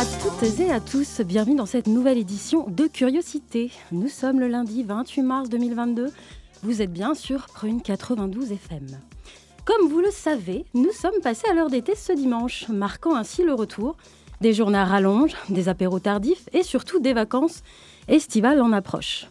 À 0.00 0.04
toutes 0.06 0.58
et 0.60 0.72
à 0.72 0.80
tous, 0.80 1.20
bienvenue 1.20 1.56
dans 1.56 1.66
cette 1.66 1.86
nouvelle 1.86 2.16
édition 2.16 2.64
de 2.70 2.86
Curiosité. 2.86 3.70
Nous 3.92 4.08
sommes 4.08 4.40
le 4.40 4.48
lundi 4.48 4.82
28 4.82 5.20
mars 5.20 5.50
2022, 5.50 6.06
vous 6.62 6.80
êtes 6.80 6.90
bien 6.90 7.12
sûr 7.12 7.48
Prune 7.52 7.82
92 7.82 8.50
FM. 8.50 8.86
Comme 9.66 9.90
vous 9.90 10.00
le 10.00 10.10
savez, 10.10 10.64
nous 10.72 10.90
sommes 10.92 11.20
passés 11.22 11.46
à 11.50 11.52
l'heure 11.52 11.68
d'été 11.68 11.94
ce 11.94 12.14
dimanche, 12.14 12.66
marquant 12.70 13.14
ainsi 13.14 13.42
le 13.42 13.52
retour 13.52 13.98
des 14.40 14.54
journées 14.54 14.78
à 14.78 14.86
rallonge, 14.86 15.36
des 15.50 15.68
apéros 15.68 16.00
tardifs 16.00 16.48
et 16.54 16.62
surtout 16.62 16.98
des 16.98 17.12
vacances 17.12 17.62
estivales 18.08 18.62
en 18.62 18.72
approche. 18.72 19.26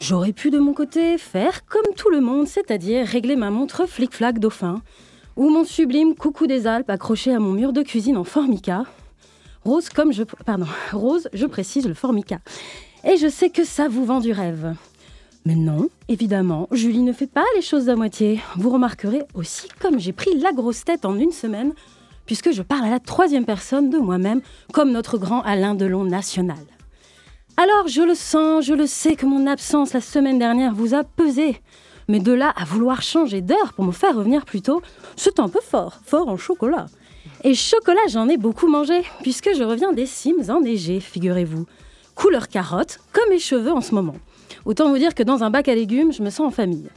J'aurais 0.00 0.32
pu 0.32 0.50
de 0.50 0.58
mon 0.58 0.72
côté 0.72 1.16
faire 1.16 1.64
comme 1.64 1.94
tout 1.96 2.10
le 2.10 2.20
monde, 2.20 2.48
c'est-à-dire 2.48 3.06
régler 3.06 3.36
ma 3.36 3.50
montre 3.50 3.86
flic-flac 3.86 4.40
dauphin, 4.40 4.82
ou 5.36 5.48
mon 5.48 5.62
sublime 5.62 6.16
coucou 6.16 6.48
des 6.48 6.66
Alpes 6.66 6.90
accroché 6.90 7.32
à 7.32 7.38
mon 7.38 7.52
mur 7.52 7.72
de 7.72 7.82
cuisine 7.82 8.16
en 8.16 8.24
formica, 8.24 8.82
Rose, 9.64 9.88
comme 9.88 10.12
je. 10.12 10.22
Rose, 10.92 11.28
je 11.32 11.46
précise 11.46 11.86
le 11.86 11.94
formica. 11.94 12.38
Et 13.04 13.16
je 13.16 13.28
sais 13.28 13.50
que 13.50 13.64
ça 13.64 13.88
vous 13.88 14.04
vend 14.04 14.20
du 14.20 14.32
rêve. 14.32 14.74
Mais 15.44 15.54
non, 15.54 15.88
évidemment, 16.08 16.68
Julie 16.72 17.02
ne 17.02 17.12
fait 17.12 17.26
pas 17.26 17.44
les 17.56 17.62
choses 17.62 17.88
à 17.88 17.96
moitié. 17.96 18.40
Vous 18.56 18.70
remarquerez 18.70 19.22
aussi 19.34 19.68
comme 19.80 19.98
j'ai 19.98 20.12
pris 20.12 20.38
la 20.38 20.52
grosse 20.52 20.84
tête 20.84 21.04
en 21.04 21.18
une 21.18 21.32
semaine, 21.32 21.72
puisque 22.26 22.52
je 22.52 22.62
parle 22.62 22.86
à 22.86 22.90
la 22.90 23.00
troisième 23.00 23.46
personne 23.46 23.88
de 23.88 23.98
moi-même, 23.98 24.42
comme 24.72 24.90
notre 24.90 25.16
grand 25.16 25.40
Alain 25.42 25.74
Delon 25.74 26.04
national. 26.04 26.58
Alors, 27.56 27.88
je 27.88 28.02
le 28.02 28.14
sens, 28.14 28.64
je 28.64 28.74
le 28.74 28.86
sais 28.86 29.16
que 29.16 29.26
mon 29.26 29.46
absence 29.46 29.92
la 29.92 30.00
semaine 30.00 30.38
dernière 30.38 30.74
vous 30.74 30.94
a 30.94 31.02
pesé. 31.02 31.60
Mais 32.08 32.20
de 32.20 32.32
là 32.32 32.52
à 32.56 32.64
vouloir 32.64 33.02
changer 33.02 33.40
d'heure 33.40 33.72
pour 33.74 33.84
me 33.84 33.92
faire 33.92 34.16
revenir 34.16 34.44
plus 34.44 34.62
tôt, 34.62 34.80
c'est 35.16 35.40
un 35.40 35.48
peu 35.48 35.60
fort, 35.60 36.00
fort 36.04 36.28
en 36.28 36.36
chocolat. 36.36 36.86
Et 37.44 37.54
chocolat, 37.54 38.00
j'en 38.08 38.28
ai 38.28 38.36
beaucoup 38.36 38.68
mangé, 38.68 39.02
puisque 39.22 39.50
je 39.56 39.62
reviens 39.62 39.92
des 39.92 40.06
cimes 40.06 40.42
enneigées, 40.48 41.00
figurez-vous. 41.00 41.66
Couleur 42.14 42.48
carotte, 42.48 42.98
comme 43.12 43.30
mes 43.30 43.38
cheveux 43.38 43.72
en 43.72 43.80
ce 43.80 43.94
moment. 43.94 44.16
Autant 44.64 44.90
vous 44.90 44.98
dire 44.98 45.14
que 45.14 45.22
dans 45.22 45.44
un 45.44 45.50
bac 45.50 45.68
à 45.68 45.74
légumes, 45.74 46.12
je 46.12 46.22
me 46.22 46.30
sens 46.30 46.48
en 46.48 46.50
famille. 46.50 46.88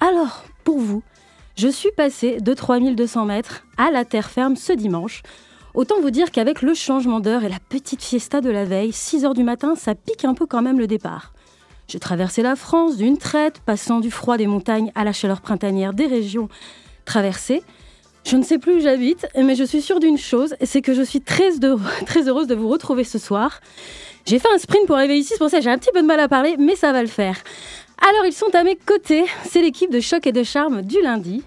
Alors, 0.00 0.44
pour 0.64 0.78
vous, 0.78 1.02
je 1.56 1.68
suis 1.68 1.92
passée 1.92 2.40
de 2.40 2.52
3200 2.52 3.26
mètres 3.26 3.64
à 3.76 3.90
la 3.90 4.04
terre 4.04 4.30
ferme 4.30 4.56
ce 4.56 4.72
dimanche. 4.72 5.22
Autant 5.74 6.00
vous 6.00 6.10
dire 6.10 6.32
qu'avec 6.32 6.62
le 6.62 6.74
changement 6.74 7.20
d'heure 7.20 7.44
et 7.44 7.48
la 7.48 7.60
petite 7.68 8.02
fiesta 8.02 8.40
de 8.40 8.50
la 8.50 8.64
veille, 8.64 8.92
6 8.92 9.24
heures 9.24 9.34
du 9.34 9.44
matin, 9.44 9.74
ça 9.76 9.94
pique 9.94 10.24
un 10.24 10.34
peu 10.34 10.46
quand 10.46 10.62
même 10.62 10.78
le 10.78 10.86
départ. 10.86 11.32
J'ai 11.86 12.00
traversé 12.00 12.42
la 12.42 12.56
France 12.56 12.96
d'une 12.96 13.18
traite, 13.18 13.60
passant 13.60 14.00
du 14.00 14.10
froid 14.10 14.36
des 14.36 14.46
montagnes 14.46 14.90
à 14.94 15.04
la 15.04 15.12
chaleur 15.12 15.40
printanière 15.40 15.92
des 15.92 16.06
régions 16.06 16.48
traversées. 17.04 17.62
Je 18.24 18.36
ne 18.36 18.42
sais 18.42 18.58
plus 18.58 18.76
où 18.76 18.80
j'habite, 18.80 19.26
mais 19.36 19.54
je 19.54 19.64
suis 19.64 19.82
sûre 19.82 20.00
d'une 20.00 20.16
chose, 20.16 20.54
c'est 20.62 20.80
que 20.80 20.94
je 20.94 21.02
suis 21.02 21.20
très, 21.20 21.50
très 22.06 22.28
heureuse 22.28 22.46
de 22.46 22.54
vous 22.54 22.68
retrouver 22.68 23.04
ce 23.04 23.18
soir. 23.18 23.60
J'ai 24.26 24.38
fait 24.38 24.48
un 24.52 24.58
sprint 24.58 24.86
pour 24.86 24.96
arriver 24.96 25.18
ici, 25.18 25.30
c'est 25.32 25.38
pour 25.38 25.50
ça 25.50 25.58
que 25.58 25.64
j'ai 25.64 25.70
un 25.70 25.78
petit 25.78 25.90
peu 25.92 26.00
de 26.00 26.06
mal 26.06 26.18
à 26.20 26.28
parler, 26.28 26.56
mais 26.58 26.76
ça 26.76 26.92
va 26.92 27.02
le 27.02 27.08
faire. 27.08 27.36
Alors, 28.00 28.24
ils 28.26 28.32
sont 28.32 28.54
à 28.54 28.64
mes 28.64 28.76
côtés, 28.76 29.24
c'est 29.44 29.60
l'équipe 29.60 29.90
de 29.90 30.00
Choc 30.00 30.26
et 30.26 30.32
de 30.32 30.42
Charme 30.42 30.82
du 30.82 31.00
lundi. 31.02 31.42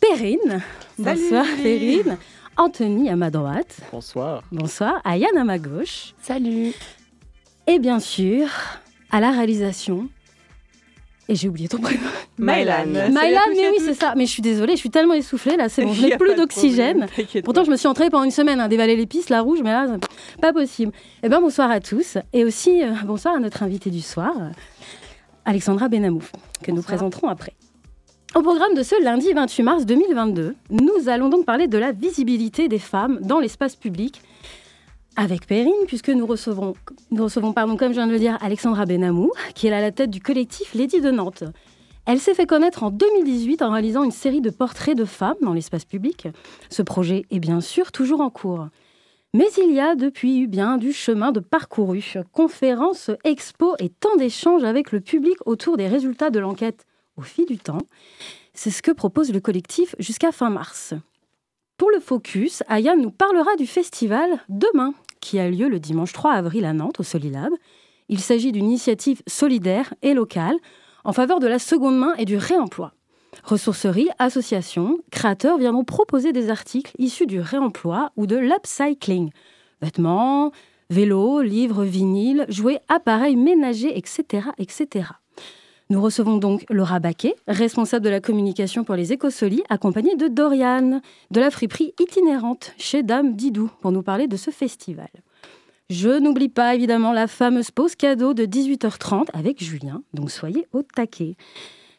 Perrine. 0.00 0.62
Bonsoir, 0.98 1.46
Perrine. 1.62 2.18
Anthony 2.56 3.08
à 3.08 3.16
ma 3.16 3.30
droite. 3.30 3.76
Bonsoir. 3.92 4.42
Bonsoir. 4.50 5.00
Ayane 5.04 5.38
à 5.38 5.44
ma 5.44 5.58
gauche. 5.58 6.14
Salut. 6.20 6.72
Et 7.66 7.78
bien 7.78 8.00
sûr, 8.00 8.48
à 9.10 9.20
la 9.20 9.30
réalisation, 9.30 10.08
et 11.30 11.36
j'ai 11.36 11.48
oublié 11.48 11.68
ton 11.68 11.78
prénom. 11.78 12.00
Mylan. 12.38 12.86
Mylan, 12.86 13.40
mais 13.54 13.70
oui, 13.70 13.76
c'est 13.78 13.94
ça. 13.94 14.14
Mais 14.16 14.26
je 14.26 14.32
suis 14.32 14.42
désolée, 14.42 14.72
je 14.72 14.80
suis 14.80 14.90
tellement 14.90 15.14
essoufflée 15.14 15.56
là, 15.56 15.68
c'est 15.68 15.84
bon, 15.84 15.92
je 15.94 16.02
n'ai 16.02 16.16
plus 16.16 16.34
d'oxygène. 16.34 17.06
Pourtant, 17.44 17.62
je 17.62 17.70
me 17.70 17.76
suis 17.76 17.86
entraînée 17.86 18.10
pendant 18.10 18.24
une 18.24 18.32
semaine 18.32 18.60
à 18.60 18.66
dévaler 18.66 18.96
les 18.96 19.06
pistes, 19.06 19.30
la 19.30 19.40
rouge, 19.40 19.60
mais 19.62 19.70
là, 19.70 19.86
pas 20.42 20.52
possible. 20.52 20.92
Eh 21.22 21.28
bien, 21.28 21.40
bonsoir 21.40 21.70
à 21.70 21.78
tous. 21.78 22.18
Et 22.32 22.44
aussi, 22.44 22.82
euh, 22.82 22.90
bonsoir 23.04 23.36
à 23.36 23.38
notre 23.38 23.62
invité 23.62 23.90
du 23.90 24.00
soir, 24.00 24.32
Alexandra 25.44 25.88
Benamouf, 25.88 26.32
que 26.64 26.72
nous 26.72 26.82
présenterons 26.82 27.28
après. 27.28 27.52
Au 28.34 28.42
programme 28.42 28.74
de 28.74 28.82
ce 28.82 29.00
lundi 29.02 29.32
28 29.32 29.62
mars 29.62 29.86
2022, 29.86 30.56
nous 30.70 31.08
allons 31.08 31.28
donc 31.28 31.44
parler 31.44 31.68
de 31.68 31.78
la 31.78 31.92
visibilité 31.92 32.68
des 32.68 32.78
femmes 32.80 33.18
dans 33.22 33.38
l'espace 33.38 33.76
public 33.76 34.20
avec 35.20 35.46
Perrine, 35.46 35.74
puisque 35.86 36.08
nous 36.08 36.24
recevons, 36.24 36.74
nous 37.10 37.24
recevons 37.24 37.52
pardon, 37.52 37.76
comme 37.76 37.88
je 37.88 37.98
viens 37.98 38.06
de 38.06 38.12
le 38.12 38.18
dire, 38.18 38.38
Alexandra 38.40 38.86
Benamou, 38.86 39.30
qui 39.54 39.66
est 39.66 39.72
à 39.72 39.82
la 39.82 39.92
tête 39.92 40.08
du 40.08 40.20
collectif 40.20 40.72
Lady 40.72 41.02
de 41.02 41.10
Nantes. 41.10 41.44
Elle 42.06 42.18
s'est 42.18 42.32
fait 42.32 42.46
connaître 42.46 42.84
en 42.84 42.90
2018 42.90 43.60
en 43.60 43.70
réalisant 43.70 44.02
une 44.02 44.12
série 44.12 44.40
de 44.40 44.48
portraits 44.48 44.96
de 44.96 45.04
femmes 45.04 45.36
dans 45.42 45.52
l'espace 45.52 45.84
public. 45.84 46.28
Ce 46.70 46.80
projet 46.80 47.26
est 47.30 47.38
bien 47.38 47.60
sûr 47.60 47.92
toujours 47.92 48.22
en 48.22 48.30
cours. 48.30 48.68
Mais 49.34 49.46
il 49.58 49.74
y 49.74 49.78
a 49.78 49.94
depuis 49.94 50.38
eu 50.38 50.46
bien 50.46 50.78
du 50.78 50.94
chemin 50.94 51.32
de 51.32 51.40
parcouru, 51.40 52.02
conférences, 52.32 53.10
expos 53.22 53.76
et 53.78 53.90
tant 53.90 54.16
d'échanges 54.16 54.64
avec 54.64 54.90
le 54.90 55.00
public 55.00 55.36
autour 55.44 55.76
des 55.76 55.86
résultats 55.86 56.30
de 56.30 56.40
l'enquête 56.40 56.86
au 57.18 57.22
fil 57.22 57.44
du 57.44 57.58
temps. 57.58 57.82
C'est 58.54 58.70
ce 58.70 58.80
que 58.80 58.90
propose 58.90 59.34
le 59.34 59.40
collectif 59.40 59.94
jusqu'à 59.98 60.32
fin 60.32 60.48
mars. 60.48 60.94
Pour 61.76 61.90
le 61.90 62.00
focus, 62.00 62.62
Aya 62.68 62.96
nous 62.96 63.10
parlera 63.10 63.54
du 63.56 63.66
festival 63.66 64.28
Demain, 64.48 64.92
qui 65.20 65.38
a 65.38 65.48
lieu 65.48 65.68
le 65.68 65.80
dimanche 65.80 66.12
3 66.12 66.32
avril 66.32 66.64
à 66.64 66.72
Nantes, 66.72 67.00
au 67.00 67.02
Solilab. 67.02 67.52
Il 68.08 68.20
s'agit 68.20 68.52
d'une 68.52 68.66
initiative 68.66 69.22
solidaire 69.26 69.94
et 70.02 70.14
locale 70.14 70.56
en 71.04 71.12
faveur 71.12 71.40
de 71.40 71.46
la 71.46 71.58
seconde 71.58 71.98
main 71.98 72.14
et 72.16 72.24
du 72.24 72.36
réemploi. 72.36 72.92
Ressourceries, 73.44 74.08
associations, 74.18 74.98
créateurs 75.10 75.58
viendront 75.58 75.84
proposer 75.84 76.32
des 76.32 76.50
articles 76.50 76.92
issus 76.98 77.26
du 77.26 77.40
réemploi 77.40 78.10
ou 78.16 78.26
de 78.26 78.36
l'upcycling. 78.36 79.30
Vêtements, 79.80 80.52
vélos, 80.90 81.40
livres, 81.40 81.84
vinyles, 81.84 82.44
jouets, 82.48 82.80
appareils 82.88 83.36
ménagers, 83.36 83.96
etc. 83.96 84.48
etc. 84.58 85.10
Nous 85.90 86.00
recevons 86.00 86.36
donc 86.36 86.64
Laura 86.70 87.00
Baquet, 87.00 87.34
responsable 87.48 88.04
de 88.04 88.10
la 88.10 88.20
communication 88.20 88.84
pour 88.84 88.94
les 88.94 89.12
Écosolis, 89.12 89.64
accompagnée 89.68 90.14
de 90.14 90.28
Doriane, 90.28 91.02
de 91.32 91.40
la 91.40 91.50
friperie 91.50 91.94
itinérante 91.98 92.72
chez 92.78 93.02
Dame 93.02 93.34
Didou, 93.34 93.68
pour 93.80 93.90
nous 93.90 94.04
parler 94.04 94.28
de 94.28 94.36
ce 94.36 94.52
festival. 94.52 95.08
Je 95.90 96.20
n'oublie 96.20 96.48
pas 96.48 96.76
évidemment 96.76 97.12
la 97.12 97.26
fameuse 97.26 97.72
pause 97.72 97.96
cadeau 97.96 98.34
de 98.34 98.44
18h30 98.44 99.30
avec 99.32 99.60
Julien, 99.60 100.04
donc 100.14 100.30
soyez 100.30 100.68
au 100.72 100.82
taquet. 100.84 101.34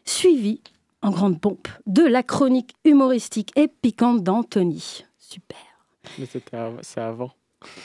Suivi, 0.05 0.61
en 1.01 1.11
grande 1.11 1.41
pompe, 1.41 1.67
de 1.85 2.03
la 2.03 2.23
chronique 2.23 2.73
humoristique 2.85 3.51
et 3.57 3.67
piquante 3.67 4.23
d'Anthony. 4.23 5.03
Super. 5.19 5.57
Mais 6.17 6.27
c'est 6.81 6.97
avant. 6.97 7.31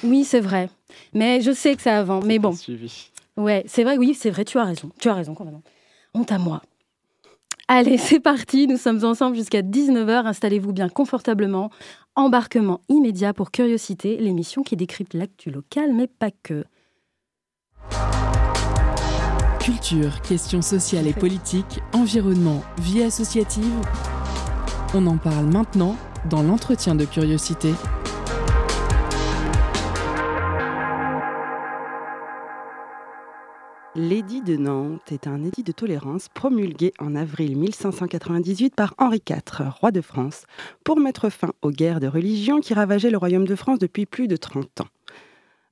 Oui, 0.05 0.23
c'est 0.23 0.41
vrai. 0.41 0.71
Mais 1.15 1.41
je 1.41 1.51
sais 1.51 1.75
que 1.75 1.83
c'est 1.83 1.91
avant. 1.91 2.21
Mais 2.21 2.39
bon. 2.39 2.53
Suivi. 2.53 3.11
Ouais, 3.37 3.65
c'est 3.67 3.83
vrai, 3.83 3.99
oui, 3.99 4.15
c'est 4.15 4.31
vrai, 4.31 4.45
tu 4.45 4.57
as 4.59 4.65
raison. 4.65 4.93
Tu 5.01 5.09
as 5.09 5.15
raison. 5.15 5.35
Honte 6.17 6.33
à 6.33 6.39
moi. 6.39 6.63
Allez, 7.69 7.99
c'est 7.99 8.21
parti, 8.21 8.67
nous 8.67 8.79
sommes 8.79 9.05
ensemble 9.05 9.37
jusqu'à 9.37 9.61
19h. 9.61 10.27
Installez-vous 10.27 10.73
bien 10.73 10.89
confortablement. 10.89 11.71
Embarquement 12.15 12.81
immédiat 12.89 13.35
pour 13.35 13.51
Curiosité, 13.51 14.17
l'émission 14.17 14.63
qui 14.63 14.77
décrypte 14.77 15.13
l'actu 15.13 15.51
local, 15.51 15.93
mais 15.93 16.07
pas 16.07 16.31
que. 16.31 16.65
Culture, 19.61 20.23
questions 20.23 20.63
sociales 20.63 21.07
et 21.07 21.13
politiques, 21.13 21.81
environnement, 21.93 22.63
vie 22.79 23.03
associative. 23.03 23.75
On 24.95 25.07
en 25.07 25.19
parle 25.19 25.47
maintenant 25.47 25.97
dans 26.31 26.43
l'entretien 26.43 26.95
de 26.95 27.05
Curiosité. 27.05 27.73
L'édit 33.99 34.43
de 34.43 34.59
Nantes 34.59 35.11
est 35.11 35.27
un 35.27 35.43
édit 35.43 35.63
de 35.63 35.73
tolérance 35.73 36.29
promulgué 36.29 36.93
en 36.99 37.15
avril 37.17 37.57
1598 37.57 38.75
par 38.75 38.93
Henri 38.99 39.23
IV, 39.27 39.71
roi 39.81 39.91
de 39.91 40.03
France, 40.03 40.45
pour 40.85 41.01
mettre 41.01 41.31
fin 41.31 41.55
aux 41.63 41.71
guerres 41.71 41.99
de 41.99 42.07
religion 42.07 42.61
qui 42.61 42.75
ravageaient 42.75 43.09
le 43.09 43.17
royaume 43.17 43.47
de 43.47 43.55
France 43.55 43.79
depuis 43.79 44.05
plus 44.05 44.29
de 44.29 44.37
30 44.37 44.83
ans. 44.83 44.89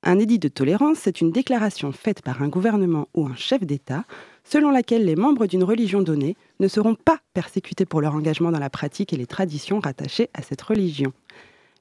Un 0.05 0.19
édit 0.19 0.39
de 0.39 0.49
tolérance, 0.49 1.01
c'est 1.03 1.21
une 1.21 1.33
déclaration 1.33 1.93
faite 1.93 2.23
par 2.23 2.41
un 2.41 2.49
gouvernement 2.49 3.09
ou 3.13 3.27
un 3.27 3.37
chef 3.37 3.63
d'État 3.63 4.07
selon 4.43 4.71
laquelle 4.71 5.05
les 5.05 5.17
membres 5.17 5.45
d'une 5.45 5.63
religion 5.63 6.01
donnée 6.01 6.39
ne 6.61 6.69
seront 6.69 6.95
pas 6.95 7.19
persécutés 7.35 7.85
pour 7.85 8.01
leur 8.01 8.15
engagement 8.15 8.53
dans 8.53 8.59
la 8.59 8.71
pratique 8.71 9.13
et 9.13 9.19
les 9.19 9.27
traditions 9.27 9.81
rattachées 9.81 10.31
à 10.33 10.41
cette 10.41 10.63
religion. 10.63 11.13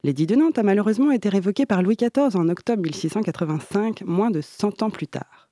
L'édit 0.04 0.28
de 0.28 0.36
Nantes 0.36 0.57
a 0.57 0.63
malheureusement 0.63 1.12
été 1.12 1.30
révoqué 1.30 1.66
par 1.66 1.81
Louis 1.81 1.96
XIV 1.96 2.36
en 2.36 2.50
octobre 2.50 2.84
1685, 2.84 4.01
moins 4.01 4.30
de 4.30 4.42
100 4.42 4.84
ans 4.84 4.89
plus 4.89 5.07
tard. 5.07 5.48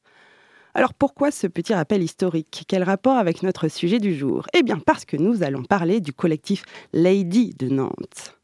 Alors 0.73 0.93
pourquoi 0.93 1.31
ce 1.31 1.47
petit 1.47 1.73
rappel 1.73 2.01
historique? 2.01 2.63
Quel 2.67 2.83
rapport 2.83 3.17
avec 3.17 3.43
notre 3.43 3.67
sujet 3.67 3.99
du 3.99 4.15
jour? 4.15 4.47
Eh 4.53 4.63
bien 4.63 4.79
parce 4.79 5.03
que 5.03 5.17
nous 5.17 5.43
allons 5.43 5.63
parler 5.63 5.99
du 5.99 6.13
collectif 6.13 6.63
Lady 6.93 7.53
de 7.59 7.67
Nantes. 7.67 8.37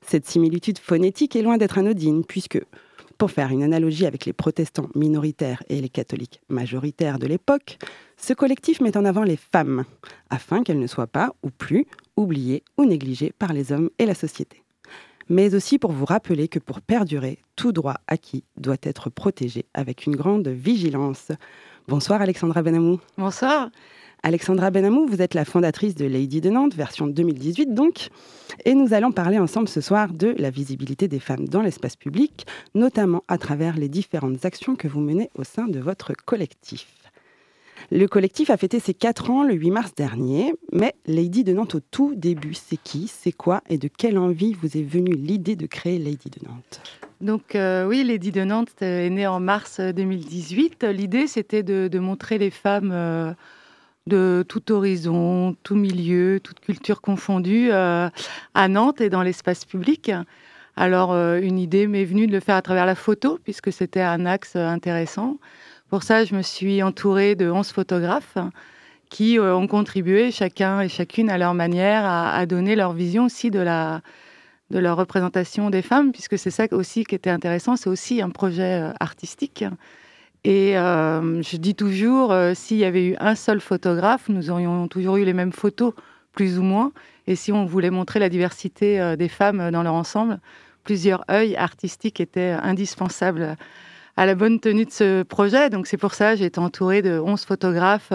Cette 0.00 0.26
similitude 0.26 0.78
phonétique 0.78 1.36
est 1.36 1.42
loin 1.42 1.58
d'être 1.58 1.76
anodine, 1.76 2.24
puisque, 2.24 2.62
pour 3.18 3.30
faire 3.30 3.50
une 3.50 3.62
analogie 3.62 4.06
avec 4.06 4.24
les 4.24 4.32
protestants 4.32 4.88
minoritaires 4.94 5.62
et 5.68 5.80
les 5.80 5.88
catholiques 5.90 6.40
majoritaires 6.48 7.18
de 7.18 7.26
l'époque, 7.26 7.78
ce 8.16 8.32
collectif 8.32 8.80
met 8.80 8.96
en 8.96 9.04
avant 9.04 9.22
les 9.22 9.36
femmes, 9.36 9.84
afin 10.30 10.62
qu'elles 10.62 10.78
ne 10.78 10.86
soient 10.86 11.06
pas, 11.06 11.34
ou 11.42 11.50
plus, 11.50 11.86
oubliées 12.16 12.62
ou 12.78 12.86
négligées 12.86 13.32
par 13.38 13.52
les 13.52 13.72
hommes 13.72 13.90
et 13.98 14.06
la 14.06 14.14
société. 14.14 14.62
Mais 15.28 15.54
aussi 15.54 15.78
pour 15.78 15.92
vous 15.92 16.04
rappeler 16.04 16.48
que 16.48 16.58
pour 16.58 16.82
perdurer, 16.82 17.38
tout 17.56 17.72
droit 17.72 17.96
acquis 18.06 18.44
doit 18.58 18.76
être 18.82 19.08
protégé 19.08 19.64
avec 19.72 20.06
une 20.06 20.16
grande 20.16 20.48
vigilance. 20.48 21.32
Bonsoir 21.86 22.22
Alexandra 22.22 22.62
Benamou. 22.62 22.98
Bonsoir. 23.18 23.68
Alexandra 24.22 24.70
Benamou, 24.70 25.06
vous 25.06 25.20
êtes 25.20 25.34
la 25.34 25.44
fondatrice 25.44 25.94
de 25.94 26.06
Lady 26.06 26.40
de 26.40 26.48
Nantes, 26.48 26.74
version 26.74 27.06
2018 27.06 27.74
donc, 27.74 28.08
et 28.64 28.74
nous 28.74 28.94
allons 28.94 29.12
parler 29.12 29.38
ensemble 29.38 29.68
ce 29.68 29.82
soir 29.82 30.10
de 30.10 30.34
la 30.38 30.48
visibilité 30.48 31.08
des 31.08 31.20
femmes 31.20 31.46
dans 31.46 31.60
l'espace 31.60 31.94
public, 31.94 32.46
notamment 32.74 33.22
à 33.28 33.36
travers 33.36 33.76
les 33.76 33.90
différentes 33.90 34.46
actions 34.46 34.76
que 34.76 34.88
vous 34.88 35.00
menez 35.00 35.28
au 35.34 35.44
sein 35.44 35.68
de 35.68 35.78
votre 35.78 36.14
collectif. 36.24 36.86
Le 37.90 38.08
collectif 38.08 38.48
a 38.48 38.56
fêté 38.56 38.80
ses 38.80 38.94
4 38.94 39.30
ans 39.30 39.42
le 39.42 39.52
8 39.52 39.70
mars 39.70 39.94
dernier, 39.94 40.54
mais 40.72 40.94
Lady 41.04 41.44
de 41.44 41.52
Nantes 41.52 41.74
au 41.74 41.80
tout 41.80 42.14
début, 42.14 42.54
c'est 42.54 42.78
qui, 42.82 43.08
c'est 43.08 43.30
quoi 43.30 43.60
et 43.68 43.76
de 43.76 43.88
quelle 43.88 44.16
envie 44.16 44.54
vous 44.54 44.78
est 44.78 44.82
venue 44.82 45.14
l'idée 45.14 45.54
de 45.54 45.66
créer 45.66 45.98
Lady 45.98 46.30
de 46.30 46.48
Nantes? 46.48 46.80
Donc 47.24 47.54
euh, 47.54 47.86
oui, 47.86 48.04
Lady 48.04 48.32
de 48.32 48.44
Nantes 48.44 48.82
est 48.82 49.08
née 49.08 49.26
en 49.26 49.40
mars 49.40 49.80
2018. 49.80 50.84
L'idée, 50.84 51.26
c'était 51.26 51.62
de, 51.62 51.98
montrer 51.98 52.36
les 52.36 52.50
femmes 52.50 52.90
euh, 52.92 53.32
de 54.06 54.44
tout 54.46 54.70
horizon, 54.70 55.56
tout 55.62 55.74
milieu, 55.74 56.38
toute 56.38 56.60
culture 56.60 57.00
confondue 57.00 57.70
euh, 57.72 58.10
à 58.52 58.68
Nantes 58.68 59.00
et 59.00 59.08
dans 59.08 59.22
l'espace 59.22 59.64
public. 59.64 60.12
Alors 60.76 61.14
une 61.14 61.58
idée 61.58 61.86
m'est 61.86 62.04
venue 62.04 62.26
de 62.26 62.32
le 62.32 62.40
faire 62.40 62.56
à 62.56 62.62
travers 62.62 62.84
la 62.84 62.96
photo, 62.96 63.38
puisque 63.42 63.72
c'était 63.72 64.02
un 64.02 64.26
axe 64.26 64.56
intéressant. 64.56 65.38
Pour 65.88 66.02
ça, 66.02 66.24
je 66.24 66.34
me 66.34 66.42
suis 66.42 66.82
entourée 66.82 67.36
de 67.36 67.48
11 67.48 67.68
photographes 67.70 68.36
qui 69.08 69.38
ont 69.38 69.66
contribué, 69.68 70.30
chacun 70.30 70.80
et 70.80 70.88
chacune 70.88 71.30
à 71.30 71.38
leur 71.38 71.54
manière, 71.54 72.04
à 72.04 72.44
donner 72.44 72.74
leur 72.74 72.92
vision 72.92 73.26
aussi 73.26 73.50
de 73.52 73.60
la, 73.60 74.02
de 74.70 74.78
la 74.78 74.94
représentation 74.94 75.70
des 75.70 75.82
femmes, 75.82 76.12
puisque 76.12 76.38
c'est 76.38 76.50
ça 76.50 76.66
aussi 76.72 77.04
qui 77.04 77.14
était 77.14 77.30
intéressant, 77.30 77.76
c'est 77.76 77.90
aussi 77.90 78.22
un 78.22 78.30
projet 78.30 78.82
euh, 78.82 78.92
artistique. 79.00 79.64
Et 80.44 80.76
euh, 80.76 81.42
je 81.42 81.56
dis 81.56 81.74
toujours, 81.74 82.32
euh, 82.32 82.52
s'il 82.54 82.78
y 82.78 82.84
avait 82.84 83.06
eu 83.06 83.16
un 83.18 83.34
seul 83.34 83.60
photographe, 83.60 84.28
nous 84.28 84.50
aurions 84.50 84.88
toujours 84.88 85.16
eu 85.16 85.24
les 85.24 85.32
mêmes 85.32 85.52
photos, 85.52 85.92
plus 86.32 86.58
ou 86.58 86.62
moins. 86.62 86.92
Et 87.26 87.36
si 87.36 87.52
on 87.52 87.64
voulait 87.64 87.90
montrer 87.90 88.20
la 88.20 88.28
diversité 88.28 89.16
des 89.16 89.28
femmes 89.28 89.70
dans 89.70 89.82
leur 89.82 89.94
ensemble, 89.94 90.40
plusieurs 90.82 91.24
œils 91.30 91.56
artistiques 91.56 92.20
étaient 92.20 92.50
indispensables 92.50 93.56
à 94.16 94.26
la 94.26 94.34
bonne 94.34 94.60
tenue 94.60 94.84
de 94.84 94.90
ce 94.90 95.22
projet. 95.22 95.70
Donc 95.70 95.86
c'est 95.86 95.96
pour 95.96 96.14
ça 96.14 96.36
j'ai 96.36 96.46
été 96.46 96.60
entourée 96.60 97.02
de 97.02 97.18
11 97.18 97.44
photographes 97.44 98.12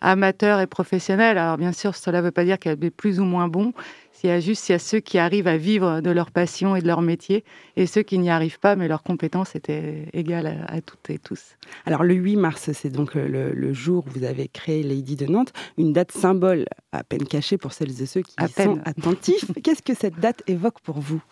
amateurs 0.00 0.60
et 0.60 0.66
professionnels. 0.66 1.38
Alors 1.38 1.56
bien 1.56 1.72
sûr, 1.72 1.94
cela 1.94 2.18
ne 2.18 2.24
veut 2.24 2.30
pas 2.30 2.44
dire 2.44 2.58
qu'elle 2.58 2.82
est 2.84 2.90
plus 2.90 3.20
ou 3.20 3.24
moins 3.24 3.48
bon. 3.48 3.72
Il 4.22 4.28
y 4.28 4.30
a 4.30 4.40
juste 4.40 4.68
il 4.68 4.72
y 4.72 4.74
a 4.74 4.78
ceux 4.78 5.00
qui 5.00 5.18
arrivent 5.18 5.46
à 5.46 5.56
vivre 5.56 6.00
de 6.00 6.10
leur 6.10 6.30
passion 6.30 6.76
et 6.76 6.82
de 6.82 6.86
leur 6.86 7.00
métier, 7.00 7.44
et 7.76 7.86
ceux 7.86 8.02
qui 8.02 8.18
n'y 8.18 8.30
arrivent 8.30 8.58
pas, 8.58 8.76
mais 8.76 8.88
leurs 8.88 9.02
compétences 9.02 9.54
étaient 9.54 10.08
égales 10.12 10.64
à, 10.68 10.80
toutes 10.80 11.10
et 11.10 11.18
tous. 11.18 11.56
Alors 11.86 12.02
le 12.02 12.14
8 12.14 12.36
mars, 12.36 12.70
c'est 12.72 12.90
donc 12.90 13.14
le, 13.14 13.72
jour 13.72 14.04
où 14.06 14.18
vous 14.18 14.24
avez 14.24 14.48
créé 14.48 14.82
Lady 14.82 15.16
de 15.16 15.26
Nantes, 15.26 15.52
une 15.78 15.92
date 15.92 16.12
symbole 16.12 16.66
à 16.92 17.04
peine 17.04 17.24
cachée 17.24 17.56
pour 17.56 17.72
celles 17.72 18.02
et 18.02 18.06
ceux 18.06 18.22
qui 18.22 18.34
sont 18.54 18.78
attentifs. 18.84 19.50
Qu'est-ce 19.62 19.82
que 19.82 19.94
cette 19.94 20.18
date 20.18 20.42
évoque 20.46 20.80
pour 20.80 21.00
vous? 21.00 21.22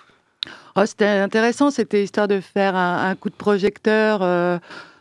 Oh, 0.77 0.87
C'était 0.87 1.07
intéressant, 1.07 1.71
c'était 1.71 2.03
histoire 2.03 2.29
de 2.29 2.41
faire 2.41 2.77
un, 2.77 3.15
coup 3.17 3.29
de 3.29 3.35
projecteur. 3.35 4.23
Euh, 4.23 4.59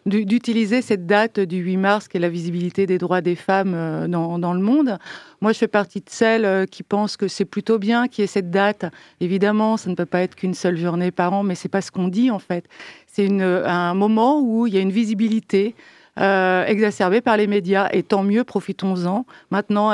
d'utiliser 0.07 0.81
cette 0.81 1.05
date 1.05 1.39
du 1.39 1.57
8 1.57 1.77
mars, 1.77 2.07
qui 2.07 2.17
est 2.17 2.19
la 2.19 2.29
visibilité 2.29 2.85
des 2.85 2.97
droits 2.97 3.21
des 3.21 3.35
femmes 3.35 3.73
euh, 3.75 4.07
dans, 4.07 4.53
le 4.53 4.61
monde. 4.61 4.97
Moi, 5.41 5.51
je 5.51 5.57
fais 5.57 5.67
partie 5.67 5.99
de 5.99 6.09
celles 6.09 6.45
euh, 6.45 6.65
qui 6.65 6.81
pensent 6.81 7.17
que 7.17 7.27
c'est 7.27 7.45
plutôt 7.45 7.77
bien 7.77 8.07
qu'il 8.07 8.21
y 8.21 8.23
ait 8.23 8.27
cette 8.27 8.49
date. 8.49 8.85
Évidemment, 9.19 9.75
ça 9.75 9.89
ne 9.89 9.95
peut 9.95 10.05
pas 10.05 10.21
être 10.21 10.35
qu'une 10.35 10.53
seule 10.53 10.77
journée 10.77 11.11
par 11.11 11.33
an, 11.33 11.43
mais 11.43 11.55
c'est 11.55 11.69
pas 11.69 11.81
ce 11.81 11.91
qu'on 11.91 12.07
dit 12.07 12.31
en 12.31 12.39
fait. 12.39 12.65
C'est 13.07 13.27
un 13.41 13.93
moment 13.93 14.41
où 14.41 14.67
il 14.67 14.73
y 14.73 14.77
a 14.77 14.81
une 14.81 14.91
visibilité 14.91 15.75
euh, 16.19 16.65
exacerbée 16.65 17.21
par 17.21 17.35
les 17.35 17.47
médias, 17.47 17.89
et 17.91 18.03
tant 18.03 18.23
mieux, 18.23 18.43
profitons-en. 18.43 19.25
Maintenant, 19.51 19.91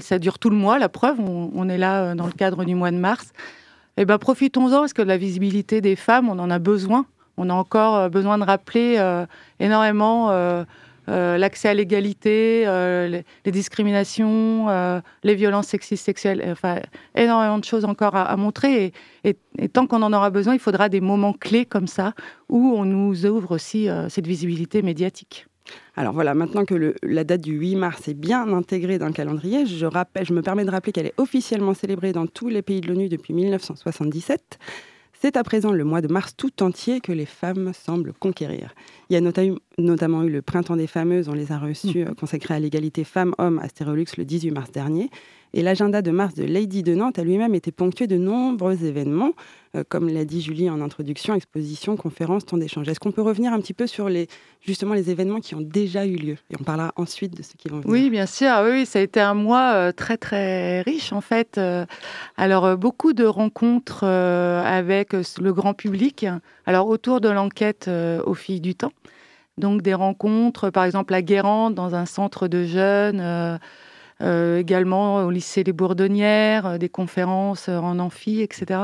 ça 0.00 0.18
dure 0.18 0.38
tout 0.38 0.50
le 0.50 0.56
mois. 0.56 0.78
La 0.78 0.88
preuve, 0.88 1.20
on, 1.20 1.68
est 1.68 1.78
là 1.78 2.14
dans 2.14 2.26
le 2.26 2.32
cadre 2.32 2.64
du 2.64 2.74
mois 2.74 2.90
de 2.90 2.96
mars. 2.96 3.32
Eh 3.96 4.04
ben, 4.04 4.18
profitons-en 4.18 4.80
parce 4.80 4.92
que 4.92 5.02
la 5.02 5.16
visibilité 5.16 5.80
des 5.80 5.96
femmes, 5.96 6.28
on 6.28 6.38
en 6.38 6.50
a 6.50 6.58
besoin 6.58 7.06
on 7.40 7.48
a 7.48 7.54
encore 7.54 7.96
euh, 7.96 8.08
besoin 8.08 8.36
de 8.36 8.44
rappeler 8.44 8.96
euh, 8.98 9.24
énormément 9.58 10.30
euh, 10.30 10.64
l'accès 11.08 11.70
à 11.70 11.74
l'égalité, 11.74 12.66
les, 12.66 13.50
discriminations, 13.50 14.68
les 15.24 15.34
violences 15.34 15.66
sexistes 15.66 16.04
sexuelles, 16.04 16.46
enfin 16.52 16.76
énormément 17.16 17.58
de 17.58 17.64
choses 17.64 17.84
encore 17.84 18.14
à, 18.14 18.36
montrer. 18.36 18.92
Et, 19.24 19.36
tant 19.72 19.88
qu'on 19.88 20.02
en 20.02 20.12
aura 20.12 20.30
besoin, 20.30 20.54
il 20.54 20.60
faudra 20.60 20.88
des 20.88 21.00
moments 21.00 21.32
clés 21.32 21.64
comme 21.64 21.88
ça 21.88 22.12
où 22.48 22.74
on 22.76 22.84
nous 22.84 23.26
ouvre 23.26 23.50
aussi 23.52 23.88
cette 24.08 24.28
visibilité 24.28 24.82
médiatique. 24.82 25.46
Alors 25.96 26.12
voilà, 26.12 26.34
maintenant 26.34 26.64
que 26.64 26.94
la 27.02 27.24
date 27.24 27.40
du 27.40 27.54
8 27.54 27.74
mars 27.74 28.06
est 28.06 28.14
bien 28.14 28.46
intégrée 28.52 28.98
dans 28.98 29.06
le 29.06 29.12
calendrier, 29.12 29.66
je, 29.66 29.86
rappelle, 29.86 30.24
je 30.26 30.32
me 30.32 30.42
permets 30.42 30.64
de 30.64 30.70
rappeler 30.70 30.92
qu'elle 30.92 31.06
est 31.06 31.18
officiellement 31.18 31.74
célébrée 31.74 32.12
dans 32.12 32.28
tous 32.28 32.48
les 32.48 32.62
pays 32.62 32.80
de 32.80 32.86
l'ONU 32.86 33.08
depuis 33.08 33.34
1977. 33.34 34.58
C'est 35.22 35.36
à 35.36 35.44
présent 35.44 35.70
le 35.70 35.84
mois 35.84 36.00
de 36.00 36.08
mars 36.08 36.34
tout 36.34 36.62
entier 36.62 37.00
que 37.02 37.12
les 37.12 37.26
femmes 37.26 37.72
semblent 37.74 38.14
conquérir. 38.14 38.74
Il 39.10 39.12
y 39.12 39.16
a 39.16 39.56
notamment 39.76 40.22
eu 40.22 40.30
le 40.30 40.40
Printemps 40.40 40.76
des 40.76 40.86
fameuses, 40.86 41.28
on 41.28 41.34
les 41.34 41.52
a 41.52 41.58
reçus, 41.58 42.04
mmh. 42.04 42.08
euh, 42.08 42.14
consacrés 42.14 42.54
à 42.54 42.58
l'égalité 42.58 43.04
femmes-hommes 43.04 43.58
à 43.58 43.68
Stérolux 43.68 44.06
le 44.16 44.24
18 44.24 44.50
mars 44.50 44.72
dernier. 44.72 45.10
Et 45.52 45.62
l'agenda 45.62 46.00
de 46.00 46.10
mars 46.10 46.34
de 46.34 46.44
Lady 46.44 46.82
de 46.82 46.94
Nantes 46.94 47.18
a 47.18 47.24
lui-même 47.24 47.54
été 47.54 47.72
ponctué 47.72 48.06
de 48.06 48.16
nombreux 48.16 48.84
événements, 48.84 49.32
euh, 49.74 49.82
comme 49.88 50.08
l'a 50.08 50.24
dit 50.24 50.40
Julie 50.40 50.70
en 50.70 50.80
introduction, 50.80 51.34
expositions, 51.34 51.96
conférences, 51.96 52.46
temps 52.46 52.56
d'échange. 52.56 52.88
Est-ce 52.88 53.00
qu'on 53.00 53.10
peut 53.10 53.22
revenir 53.22 53.52
un 53.52 53.60
petit 53.60 53.74
peu 53.74 53.88
sur 53.88 54.08
les, 54.08 54.28
justement 54.60 54.94
les 54.94 55.10
événements 55.10 55.40
qui 55.40 55.56
ont 55.56 55.60
déjà 55.60 56.06
eu 56.06 56.14
lieu? 56.14 56.36
Et 56.50 56.56
on 56.60 56.62
parlera 56.62 56.92
ensuite 56.94 57.36
de 57.36 57.42
ceux 57.42 57.54
qui 57.58 57.68
vont 57.68 57.80
venir. 57.80 57.92
Oui, 57.92 58.10
bien 58.10 58.26
sûr. 58.26 58.50
Oui, 58.64 58.86
ça 58.86 59.00
a 59.00 59.02
été 59.02 59.20
un 59.20 59.34
mois 59.34 59.72
euh, 59.74 59.92
très, 59.92 60.16
très 60.16 60.82
riche, 60.82 61.12
en 61.12 61.20
fait. 61.20 61.58
Euh, 61.58 61.84
alors, 62.36 62.76
beaucoup 62.76 63.12
de 63.12 63.24
rencontres 63.24 64.04
avec 64.04 65.12
le 65.12 65.52
grand 65.52 65.74
public. 65.74 66.26
Alors, 66.64 66.88
autour 66.88 67.20
de 67.20 67.28
l'enquête 67.28 67.90
aux 68.24 68.34
filles 68.34 68.60
du 68.60 68.74
temps. 68.74 68.92
Donc, 69.58 69.82
des 69.82 69.94
rencontres, 69.94 70.70
par 70.70 70.84
exemple, 70.84 71.12
à 71.12 71.22
Guérande, 71.22 71.74
dans 71.74 71.94
un 71.94 72.06
centre 72.06 72.46
de 72.46 72.64
jeunes 72.64 73.58
également 74.20 75.24
au 75.24 75.30
lycée 75.30 75.64
Les 75.64 75.72
Bourdonnières, 75.72 76.66
euh, 76.66 76.78
des 76.78 76.88
conférences 76.88 77.68
euh, 77.68 77.78
en 77.78 77.98
amphi, 77.98 78.40
etc. 78.40 78.80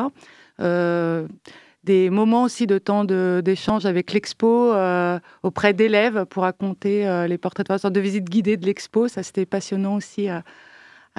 des 1.84 2.10
moments 2.10 2.42
aussi 2.42 2.66
de 2.66 2.78
temps 2.78 3.04
d'échange 3.04 3.86
avec 3.86 4.12
l'expo 4.12 4.74
auprès 5.44 5.72
d'élèves 5.72 6.24
pour 6.24 6.42
raconter 6.42 7.06
les 7.28 7.38
portraits 7.38 7.68
de 7.68 7.78
sorte 7.78 7.94
de 7.94 8.00
visite 8.00 8.24
guidée 8.24 8.56
de 8.56 8.66
l'expo. 8.66 9.06
Ça, 9.06 9.22
c'était 9.22 9.46
passionnant 9.46 9.94
aussi 9.94 10.28
à, 10.28 10.42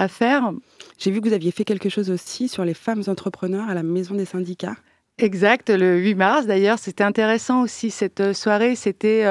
faire. 0.10 0.52
J'ai 0.98 1.12
vu 1.12 1.22
que 1.22 1.30
vous 1.30 1.34
aviez 1.34 1.52
fait 1.52 1.64
quelque 1.64 1.88
chose 1.88 2.10
aussi 2.10 2.50
sur 2.50 2.66
les 2.66 2.74
femmes 2.74 3.04
entrepreneurs 3.08 3.70
à 3.70 3.76
la 3.76 3.84
Maison 3.84 4.16
des 4.16 4.26
syndicats. 4.26 4.76
Exact, 5.20 5.70
le 5.70 6.00
8 6.00 6.16
mars 6.16 6.46
d'ailleurs. 6.48 6.80
C'était 6.80 7.06
intéressant 7.06 7.62
aussi 7.62 7.90
cette 7.90 8.34
soirée. 8.34 8.76
C'était, 8.76 9.26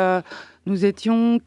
nous 0.64 0.86
étions 0.86 1.40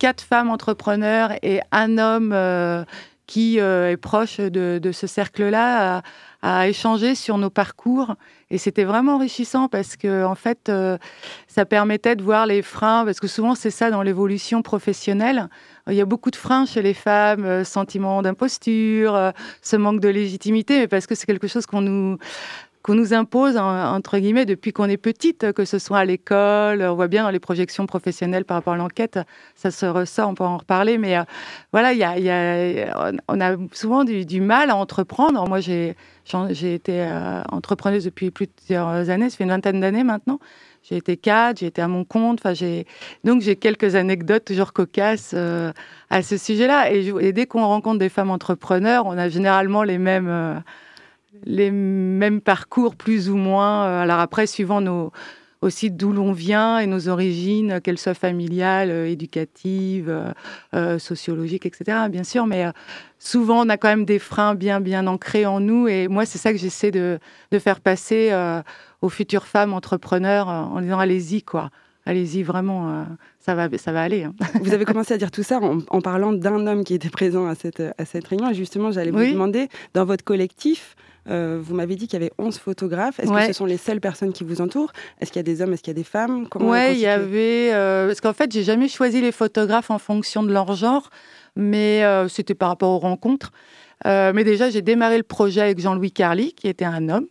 quatre 0.00 0.22
femmes 0.22 0.50
entrepreneurs 0.50 1.30
et 1.42 1.60
un 1.70 1.98
homme 1.98 2.32
euh, 2.32 2.84
qui 3.26 3.60
euh, 3.60 3.92
est 3.92 3.96
proche 3.96 4.38
de, 4.38 4.90
ce 4.92 5.06
cercle-là 5.06 6.02
à, 6.42 6.68
échanger 6.68 7.14
sur 7.14 7.36
nos 7.36 7.50
parcours. 7.50 8.16
Et 8.50 8.56
c'était 8.56 8.84
vraiment 8.84 9.16
enrichissant 9.16 9.68
parce 9.68 9.96
que, 9.96 10.24
en 10.24 10.34
fait, 10.34 10.68
euh, 10.68 10.96
ça 11.46 11.66
permettait 11.66 12.16
de 12.16 12.22
voir 12.22 12.46
les 12.46 12.62
freins, 12.62 13.04
parce 13.04 13.20
que 13.20 13.28
souvent 13.28 13.54
c'est 13.54 13.70
ça 13.70 13.90
dans 13.90 14.02
l'évolution 14.02 14.62
professionnelle. 14.62 15.48
Il 15.86 15.94
y 15.94 16.00
a 16.00 16.06
beaucoup 16.06 16.30
de 16.30 16.36
freins 16.36 16.64
chez 16.64 16.82
les 16.82 16.94
femmes, 16.94 17.64
sentiment 17.64 18.22
d'imposture, 18.22 19.32
ce 19.60 19.76
manque 19.76 20.00
de 20.00 20.08
légitimité, 20.08 20.78
mais 20.78 20.88
parce 20.88 21.06
que 21.06 21.14
c'est 21.14 21.26
quelque 21.26 21.48
chose 21.48 21.66
qu'on 21.66 21.82
nous 21.82 22.18
qu'on 22.82 22.94
nous 22.94 23.12
impose, 23.12 23.56
entre 23.58 24.18
guillemets, 24.18 24.46
depuis 24.46 24.72
qu'on 24.72 24.86
est 24.86 24.96
petite, 24.96 25.52
que 25.52 25.66
ce 25.66 25.78
soit 25.78 25.98
à 25.98 26.04
l'école, 26.04 26.82
on 26.82 26.94
voit 26.94 27.08
bien 27.08 27.24
dans 27.24 27.30
les 27.30 27.40
projections 27.40 27.84
professionnelles 27.86 28.46
par 28.46 28.56
rapport 28.56 28.72
à 28.72 28.76
l'enquête, 28.76 29.18
ça 29.54 29.70
se 29.70 29.84
ressort, 29.84 30.30
on 30.30 30.34
peut 30.34 30.44
en 30.44 30.56
reparler, 30.56 30.96
mais 30.96 31.18
euh, 31.18 31.22
voilà, 31.72 31.92
on 33.28 33.40
a 33.40 33.56
souvent 33.72 34.04
du, 34.04 34.40
mal 34.40 34.70
à 34.70 34.76
entreprendre. 34.76 35.46
Moi, 35.46 35.60
j'ai 35.60 35.94
été 36.74 37.02
euh, 37.02 37.42
entrepreneuse 37.50 38.04
depuis 38.04 38.30
plusieurs 38.30 39.10
années, 39.10 39.28
ça 39.28 39.36
fait 39.36 39.44
une 39.44 39.50
vingtaine 39.50 39.80
d'années 39.80 40.04
maintenant. 40.04 40.38
J'ai 40.82 40.96
été 40.96 41.18
cadre, 41.18 41.58
j'ai 41.58 41.66
été 41.66 41.82
à 41.82 41.88
mon 41.88 42.04
compte. 42.04 42.42
Donc 43.24 43.42
j'ai 43.42 43.56
quelques 43.56 43.94
anecdotes 43.96 44.46
toujours 44.46 44.72
cocasses 44.72 45.32
euh, 45.34 45.72
à 46.08 46.22
ce 46.22 46.38
sujet-là. 46.38 46.90
Et, 46.90 47.12
et, 47.20 47.34
dès 47.34 47.44
qu'on 47.44 47.66
rencontre 47.66 47.98
des 47.98 48.08
femmes 48.08 48.30
entrepreneurs, 48.30 49.04
on 49.04 49.18
a 49.18 49.28
généralement 49.28 49.82
les 49.82 49.98
mêmes 49.98 50.62
les 51.44 51.70
mêmes 51.70 52.40
parcours 52.40 52.96
plus 52.96 53.30
ou 53.30 53.36
moins. 53.36 53.84
Euh, 53.84 54.02
alors 54.02 54.18
après, 54.18 54.46
suivant 54.46 54.80
nos, 54.80 55.12
aussi 55.62 55.90
d'où 55.90 56.12
l'on 56.12 56.32
vient 56.32 56.78
et 56.78 56.86
nos 56.86 57.08
origines, 57.08 57.80
qu'elles 57.80 57.98
soient 57.98 58.14
familiales, 58.14 58.90
euh, 58.90 59.08
éducatives, 59.08 60.32
euh, 60.74 60.98
sociologiques, 60.98 61.66
etc. 61.66 61.98
Bien 62.10 62.24
sûr, 62.24 62.46
mais 62.46 62.66
souvent 63.18 63.64
on 63.64 63.68
a 63.68 63.76
quand 63.76 63.88
même 63.88 64.04
des 64.04 64.18
freins 64.18 64.54
bien 64.54 64.80
bien 64.80 65.06
ancrés 65.06 65.46
en 65.46 65.60
nous. 65.60 65.88
Et 65.88 66.08
moi, 66.08 66.26
c'est 66.26 66.38
ça 66.38 66.52
que 66.52 66.58
j'essaie 66.58 66.90
de, 66.90 67.18
de, 67.50 67.58
faire 67.58 67.80
passer 67.80 68.32
aux 69.02 69.08
futures 69.08 69.46
femmes 69.46 69.72
entrepreneurs 69.72 70.48
en 70.48 70.80
disant 70.80 70.98
allez-y 70.98 71.42
quoi, 71.42 71.70
allez-y 72.06 72.42
vraiment. 72.42 73.06
ça 73.38 73.54
va, 73.54 73.68
ça 73.76 73.92
va 73.92 74.02
aller. 74.02 74.24
Hein. 74.24 74.34
Vous 74.62 74.72
avez 74.72 74.84
commencé 74.84 75.14
à 75.14 75.18
dire 75.18 75.30
tout 75.30 75.42
ça 75.42 75.60
en, 75.60 76.00
parlant 76.00 76.32
d'un 76.32 76.66
homme 76.66 76.84
qui 76.84 76.94
était 76.94 77.10
présent 77.10 77.46
à 77.46 77.54
cette, 77.54 77.82
à 77.98 78.04
cette 78.04 78.26
réunion. 78.26 78.50
Et 78.50 78.54
justement, 78.54 78.90
j'allais 78.90 79.10
vous 79.10 79.18
demander, 79.18 79.68
dans 79.94 80.04
votre 80.04 80.24
collectif, 80.24 80.96
euh, 81.30 81.58
vous 81.62 81.74
m'avez 81.74 81.96
dit 81.96 82.06
qu'il 82.06 82.20
y 82.20 82.22
avait 82.22 82.32
11 82.38 82.58
photographes. 82.58 83.20
Est-ce 83.20 83.30
que 83.30 83.46
ce 83.46 83.52
sont 83.52 83.66
les 83.66 83.76
seules 83.76 84.00
personnes 84.00 84.32
qui 84.32 84.44
vous 84.44 84.60
entourent? 84.60 84.92
Est-ce 85.20 85.30
qu'il 85.30 85.38
y 85.38 85.40
a 85.40 85.44
des 85.44 85.62
hommes? 85.62 85.72
Est-ce 85.72 85.82
qu'il 85.82 85.92
y 85.92 85.96
a 85.96 86.00
des 86.00 86.04
femmes? 86.04 86.46
Oui, 86.56 86.92
il 86.92 86.98
y 86.98 87.06
avait. 87.06 87.72
Euh, 87.72 88.08
parce 88.08 88.20
qu'en 88.20 88.32
fait, 88.32 88.52
j'ai 88.52 88.64
jamais 88.64 88.88
choisi 88.88 89.20
les 89.20 89.32
photographes 89.32 89.90
en 89.90 89.98
fonction 89.98 90.42
de 90.42 90.52
leur 90.52 90.74
genre, 90.74 91.10
mais 91.56 92.04
euh, 92.04 92.28
c'était 92.28 92.54
par 92.54 92.68
rapport 92.68 92.90
aux 92.90 92.98
rencontres. 92.98 93.52
mais 94.04 94.44
déjà, 94.44 94.70
j'ai 94.70 94.82
démarré 94.82 95.16
le 95.16 95.22
projet 95.22 95.60
avec 95.60 95.78
Jean-Louis 95.80 96.12
Carly, 96.12 96.52
qui 96.52 96.68
était 96.68 96.84
un 96.84 97.08
homme, 97.08 97.26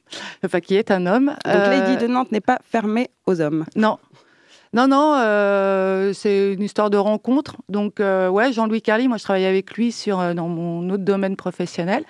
enfin 0.45 0.59
qui 0.59 0.75
est 0.75 0.91
un 0.91 1.05
homme. 1.05 1.35
Donc 1.45 1.67
Lady 1.67 1.97
de 1.97 2.07
Nantes 2.07 2.31
n'est 2.31 2.41
pas 2.41 2.59
fermée 2.63 3.09
aux 3.25 3.41
hommes? 3.41 3.65
Non, 3.75 3.97
non, 4.71 4.87
non, 4.87 5.15
euh, 5.17 6.13
c'est 6.13 6.53
une 6.53 6.61
histoire 6.61 6.91
de 6.91 6.97
rencontre. 6.97 7.57
Donc, 7.69 7.99
euh, 7.99 8.29
ouais, 8.29 8.53
Jean-Louis 8.53 8.83
Carly, 8.83 9.07
moi, 9.07 9.17
je 9.17 9.23
travaillais 9.23 9.47
avec 9.47 9.73
lui 9.73 9.91
sur, 9.91 10.19
euh, 10.19 10.35
dans 10.35 10.47
mon 10.47 10.87
autre 10.91 11.03
domaine 11.03 11.35
professionnel. 11.35 12.03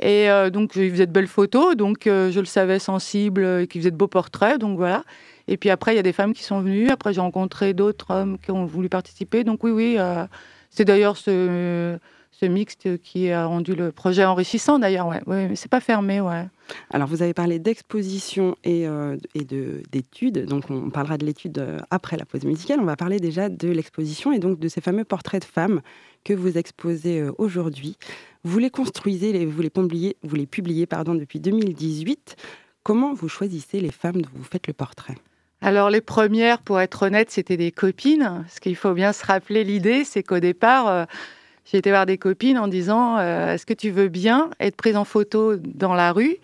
Et 0.00 0.28
donc, 0.52 0.74
il 0.74 0.90
faisait 0.90 1.06
de 1.06 1.12
belles 1.12 1.28
photos, 1.28 1.76
donc 1.76 2.02
je 2.06 2.38
le 2.38 2.46
savais 2.46 2.78
sensible 2.78 3.44
et 3.44 3.66
qu'il 3.68 3.80
faisait 3.80 3.90
de 3.90 3.96
beaux 3.96 4.08
portraits, 4.08 4.58
donc 4.58 4.76
voilà. 4.76 5.04
Et 5.46 5.56
puis 5.56 5.70
après, 5.70 5.92
il 5.92 5.96
y 5.96 6.00
a 6.00 6.02
des 6.02 6.12
femmes 6.12 6.32
qui 6.32 6.42
sont 6.42 6.60
venues. 6.60 6.88
Après, 6.88 7.12
j'ai 7.12 7.20
rencontré 7.20 7.74
d'autres 7.74 8.10
hommes 8.10 8.38
qui 8.38 8.50
ont 8.50 8.64
voulu 8.64 8.88
participer. 8.88 9.44
Donc, 9.44 9.62
oui, 9.62 9.70
oui, 9.70 9.98
c'est 10.70 10.84
d'ailleurs 10.84 11.16
ce 11.16 11.98
ce 12.30 12.46
mixte 12.46 12.98
qui 13.02 13.30
a 13.30 13.46
rendu 13.46 13.74
le 13.74 13.92
projet 13.92 14.24
enrichissant 14.24 14.78
d'ailleurs. 14.78 15.06
Ouais, 15.06 15.20
ouais 15.26 15.50
c'est 15.54 15.70
pas 15.70 15.80
fermé, 15.80 16.20
ouais. 16.20 16.46
Alors 16.90 17.08
vous 17.08 17.22
avez 17.22 17.34
parlé 17.34 17.58
d'exposition 17.58 18.56
et, 18.64 18.86
euh, 18.86 19.16
et 19.34 19.44
d'études, 19.44 20.46
donc 20.46 20.70
on 20.70 20.90
parlera 20.90 21.18
de 21.18 21.26
l'étude 21.26 21.58
euh, 21.58 21.78
après 21.90 22.16
la 22.16 22.24
pause 22.24 22.44
musicale. 22.44 22.80
On 22.80 22.84
va 22.84 22.96
parler 22.96 23.18
déjà 23.18 23.48
de 23.48 23.68
l'exposition 23.68 24.32
et 24.32 24.38
donc 24.38 24.58
de 24.58 24.68
ces 24.68 24.80
fameux 24.80 25.04
portraits 25.04 25.42
de 25.42 25.46
femmes 25.46 25.80
que 26.24 26.32
vous 26.32 26.56
exposez 26.56 27.20
euh, 27.20 27.32
aujourd'hui. 27.38 27.96
Vous 28.44 28.58
les 28.58 28.70
construisez, 28.70 29.44
vous 29.44 29.62
les 29.62 29.70
publiez, 29.70 30.16
vous 30.22 30.36
les 30.36 30.46
publiez 30.46 30.86
pardon, 30.86 31.14
depuis 31.14 31.40
2018. 31.40 32.36
Comment 32.82 33.12
vous 33.12 33.28
choisissez 33.28 33.80
les 33.80 33.90
femmes 33.92 34.22
dont 34.22 34.30
vous 34.34 34.44
faites 34.44 34.66
le 34.66 34.72
portrait? 34.72 35.16
Alors 35.60 35.90
les 35.90 36.00
premières, 36.00 36.62
pour 36.62 36.80
être 36.80 37.02
honnête, 37.02 37.30
c'était 37.30 37.58
des 37.58 37.70
copines. 37.70 38.46
Ce 38.48 38.60
qu'il 38.60 38.76
faut 38.76 38.94
bien 38.94 39.12
se 39.12 39.26
rappeler, 39.26 39.62
l'idée, 39.62 40.04
c'est 40.04 40.22
qu'au 40.22 40.40
départ, 40.40 41.06
j'ai 41.70 41.78
été 41.78 41.90
voir 41.90 42.06
des 42.06 42.18
copines 42.18 42.58
en 42.58 42.68
disant 42.68 43.18
euh, 43.18 43.54
Est-ce 43.54 43.64
que 43.64 43.74
tu 43.74 43.90
veux 43.90 44.08
bien 44.08 44.50
être 44.58 44.76
prise 44.76 44.96
en 44.96 45.04
photo 45.04 45.56
dans 45.56 45.94
la 45.94 46.12
rue 46.12 46.36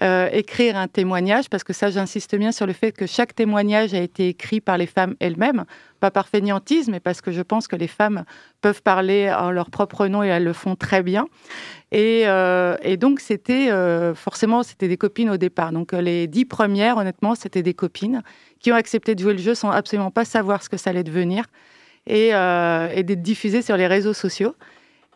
euh, 0.00 0.28
écrire 0.32 0.76
un 0.76 0.88
témoignage, 0.88 1.48
parce 1.50 1.62
que 1.62 1.74
ça, 1.74 1.90
j'insiste 1.90 2.34
bien 2.34 2.50
sur 2.50 2.66
le 2.66 2.72
fait 2.72 2.92
que 2.92 3.06
chaque 3.06 3.34
témoignage 3.34 3.92
a 3.94 4.00
été 4.00 4.28
écrit 4.28 4.60
par 4.60 4.78
les 4.78 4.86
femmes 4.86 5.14
elles-mêmes, 5.20 5.64
pas 6.00 6.10
par 6.10 6.28
fainéantisme, 6.28 6.92
mais 6.92 6.98
parce 6.98 7.20
que 7.20 7.30
je 7.30 7.42
pense 7.42 7.68
que 7.68 7.76
les 7.76 7.86
femmes 7.86 8.24
peuvent 8.62 8.82
parler 8.82 9.30
en 9.30 9.50
leur 9.50 9.70
propre 9.70 10.06
nom 10.08 10.24
et 10.24 10.28
elles 10.28 10.44
le 10.44 10.54
font 10.54 10.74
très 10.76 11.02
bien. 11.02 11.26
Et, 11.92 12.22
euh, 12.24 12.76
donc, 12.96 13.20
c'était 13.20 13.70
forcément, 14.14 14.62
c'était 14.62 14.88
des 14.88 14.96
copines 14.96 15.30
au 15.30 15.36
départ. 15.36 15.72
Donc, 15.72 15.92
les 15.92 16.26
dix 16.26 16.46
premières, 16.46 16.96
honnêtement, 16.96 17.34
c'était 17.34 17.62
des 17.62 17.74
copines 17.74 18.22
qui 18.58 18.72
ont 18.72 18.76
accepté 18.76 19.14
de 19.14 19.20
jouer 19.20 19.34
le 19.34 19.42
jeu 19.42 19.54
sans 19.54 19.70
absolument 19.70 20.10
pas 20.10 20.24
savoir 20.24 20.62
ce 20.62 20.70
que 20.70 20.78
ça 20.78 20.90
allait 20.90 21.04
devenir 21.04 21.44
et, 22.06 22.28
et 22.28 23.02
d'être 23.02 23.22
diffusées 23.22 23.62
sur 23.62 23.76
les 23.76 23.86
réseaux 23.86 24.12
sociaux. 24.12 24.54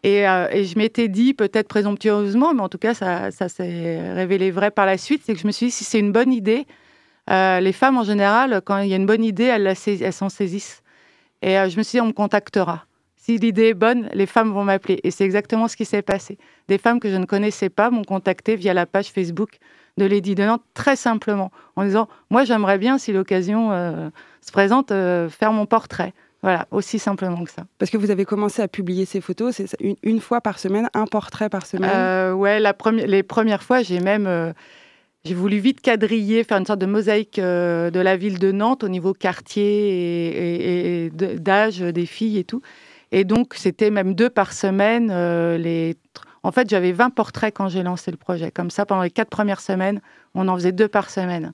Euh, 0.06 0.48
et, 0.52 0.64
je 0.64 0.78
m'étais 0.78 1.08
dit, 1.08 1.34
peut-être 1.34 1.68
présomptueusement, 1.68 2.54
mais 2.54 2.62
en 2.62 2.68
tout 2.68 2.78
cas, 2.78 2.94
ça, 2.94 3.30
s'est 3.30 4.12
révélé 4.12 4.50
vrai 4.50 4.70
par 4.70 4.86
la 4.86 4.98
suite, 4.98 5.22
c'est 5.24 5.34
que 5.34 5.40
je 5.40 5.46
me 5.46 5.52
suis 5.52 5.66
dit, 5.66 5.72
si 5.72 5.84
c'est 5.84 5.98
une 5.98 6.12
bonne 6.12 6.32
idée, 6.32 6.66
euh, 7.30 7.60
les 7.60 7.72
femmes 7.72 7.98
en 7.98 8.04
général, 8.04 8.60
quand 8.64 8.78
il 8.78 8.88
y 8.88 8.92
a 8.92 8.96
une 8.96 9.06
bonne 9.06 9.24
idée, 9.24 9.44
elles, 9.44 9.74
s'en 10.12 10.28
saisissent. 10.28 10.82
Et 11.42 11.58
euh, 11.58 11.68
je 11.68 11.76
me 11.76 11.82
suis 11.82 11.96
dit, 11.96 12.00
on 12.00 12.06
me 12.06 12.12
contactera. 12.12 12.84
Si 13.16 13.36
l'idée 13.38 13.68
est 13.68 13.74
bonne, 13.74 14.08
les 14.12 14.26
femmes 14.26 14.52
vont 14.52 14.62
m'appeler. 14.62 15.00
Et 15.02 15.10
c'est 15.10 15.24
exactement 15.24 15.66
ce 15.66 15.76
qui 15.76 15.84
s'est 15.84 16.02
passé. 16.02 16.38
Des 16.68 16.78
femmes 16.78 17.00
que 17.00 17.10
je 17.10 17.16
ne 17.16 17.24
connaissais 17.24 17.68
pas 17.68 17.90
m'ont 17.90 18.04
contacté 18.04 18.54
via 18.54 18.72
la 18.72 18.86
page 18.86 19.08
Facebook 19.08 19.58
de 19.96 20.04
Lady 20.04 20.36
de 20.36 20.44
Nantes, 20.44 20.62
très 20.74 20.94
simplement, 20.94 21.50
en 21.74 21.84
disant, 21.84 22.06
moi 22.30 22.44
j'aimerais 22.44 22.78
bien, 22.78 22.98
si 22.98 23.12
l'occasion 23.12 23.70
se 24.42 24.52
présente, 24.52 24.90
faire 24.90 25.52
mon 25.52 25.64
portrait. 25.64 26.12
Voilà, 26.46 26.68
aussi 26.70 27.00
simplement 27.00 27.42
que 27.42 27.50
ça. 27.50 27.64
Parce 27.76 27.90
que 27.90 27.96
vous 27.96 28.12
avez 28.12 28.24
commencé 28.24 28.62
à 28.62 28.68
publier 28.68 29.04
ces 29.04 29.20
photos, 29.20 29.56
c'est 29.56 29.66
une, 30.04 30.20
fois 30.20 30.40
par 30.40 30.60
semaine, 30.60 30.88
un 30.94 31.06
portrait 31.06 31.48
par 31.48 31.66
semaine? 31.66 31.90
Euh, 31.92 32.34
Ouais, 32.34 32.60
la 32.60 32.72
les 32.92 33.24
premières 33.24 33.64
fois, 33.64 33.82
j'ai 33.82 33.98
même. 33.98 34.28
Euh, 34.28 34.52
j'ai 35.24 35.34
voulu 35.34 35.58
vite 35.58 35.80
quadriller, 35.80 36.44
faire 36.44 36.58
une 36.58 36.64
sorte 36.64 36.78
de 36.78 36.86
mosaïque 36.86 37.40
euh, 37.40 37.90
de 37.90 37.98
la 37.98 38.16
ville 38.16 38.38
de 38.38 38.52
Nantes 38.52 38.84
au 38.84 38.88
niveau 38.88 39.12
quartier 39.12 41.06
et, 41.06 41.10
d'âge 41.10 41.80
des 41.80 42.06
filles 42.06 42.38
et 42.38 42.44
tout. 42.44 42.62
Et 43.10 43.24
donc, 43.24 43.54
c'était 43.56 43.90
même 43.90 44.14
deux 44.14 44.30
par 44.30 44.52
semaine. 44.52 45.08
les... 45.56 45.96
En 46.44 46.52
fait, 46.52 46.70
j'avais 46.70 46.92
20 46.92 47.10
portraits 47.10 47.52
quand 47.52 47.68
j'ai 47.68 47.82
lancé 47.82 48.12
le 48.12 48.18
projet. 48.18 48.52
Comme 48.52 48.70
ça, 48.70 48.86
pendant 48.86 49.02
les 49.02 49.10
quatre 49.10 49.30
premières 49.30 49.60
semaines, 49.60 50.00
on 50.36 50.46
en 50.46 50.54
faisait 50.54 50.70
deux 50.70 50.86
par 50.86 51.10
semaine. 51.10 51.52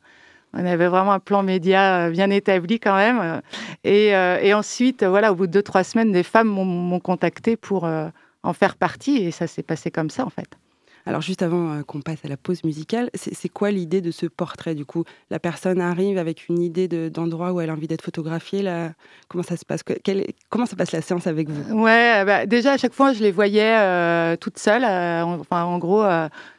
On 0.55 0.67
avait 0.67 0.87
vraiment 0.87 1.13
un 1.13 1.19
plan 1.19 1.43
média 1.43 2.07
euh, 2.07 2.11
bien 2.11 2.31
établi 2.31 2.79
quand 2.79 2.97
même. 2.97 3.41
Et, 3.85 4.15
euh, 4.15 4.39
et 4.43 4.53
ensuite, 4.55 5.03
voilà, 5.03 5.33
au 5.33 5.35
bout 5.35 5.47
de 5.47 5.53
deux, 5.53 5.63
trois 5.63 5.85
semaines, 5.85 6.13
des 6.13 6.23
femmes 6.23 6.49
m'ont 6.49 7.01
contacté 7.01 7.57
pour 7.57 7.85
euh, 7.87 8.09
en 8.43 8.53
faire 8.53 8.77
partie. 8.77 9.17
Et 9.17 9.31
ça 9.31 9.47
s'est 9.47 9.63
passé 9.63 9.91
comme 9.91 10.11
ça, 10.11 10.27
en 10.27 10.31
fait. 10.31 10.59
Alors 11.05 11.21
juste 11.21 11.43
avant 11.43 11.73
euh, 11.73 11.83
qu'on 11.83 12.01
passe 12.01 12.25
à 12.25 12.29
la 12.29 12.37
pause 12.37 12.63
musicale, 12.65 13.11
c'est 13.15 13.49
quoi 13.49 13.71
l'idée 13.71 14.01
de 14.01 14.11
ce 14.11 14.27
portrait 14.27 14.75
du 14.75 14.85
coup? 14.85 15.05
La 15.31 15.41
personne 15.41 15.81
arrive 15.81 16.17
avec 16.17 16.49
une 16.49 16.63
idée 16.63 16.87
d'endroit 17.11 17.53
où 17.53 17.61
elle 17.61 17.71
a 17.71 17.73
envie 17.73 17.89
d'être 17.89 18.03
photographiée. 18.03 18.65
Comment 19.29 19.43
ça 19.43 19.57
se 19.57 19.65
passe? 19.65 19.83
Comment 20.49 20.67
ça 20.67 20.77
passe 20.77 20.93
la 20.93 21.03
séance 21.03 21.27
avec 21.27 21.49
vous? 21.49 21.83
Ouais, 21.83 22.25
bah, 22.25 22.47
déjà 22.47 22.73
à 22.73 22.77
chaque 22.77 22.93
fois 22.93 23.13
je 23.13 23.23
les 23.23 23.33
voyais 23.33 23.77
euh, 23.79 24.37
toutes 24.37 24.59
seules. 24.59 24.85
Euh, 24.85 25.23
enfin, 25.23 25.65
en 25.65 25.79
gros, 25.79 26.05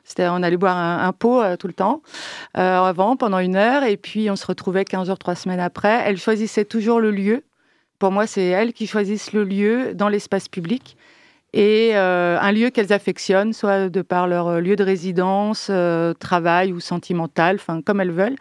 c'était 0.03 0.27
on 0.27 0.43
allait 0.43 0.57
boire 0.57 0.77
un, 0.77 1.13
pot 1.13 1.41
tout 1.57 1.67
le 1.67 1.73
temps 1.73 2.01
avant 2.53 3.15
pendant 3.15 3.39
une 3.39 3.55
heure 3.55 3.83
et 3.83 3.97
puis 3.97 4.29
on 4.29 4.35
se 4.35 4.45
retrouvait 4.45 4.83
15 4.83 5.07
jours, 5.07 5.17
trois 5.17 5.35
semaines 5.35 5.61
après. 5.61 6.03
Elle 6.05 6.17
choisissait 6.17 6.65
toujours 6.65 6.99
le 6.99 7.11
lieu. 7.11 7.43
Pour 7.99 8.11
moi, 8.11 8.27
c'est 8.27 8.43
elle 8.43 8.73
qui 8.73 8.87
choisissent 8.87 9.31
le 9.31 9.45
lieu 9.45 9.93
dans 9.93 10.09
l'espace 10.09 10.49
public 10.49 10.97
et 11.53 11.91
euh, 11.93 12.37
un 12.41 12.51
lieu 12.51 12.71
qu'elles 12.71 12.91
affectionnent, 12.91 13.53
soit 13.53 13.89
de 13.89 14.01
par 14.01 14.27
leur 14.27 14.47
euh, 14.47 14.59
lieu 14.59 14.75
de 14.75 14.83
résidence, 14.83 15.67
euh, 15.69 16.13
travail 16.13 16.73
ou 16.73 16.79
sentimental, 16.79 17.57
enfin 17.57 17.81
comme 17.81 18.01
elles 18.01 18.11
veulent. 18.11 18.37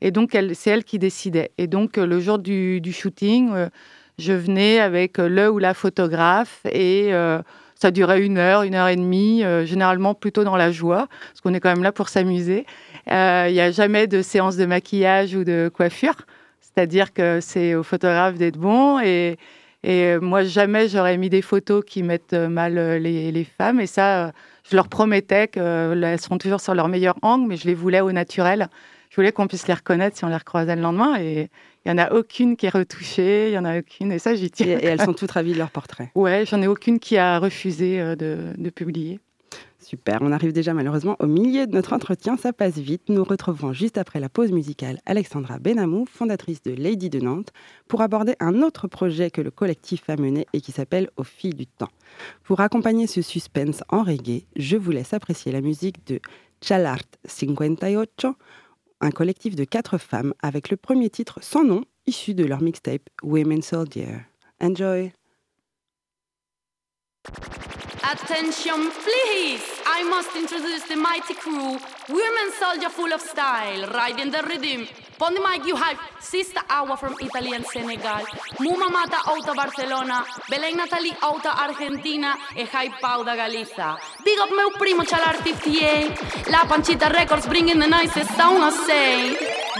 Et 0.00 0.10
donc 0.10 0.36
c'est 0.54 0.70
elles 0.70 0.84
qui 0.84 0.98
décidaient. 0.98 1.52
Et 1.58 1.68
donc 1.68 1.96
le 1.96 2.20
jour 2.20 2.38
du, 2.38 2.82
shooting, 2.92 3.50
je 4.18 4.32
venais 4.32 4.78
avec 4.78 5.16
le 5.16 5.50
ou 5.50 5.58
la 5.58 5.72
photographe 5.72 6.60
et 6.70 7.12
ça 7.76 7.90
durait 7.90 8.20
une 8.20 8.36
heure, 8.36 8.62
une 8.62 8.74
heure 8.74 8.88
et 8.88 8.96
demie, 8.96 9.42
généralement 9.64 10.12
plutôt 10.12 10.44
dans 10.44 10.54
la 10.56 10.70
joie, 10.70 11.08
parce 11.28 11.40
qu'on 11.40 11.54
est 11.54 11.60
quand 11.60 11.70
même 11.70 11.82
là 11.82 11.92
pour 11.92 12.10
s'amuser. 12.10 12.66
Il 13.06 13.52
n'y 13.52 13.60
a 13.60 13.70
jamais 13.70 14.06
de 14.06 14.20
séance 14.20 14.58
de 14.58 14.66
maquillage 14.66 15.34
ou 15.34 15.44
de 15.44 15.70
coiffure, 15.74 16.26
c'est-à-dire 16.60 17.14
que 17.14 17.40
c'est 17.40 17.74
au 17.74 17.82
photographe 17.82 18.34
d'être 18.34 18.58
bon 18.58 19.00
et 19.00 19.38
et 19.86 20.02
euh, 20.02 20.20
moi, 20.20 20.42
jamais 20.42 20.88
j'aurais 20.88 21.16
mis 21.16 21.30
des 21.30 21.42
photos 21.42 21.84
qui 21.86 22.02
mettent 22.02 22.32
euh, 22.32 22.48
mal 22.48 22.76
euh, 22.76 22.98
les, 22.98 23.44
femmes. 23.44 23.78
Et 23.78 23.86
ça, 23.86 24.32
je 24.68 24.74
leur 24.74 24.88
promettais 24.88 25.46
qu'elles 25.46 26.18
seront 26.18 26.38
toujours 26.38 26.60
sur 26.60 26.74
leur 26.74 26.88
meilleur 26.88 27.14
angle, 27.22 27.46
mais 27.46 27.56
je 27.56 27.68
les 27.68 27.74
voulais 27.74 28.00
au 28.00 28.10
naturel. 28.10 28.68
Je 29.10 29.16
voulais 29.16 29.30
qu'on 29.30 29.46
puisse 29.46 29.68
les 29.68 29.74
reconnaître 29.74 30.16
si 30.16 30.24
on 30.24 30.28
les 30.28 30.36
recroisait 30.36 30.74
le 30.74 30.82
lendemain. 30.82 31.16
Et 31.20 31.50
il 31.84 31.92
n'y 31.92 32.00
en 32.00 32.04
a 32.04 32.12
aucune 32.12 32.56
qui 32.56 32.66
est 32.66 32.70
retouchée, 32.70 33.46
il 33.46 33.52
n'y 33.52 33.58
en 33.58 33.64
a 33.64 33.78
aucune. 33.78 34.10
Et 34.10 34.18
ça, 34.18 34.34
j'y 34.34 34.50
tiens. 34.50 34.66
Et, 34.66 34.86
elles 34.86 35.02
sont 35.02 35.12
toutes 35.14 35.30
ravies 35.30 35.52
de 35.52 35.58
leur 35.58 35.70
portrait. 35.70 36.10
Ouais, 36.16 36.44
j'en 36.46 36.60
ai 36.60 36.66
aucune 36.66 36.98
qui 36.98 37.16
a 37.16 37.38
refusé 37.38 38.16
de, 38.16 38.70
publier. 38.70 39.20
Super, 39.86 40.18
on 40.20 40.32
arrive 40.32 40.52
déjà 40.52 40.74
malheureusement 40.74 41.14
au 41.20 41.28
milieu 41.28 41.64
de 41.68 41.72
notre 41.72 41.92
entretien, 41.92 42.36
ça 42.36 42.52
passe 42.52 42.76
vite. 42.76 43.08
Nous 43.08 43.22
retrouverons 43.22 43.72
juste 43.72 43.98
après 43.98 44.18
la 44.18 44.28
pause 44.28 44.50
musicale 44.50 44.98
Alexandra 45.06 45.60
Benamou, 45.60 46.06
fondatrice 46.10 46.60
de 46.64 46.72
Lady 46.72 47.08
de 47.08 47.20
Nantes, 47.20 47.52
pour 47.86 48.00
aborder 48.00 48.34
un 48.40 48.62
autre 48.62 48.88
projet 48.88 49.30
que 49.30 49.40
le 49.40 49.52
collectif 49.52 50.10
a 50.10 50.16
mené 50.16 50.44
et 50.52 50.60
qui 50.60 50.72
s'appelle 50.72 51.08
Au 51.16 51.22
fil 51.22 51.54
du 51.54 51.68
temps. 51.68 51.92
Pour 52.42 52.58
accompagner 52.58 53.06
ce 53.06 53.22
suspense 53.22 53.84
en 53.88 54.02
reggae, 54.02 54.46
je 54.56 54.76
vous 54.76 54.90
laisse 54.90 55.12
apprécier 55.12 55.52
la 55.52 55.60
musique 55.60 56.04
de 56.08 56.18
Chalart 56.60 57.06
58, 57.24 58.26
un 59.02 59.10
collectif 59.12 59.54
de 59.54 59.62
quatre 59.62 59.98
femmes 59.98 60.34
avec 60.42 60.68
le 60.68 60.76
premier 60.76 61.10
titre 61.10 61.38
sans 61.42 61.62
nom 61.62 61.84
issu 62.08 62.34
de 62.34 62.44
leur 62.44 62.60
mixtape 62.60 63.08
Women 63.22 63.62
Soldier. 63.62 64.16
Enjoy! 64.60 65.12
Attention, 68.12 68.90
please! 68.90 69.64
I 69.84 70.04
must 70.08 70.36
introduce 70.36 70.84
the 70.84 70.96
mighty 70.96 71.34
crew. 71.34 71.76
Women 72.08 72.48
soldier 72.58 72.88
full 72.88 73.12
of 73.12 73.20
style, 73.20 73.88
riding 73.90 74.30
the 74.30 74.42
rhythm. 74.42 74.86
Pon 75.18 75.34
the 75.34 75.40
mic, 75.40 75.66
you 75.66 75.74
hype. 75.74 75.98
Sister 76.20 76.60
Agua 76.68 76.96
from 76.96 77.14
Italy 77.20 77.52
and 77.54 77.64
Senegal. 77.66 78.22
Muma 78.60 78.90
Mata 78.92 79.16
out 79.26 79.48
of 79.48 79.56
Barcelona. 79.56 80.24
Belén 80.50 80.76
Natalie 80.76 81.16
out 81.22 81.44
of 81.46 81.58
Argentina. 81.58 82.34
E 82.54 82.64
Hype 82.64 83.00
Pau 83.00 83.24
da 83.24 83.34
Galiza. 83.34 83.96
Big 84.22 84.38
up 84.38 84.50
meu 84.50 84.70
primo 84.78 85.02
Chalarti 85.02 85.54
Fie. 85.54 86.14
La 86.50 86.66
Panchita 86.66 87.08
Records 87.10 87.46
bringing 87.46 87.78
the 87.78 87.86
nicest 87.86 88.30
sound, 88.36 88.62
I 88.62 88.70
say. 88.70 89.36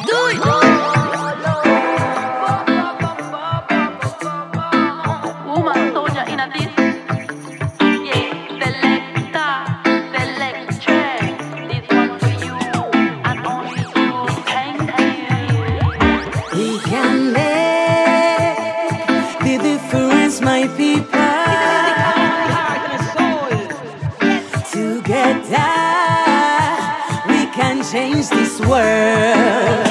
Do 0.07 1.51
it! 1.51 1.56
Change 27.93 28.29
this 28.31 28.61
world. 28.61 29.86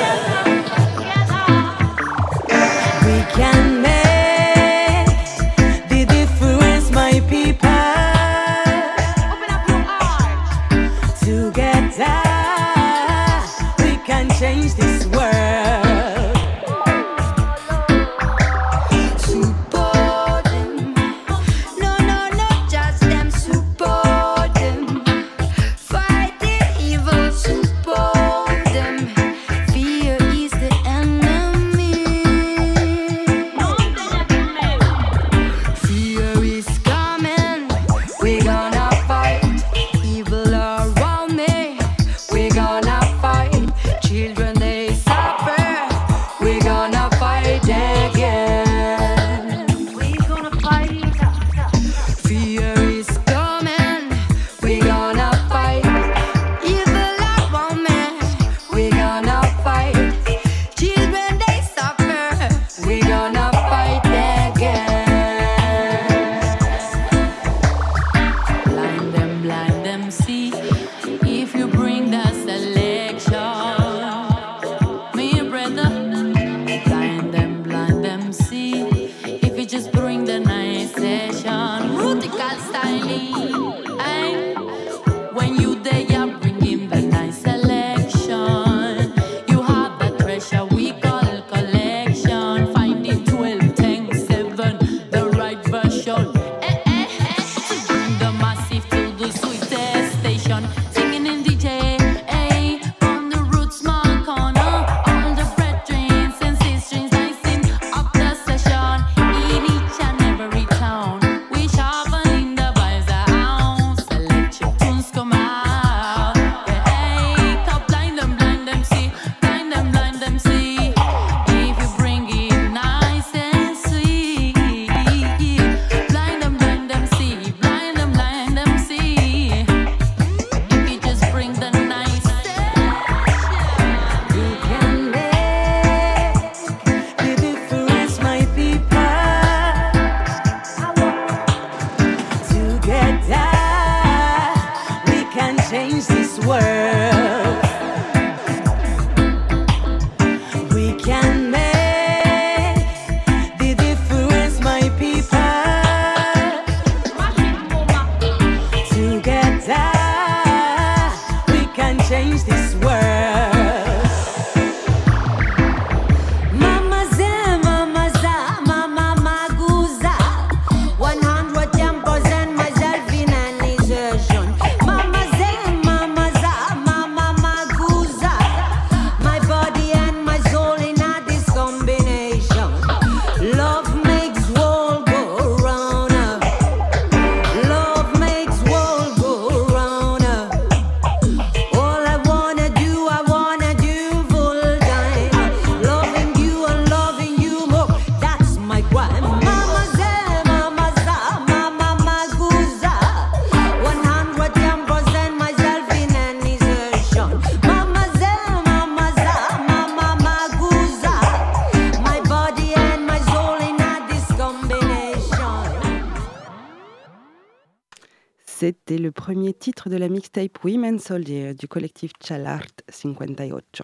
Le 218.98 219.12
premier 219.12 219.54
titre 219.54 219.90
de 219.90 219.98
la 219.98 220.08
mixtape 220.08 220.64
Women 220.64 221.00
Soldier 221.00 221.54
du 221.54 221.68
collectif 221.68 222.12
Chalart 222.24 222.68
58. 222.88 223.82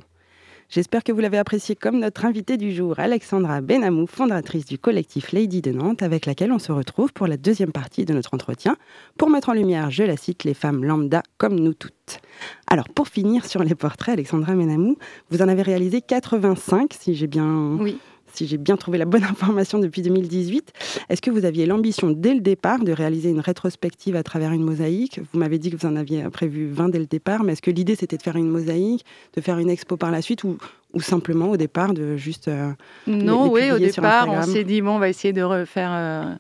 J'espère 0.70 1.04
que 1.04 1.12
vous 1.12 1.20
l'avez 1.20 1.38
apprécié 1.38 1.76
comme 1.76 2.00
notre 2.00 2.24
invitée 2.24 2.56
du 2.56 2.72
jour, 2.72 2.98
Alexandra 2.98 3.60
Benamou, 3.60 4.08
fondatrice 4.08 4.66
du 4.66 4.78
collectif 4.78 5.34
Lady 5.34 5.62
de 5.62 5.72
Nantes, 5.72 6.02
avec 6.02 6.26
laquelle 6.26 6.52
on 6.54 6.60
se 6.60 6.72
retrouve 6.72 7.12
pour 7.12 7.28
la 7.28 7.36
deuxième 7.36 7.74
partie 7.74 8.06
de 8.06 8.14
notre 8.14 8.34
entretien, 8.34 8.78
pour 9.18 9.30
mettre 9.30 9.50
en 9.50 9.54
lumière, 9.54 9.92
je 9.92 10.04
la 10.04 10.16
cite, 10.16 10.46
les 10.46 10.54
femmes 10.54 10.86
lambda 10.86 11.24
comme 11.38 11.60
nous 11.60 11.74
toutes. 11.74 12.22
Alors, 12.68 12.88
pour 12.88 13.10
finir 13.10 13.46
sur 13.46 13.64
les 13.64 13.76
portraits, 13.76 14.14
Alexandra 14.14 14.56
Benamou, 14.56 14.98
vous 15.30 15.42
en 15.42 15.50
avez 15.50 15.62
réalisé 15.62 16.02
85, 16.02 16.94
si 16.98 17.16
j'ai 17.16 17.28
bien 17.28 17.76
Oui. 17.80 17.98
Si 18.34 18.48
j'ai 18.48 18.58
bien 18.58 18.78
trouvé 18.78 18.98
la 18.98 19.06
bonne 19.06 19.24
information 19.30 19.80
depuis 19.80 20.02
2018. 20.02 20.74
Est-ce 21.10 21.22
que 21.22 21.32
vous 21.32 21.46
aviez 21.46 21.66
l'ambition 21.66 22.10
dès 22.10 22.34
le 22.34 22.42
départ 22.42 22.80
de 22.80 22.92
réaliser 22.92 23.30
une 23.30 23.40
rétrospective 23.40 24.16
à 24.16 24.24
travers 24.24 24.52
une 24.52 24.64
mosaïque? 24.64 25.20
Vous 25.32 25.40
m'avez 25.40 25.60
dit 25.60 25.72
que 25.72 25.78
vous 25.78 25.88
en 25.88 25.96
aviez 25.96 26.24
prévu 26.30 26.70
20 26.70 26.90
dès 26.90 27.00
le 27.00 27.06
départ, 27.06 27.44
mais 27.44 27.54
est-ce 27.54 27.62
que 27.62 27.72
l'idée 27.72 27.96
c'était 27.96 28.18
de 28.18 28.22
faire 28.24 28.36
une 28.36 28.50
mosaïque, 28.50 29.06
de 29.36 29.42
faire 29.42 29.58
une 29.60 29.70
expo 29.70 29.98
par 29.98 30.12
la 30.12 30.22
suite 30.22 30.44
ou, 30.44 30.58
ou 30.94 31.02
simplement 31.02 31.50
au 31.52 31.58
départ 31.58 31.94
de 31.94 32.16
juste... 32.18 32.48
euh, 32.48 32.72
Non, 33.08 33.46
les 33.46 33.52
oui, 33.52 33.72
au 33.72 33.80
départ, 33.80 34.28
on 34.30 34.42
s'est 34.44 34.64
dit, 34.64 34.82
bon, 34.82 34.96
on 34.96 35.00
va 35.00 35.10
essayer 35.10 35.34
de 35.34 35.44
refaire, 35.44 35.92
euh, 35.94 36.34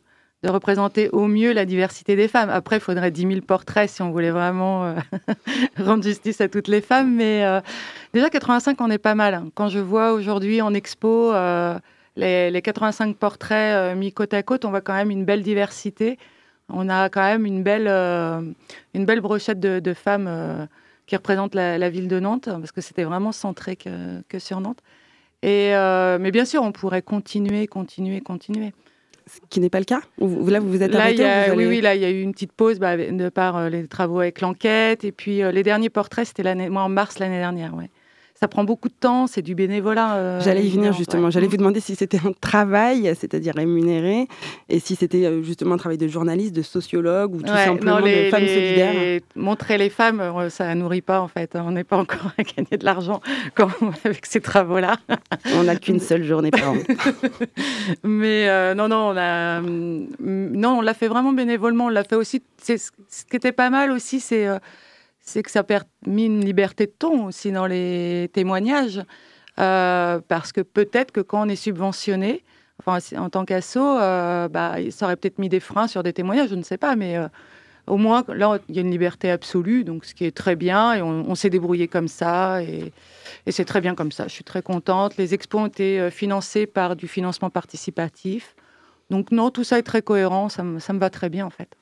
de 0.43 0.49
représenter 0.49 1.09
au 1.09 1.27
mieux 1.27 1.53
la 1.53 1.65
diversité 1.65 2.15
des 2.15 2.27
femmes. 2.27 2.49
Après, 2.49 2.77
il 2.77 2.81
faudrait 2.81 3.11
10 3.11 3.21
000 3.21 3.41
portraits 3.41 3.89
si 3.89 4.01
on 4.01 4.11
voulait 4.11 4.31
vraiment 4.31 4.85
euh, 4.85 4.95
rendre 5.77 6.03
justice 6.03 6.41
à 6.41 6.47
toutes 6.47 6.67
les 6.67 6.81
femmes. 6.81 7.13
Mais 7.15 7.45
euh, 7.45 7.61
déjà, 8.13 8.29
85, 8.29 8.79
on 8.81 8.89
est 8.91 8.97
pas 8.97 9.15
mal. 9.15 9.33
hein. 9.33 9.49
Quand 9.55 9.69
je 9.69 9.79
vois 9.79 10.13
aujourd'hui 10.13 10.61
en 10.61 10.73
expo 10.73 11.33
euh, 11.33 11.77
les, 12.15 12.51
les 12.51 12.61
85 12.61 13.15
portraits 13.17 13.75
euh, 13.75 13.95
mis 13.95 14.11
côte 14.13 14.33
à 14.33 14.43
côte, 14.43 14.65
on 14.65 14.69
voit 14.69 14.81
quand 14.81 14.93
même 14.93 15.11
une 15.11 15.25
belle 15.25 15.43
diversité. 15.43 16.17
On 16.69 16.89
a 16.89 17.09
quand 17.09 17.21
même 17.23 17.45
une 17.45 17.63
belle, 17.63 17.87
euh, 17.87 18.41
une 18.93 19.05
belle 19.05 19.21
brochette 19.21 19.59
de, 19.59 19.79
de 19.79 19.93
femmes 19.93 20.67
qui 21.05 21.15
représentent 21.17 21.55
la, 21.55 21.77
la 21.77 21.89
ville 21.89 22.07
de 22.07 22.19
Nantes, 22.19 22.45
parce 22.47 22.71
que 22.71 22.79
c'était 22.81 23.03
vraiment 23.03 23.31
centré 23.33 23.75
que, 23.75 24.21
que 24.29 24.39
sur 24.39 24.61
Nantes. 24.61 24.79
Et, 25.43 25.71
mais 26.19 26.31
bien 26.31 26.45
sûr, 26.45 26.61
on 26.63 26.71
pourrait 26.71 27.01
continuer, 27.01 27.67
continuer, 27.67 28.21
continuer. 28.21 28.71
ce 29.27 29.39
qui 29.49 29.59
n'est 29.59 29.69
pas 29.71 29.79
le 29.79 29.85
cas 29.85 29.99
Là, 30.19 30.59
vous 30.59 30.69
vous 30.69 30.81
êtes 30.83 30.93
Là, 30.93 31.01
arrêté 31.01 31.23
y 31.23 31.25
ou 31.25 31.27
a, 31.27 31.49
vous 31.49 31.55
oui, 31.57 31.63
allez- 31.65 31.67
oui, 31.77 31.81
là, 31.81 31.95
il 31.95 32.01
y 32.01 32.05
a 32.05 32.09
eu 32.11 32.21
une 32.21 32.31
petite 32.31 32.53
pause 32.53 32.79
bah, 32.79 32.95
de 32.95 33.29
par 33.29 33.57
euh, 33.57 33.67
les 33.69 33.87
travaux 33.87 34.19
avec 34.19 34.39
l'enquête. 34.39 35.03
Et 35.03 35.11
puis, 35.11 35.41
euh, 35.43 35.51
les 35.51 35.63
derniers 35.63 35.89
portraits, 35.89 36.25
c'était 36.27 36.69
moi, 36.69 36.83
en 36.83 36.89
mars 36.89 37.19
l'année 37.19 37.39
dernière. 37.39 37.73
Ouais. 37.73 37.89
Ça 38.43 38.47
prend 38.47 38.63
beaucoup 38.63 38.89
de 38.89 38.93
temps, 38.99 39.27
c'est 39.27 39.43
du 39.43 39.53
bénévolat. 39.53 40.15
euh, 40.15 40.41
J'allais 40.41 40.65
y 40.65 40.69
venir 40.71 40.93
justement. 40.93 41.25
ouais. 41.25 41.31
J'allais 41.31 41.45
vous 41.45 41.57
demander 41.57 41.79
si 41.79 41.93
c'était 41.93 42.17
un 42.25 42.31
travail, 42.41 43.13
c'est-à-dire 43.15 43.53
rémunéré, 43.55 44.27
et 44.67 44.79
si 44.79 44.95
c'était 44.95 45.25
euh, 45.25 45.43
justement 45.43 45.75
un 45.75 45.77
travail 45.77 45.99
de 45.99 46.07
journaliste, 46.07 46.55
de 46.55 46.63
sociologue 46.63 47.35
ou 47.35 47.43
tout 47.43 47.51
Ouais, 47.53 47.65
simplement 47.65 47.99
non, 47.99 48.03
les- 48.05 48.25
de 48.25 48.29
femme 48.31 48.41
les- 48.41 48.47
solidaire. 48.55 49.19
Montrer 49.35 49.77
les 49.77 49.91
femmes, 49.91 50.21
euh, 50.21 50.49
ça 50.49 50.73
nourrit 50.73 51.01
pas 51.03 51.21
en 51.21 51.27
fait. 51.27 51.51
On 51.55 51.69
n'est 51.69 51.83
pas 51.83 51.97
encore 51.97 52.31
à 52.35 52.41
gagner 52.41 52.77
de 52.79 52.83
l'argent 52.83 53.21
avec 54.05 54.25
ces 54.25 54.41
travaux-là. 54.41 54.95
On 55.55 55.61
n'a 55.65 55.75
qu'une 55.75 55.99
seule 55.99 56.23
journée 56.23 56.49
par 56.49 56.71
an. 56.71 56.77
Mais 58.03 58.49
euh, 58.49 58.73
non, 58.73 58.87
non, 58.87 59.09
on 59.13 59.17
a, 59.17 59.59
hum, 59.59 60.07
non, 60.19 60.79
on 60.79 60.81
l'a 60.81 60.95
fait 60.95 61.07
vraiment 61.09 61.31
bénévolement. 61.33 61.85
On 61.85 61.89
l'a 61.89 62.03
fait 62.03 62.15
aussi. 62.15 62.41
Ce 62.63 62.75
ce 62.77 62.89
qui 63.29 63.35
était 63.35 63.51
pas 63.51 63.69
mal 63.69 63.91
aussi, 63.91 64.19
c'est 64.19 64.47
euh, 64.47 64.57
c'est 65.21 65.43
que 65.43 65.51
ça 65.51 65.59
a 65.59 65.63
permis 65.63 66.25
une 66.25 66.43
liberté 66.43 66.87
de 66.87 66.93
ton 66.97 67.27
aussi 67.27 67.51
dans 67.51 67.67
les 67.67 68.29
témoignages, 68.33 69.01
Euh, 69.59 70.19
parce 70.27 70.51
que 70.51 70.61
peut-être 70.61 71.11
que 71.11 71.19
quand 71.19 71.45
on 71.45 71.49
est 71.49 71.55
subventionné, 71.55 72.43
enfin 72.79 72.99
en 73.17 73.29
tant 73.29 73.45
qu'asso, 73.45 73.79
euh, 73.79 74.47
bah, 74.47 74.75
ça 74.89 75.05
aurait 75.05 75.17
peut-être 75.17 75.39
mis 75.39 75.49
des 75.49 75.59
freins 75.59 75.87
sur 75.87 76.03
des 76.03 76.13
témoignages, 76.13 76.49
je 76.49 76.55
ne 76.55 76.63
sais 76.63 76.77
pas, 76.77 76.95
mais 76.95 77.17
euh, 77.17 77.27
au 77.85 77.97
moins 77.97 78.23
là, 78.29 78.59
il 78.69 78.75
y 78.75 78.79
a 78.79 78.81
une 78.81 78.91
liberté 78.91 79.29
absolue, 79.29 79.83
donc 79.83 80.05
ce 80.05 80.15
qui 80.15 80.25
est 80.25 80.35
très 80.35 80.55
bien, 80.55 80.93
et 80.93 81.01
on, 81.01 81.35
s'est 81.35 81.49
débrouillé 81.49 81.87
comme 81.87 82.07
ça, 82.07 82.63
et, 82.63 82.93
c'est 83.49 83.65
très 83.65 83.81
bien 83.81 83.93
comme 83.93 84.11
ça. 84.11 84.27
Je 84.27 84.33
suis 84.33 84.43
très 84.43 84.61
contente. 84.61 85.17
Les 85.17 85.33
expos 85.33 85.61
ont 85.61 85.65
été 85.65 86.09
financés 86.11 86.67
par 86.67 86.95
du 86.95 87.07
financement 87.07 87.49
participatif. 87.49 88.55
Donc 89.09 89.31
non, 89.31 89.49
tout 89.49 89.63
ça 89.63 89.77
est 89.79 89.83
très 89.83 90.01
cohérent, 90.01 90.47
ça 90.47 90.63
me, 90.63 90.99
va 90.99 91.09
très 91.09 91.29
bien 91.29 91.45
en 91.45 91.49
fait. 91.49 91.75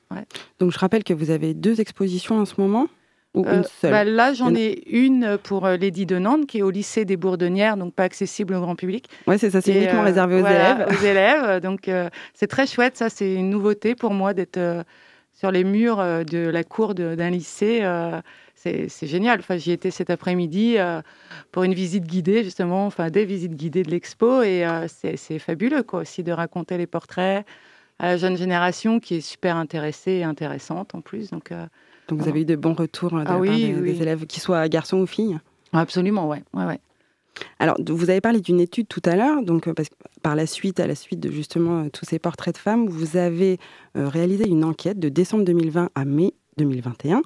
Donc 0.58 0.72
je 0.72 0.78
rappelle 0.78 1.04
que 1.04 1.14
vous 1.14 1.30
avez 1.30 1.54
deux 1.54 1.80
expositions 1.80 2.40
en 2.40 2.44
ce 2.44 2.54
moment 2.58 2.88
ou 3.34 3.44
Euh, 3.46 3.58
une 3.58 3.64
seule 3.64 3.90
bah, 3.92 4.04
là, 4.04 4.32
j'en 4.32 4.54
ai 4.54 4.82
une 4.90 5.38
pour 5.42 5.64
euh, 5.64 5.76
Lady 5.76 6.04
de 6.04 6.18
Nantes, 6.18 6.46
qui 6.46 6.58
est 6.58 6.62
au 6.62 6.70
lycée 6.70 7.04
des 7.04 7.16
Bourdonnières, 7.16 7.76
donc 7.76 7.94
pas 7.94 8.04
accessible 8.04 8.54
au 8.54 8.60
grand 8.60 8.74
public. 8.76 9.08
Ouais, 9.26 9.38
c'est 9.38 9.50
ça, 9.50 9.60
c'est 9.60 9.74
uniquement 9.74 10.00
euh, 10.00 10.04
réservé 10.04 10.36
aux 10.36 10.40
voilà, 10.40 10.74
élèves. 10.74 10.88
Aux 10.88 11.04
élèves. 11.04 11.60
Donc, 11.60 11.88
euh, 11.88 12.08
c'est 12.34 12.48
très 12.48 12.66
chouette. 12.66 12.96
Ça, 12.96 13.08
c'est 13.08 13.32
une 13.34 13.50
nouveauté 13.50 13.94
pour 13.94 14.12
moi 14.14 14.34
d'être 14.34 14.56
euh, 14.56 14.82
sur 15.32 15.50
les 15.50 15.64
murs 15.64 16.00
euh, 16.00 16.24
de 16.24 16.38
la 16.38 16.64
cour 16.64 16.94
d'un 16.94 17.30
lycée. 17.30 17.80
euh, 17.82 18.20
c'est 18.56 19.06
génial. 19.06 19.38
Enfin, 19.40 19.56
j'y 19.56 19.72
étais 19.72 19.90
cet 19.90 20.10
après-midi 20.10 20.74
euh, 20.76 21.00
pour 21.50 21.62
une 21.62 21.72
visite 21.72 22.04
guidée, 22.04 22.44
justement, 22.44 22.84
enfin, 22.84 23.08
des 23.08 23.24
visites 23.24 23.54
guidées 23.54 23.84
de 23.84 23.90
l'expo. 23.90 24.42
Et 24.42 24.66
euh, 24.66 24.86
c'est 24.88 25.38
fabuleux, 25.38 25.82
quoi, 25.82 26.00
aussi, 26.00 26.22
de 26.22 26.32
raconter 26.32 26.76
les 26.76 26.86
portraits 26.86 27.46
à 27.98 28.08
la 28.08 28.16
jeune 28.18 28.36
génération 28.36 29.00
qui 29.00 29.14
est 29.14 29.20
super 29.22 29.56
intéressée 29.56 30.12
et 30.12 30.24
intéressante 30.24 30.94
en 30.94 31.00
plus. 31.00 31.30
Donc, 31.30 31.52
euh, 31.52 31.64
Donc 32.10 32.20
vous 32.20 32.28
avez 32.28 32.42
eu 32.42 32.44
de 32.44 32.56
bons 32.56 32.74
retours 32.74 33.14
euh, 33.14 33.22
de 33.22 33.28
Ah 33.28 33.32
la 33.32 33.38
part 33.38 33.40
oui, 33.40 33.66
des, 33.66 33.74
oui. 33.74 33.92
des 33.92 34.02
élèves, 34.02 34.26
qu'ils 34.26 34.42
soient 34.42 34.68
garçons 34.68 34.98
ou 34.98 35.06
filles. 35.06 35.38
absolument, 35.72 36.28
ouais. 36.28 36.42
ouais, 36.52 36.66
ouais. 36.66 36.80
Alors, 37.58 37.78
vous 37.88 38.10
avez 38.10 38.20
parlé 38.20 38.40
d'une 38.40 38.60
étude 38.60 38.88
tout 38.88 39.00
à 39.04 39.16
l'heure, 39.16 39.42
donc 39.42 39.68
euh, 39.68 39.72
parce 39.72 39.88
que 39.88 39.94
par 40.22 40.34
la 40.34 40.46
suite, 40.46 40.80
à 40.80 40.86
la 40.86 40.94
suite 40.94 41.20
de 41.20 41.30
justement 41.30 41.84
euh, 41.84 41.88
tous 41.88 42.04
ces 42.04 42.18
portraits 42.18 42.54
de 42.54 42.60
femmes, 42.60 42.88
vous 42.88 43.16
avez 43.16 43.58
réalisé 43.94 44.46
une 44.46 44.64
enquête 44.64 44.98
de 44.98 45.08
décembre 45.08 45.44
2020 45.44 45.90
à 45.94 46.04
mai 46.04 46.34
2021 46.58 47.22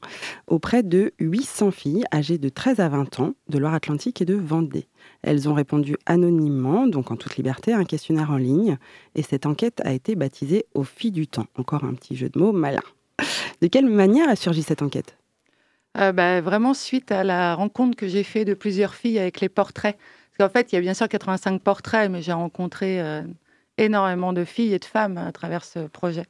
auprès 0.46 0.82
de 0.82 1.12
800 1.18 1.70
filles 1.70 2.04
âgées 2.12 2.38
de 2.38 2.48
13 2.48 2.80
à 2.80 2.88
20 2.88 3.20
ans 3.20 3.34
de 3.48 3.58
Loire-Atlantique 3.58 4.20
et 4.22 4.24
de 4.24 4.34
Vendée. 4.34 4.86
Elles 5.22 5.48
ont 5.48 5.54
répondu 5.54 5.96
anonymement, 6.06 6.86
donc 6.86 7.10
en 7.10 7.16
toute 7.16 7.36
liberté, 7.36 7.72
à 7.72 7.78
un 7.78 7.84
questionnaire 7.84 8.30
en 8.30 8.36
ligne, 8.36 8.76
et 9.14 9.22
cette 9.22 9.46
enquête 9.46 9.80
a 9.84 9.92
été 9.92 10.14
baptisée 10.14 10.66
Aux 10.74 10.84
filles 10.84 11.12
du 11.12 11.26
temps. 11.26 11.46
Encore 11.56 11.84
un 11.84 11.94
petit 11.94 12.16
jeu 12.16 12.28
de 12.28 12.38
mots 12.38 12.52
malin. 12.52 12.82
De 13.64 13.68
quelle 13.68 13.86
manière 13.86 14.28
a 14.28 14.36
surgi 14.36 14.62
cette 14.62 14.82
enquête 14.82 15.16
Euh, 15.96 16.12
bah, 16.12 16.42
vraiment 16.42 16.74
suite 16.74 17.10
à 17.10 17.24
la 17.24 17.54
rencontre 17.54 17.96
que 17.96 18.06
j'ai 18.06 18.22
fait 18.22 18.44
de 18.44 18.52
plusieurs 18.52 18.94
filles 18.94 19.18
avec 19.18 19.40
les 19.40 19.48
portraits. 19.48 19.96
Parce 19.96 20.36
qu'en 20.50 20.52
fait, 20.52 20.70
il 20.70 20.74
y 20.74 20.78
a 20.78 20.82
bien 20.82 20.92
sûr 20.92 21.08
85 21.08 21.62
portraits, 21.62 22.10
mais 22.10 22.20
j'ai 22.20 22.34
rencontré 22.34 23.00
euh, 23.00 23.22
énormément 23.78 24.34
de 24.34 24.44
filles 24.44 24.74
et 24.74 24.78
de 24.78 24.84
femmes 24.84 25.16
à 25.16 25.32
travers 25.32 25.64
ce 25.64 25.86
projet, 25.86 26.26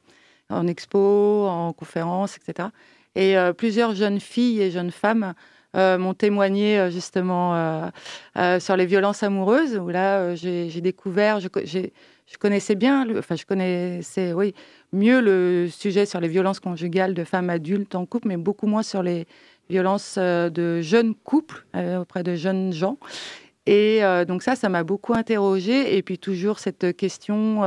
en 0.49 0.65
expo, 0.65 1.45
en 1.45 1.73
conférence, 1.73 2.37
etc. 2.37 2.69
Et 3.15 3.37
euh, 3.37 3.51
plusieurs 3.51 3.95
jeunes 3.95 4.21
filles 4.21 4.61
et 4.61 4.71
jeunes 4.71 4.91
femmes 4.91 5.33
m'ont 5.73 6.13
témoigné 6.13 6.89
justement 6.89 7.91
sur 8.61 8.77
les 8.77 8.85
violences 8.85 9.23
amoureuses, 9.23 9.75
où 9.75 9.89
là, 9.89 10.33
j'ai 10.35 10.79
découvert, 10.79 11.41
je 12.25 12.37
connaissais 12.37 12.75
bien, 12.75 13.05
enfin, 13.17 13.35
je 13.35 13.45
connaissais, 13.45 14.33
oui, 14.33 14.53
mieux 14.91 15.21
le 15.21 15.67
sujet 15.69 16.05
sur 16.05 16.19
les 16.19 16.27
violences 16.27 16.59
conjugales 16.59 17.13
de 17.13 17.23
femmes 17.23 17.49
adultes 17.49 17.93
en 17.95 18.05
couple, 18.05 18.29
mais 18.29 18.37
beaucoup 18.37 18.65
moins 18.65 18.83
sur 18.83 19.03
les 19.03 19.27
violences 19.69 20.15
euh, 20.17 20.49
de 20.49 20.81
jeunes 20.81 21.15
couples 21.15 21.65
euh, 21.75 22.01
auprès 22.01 22.23
de 22.23 22.35
jeunes 22.35 22.73
gens. 22.73 22.97
Et 23.67 24.03
euh, 24.03 24.25
donc 24.25 24.43
ça, 24.43 24.55
ça 24.55 24.69
m'a 24.69 24.83
beaucoup 24.83 25.13
interrogée. 25.13 25.97
Et 25.97 26.03
puis 26.03 26.17
toujours 26.17 26.59
cette 26.59 26.95
question, 26.97 27.61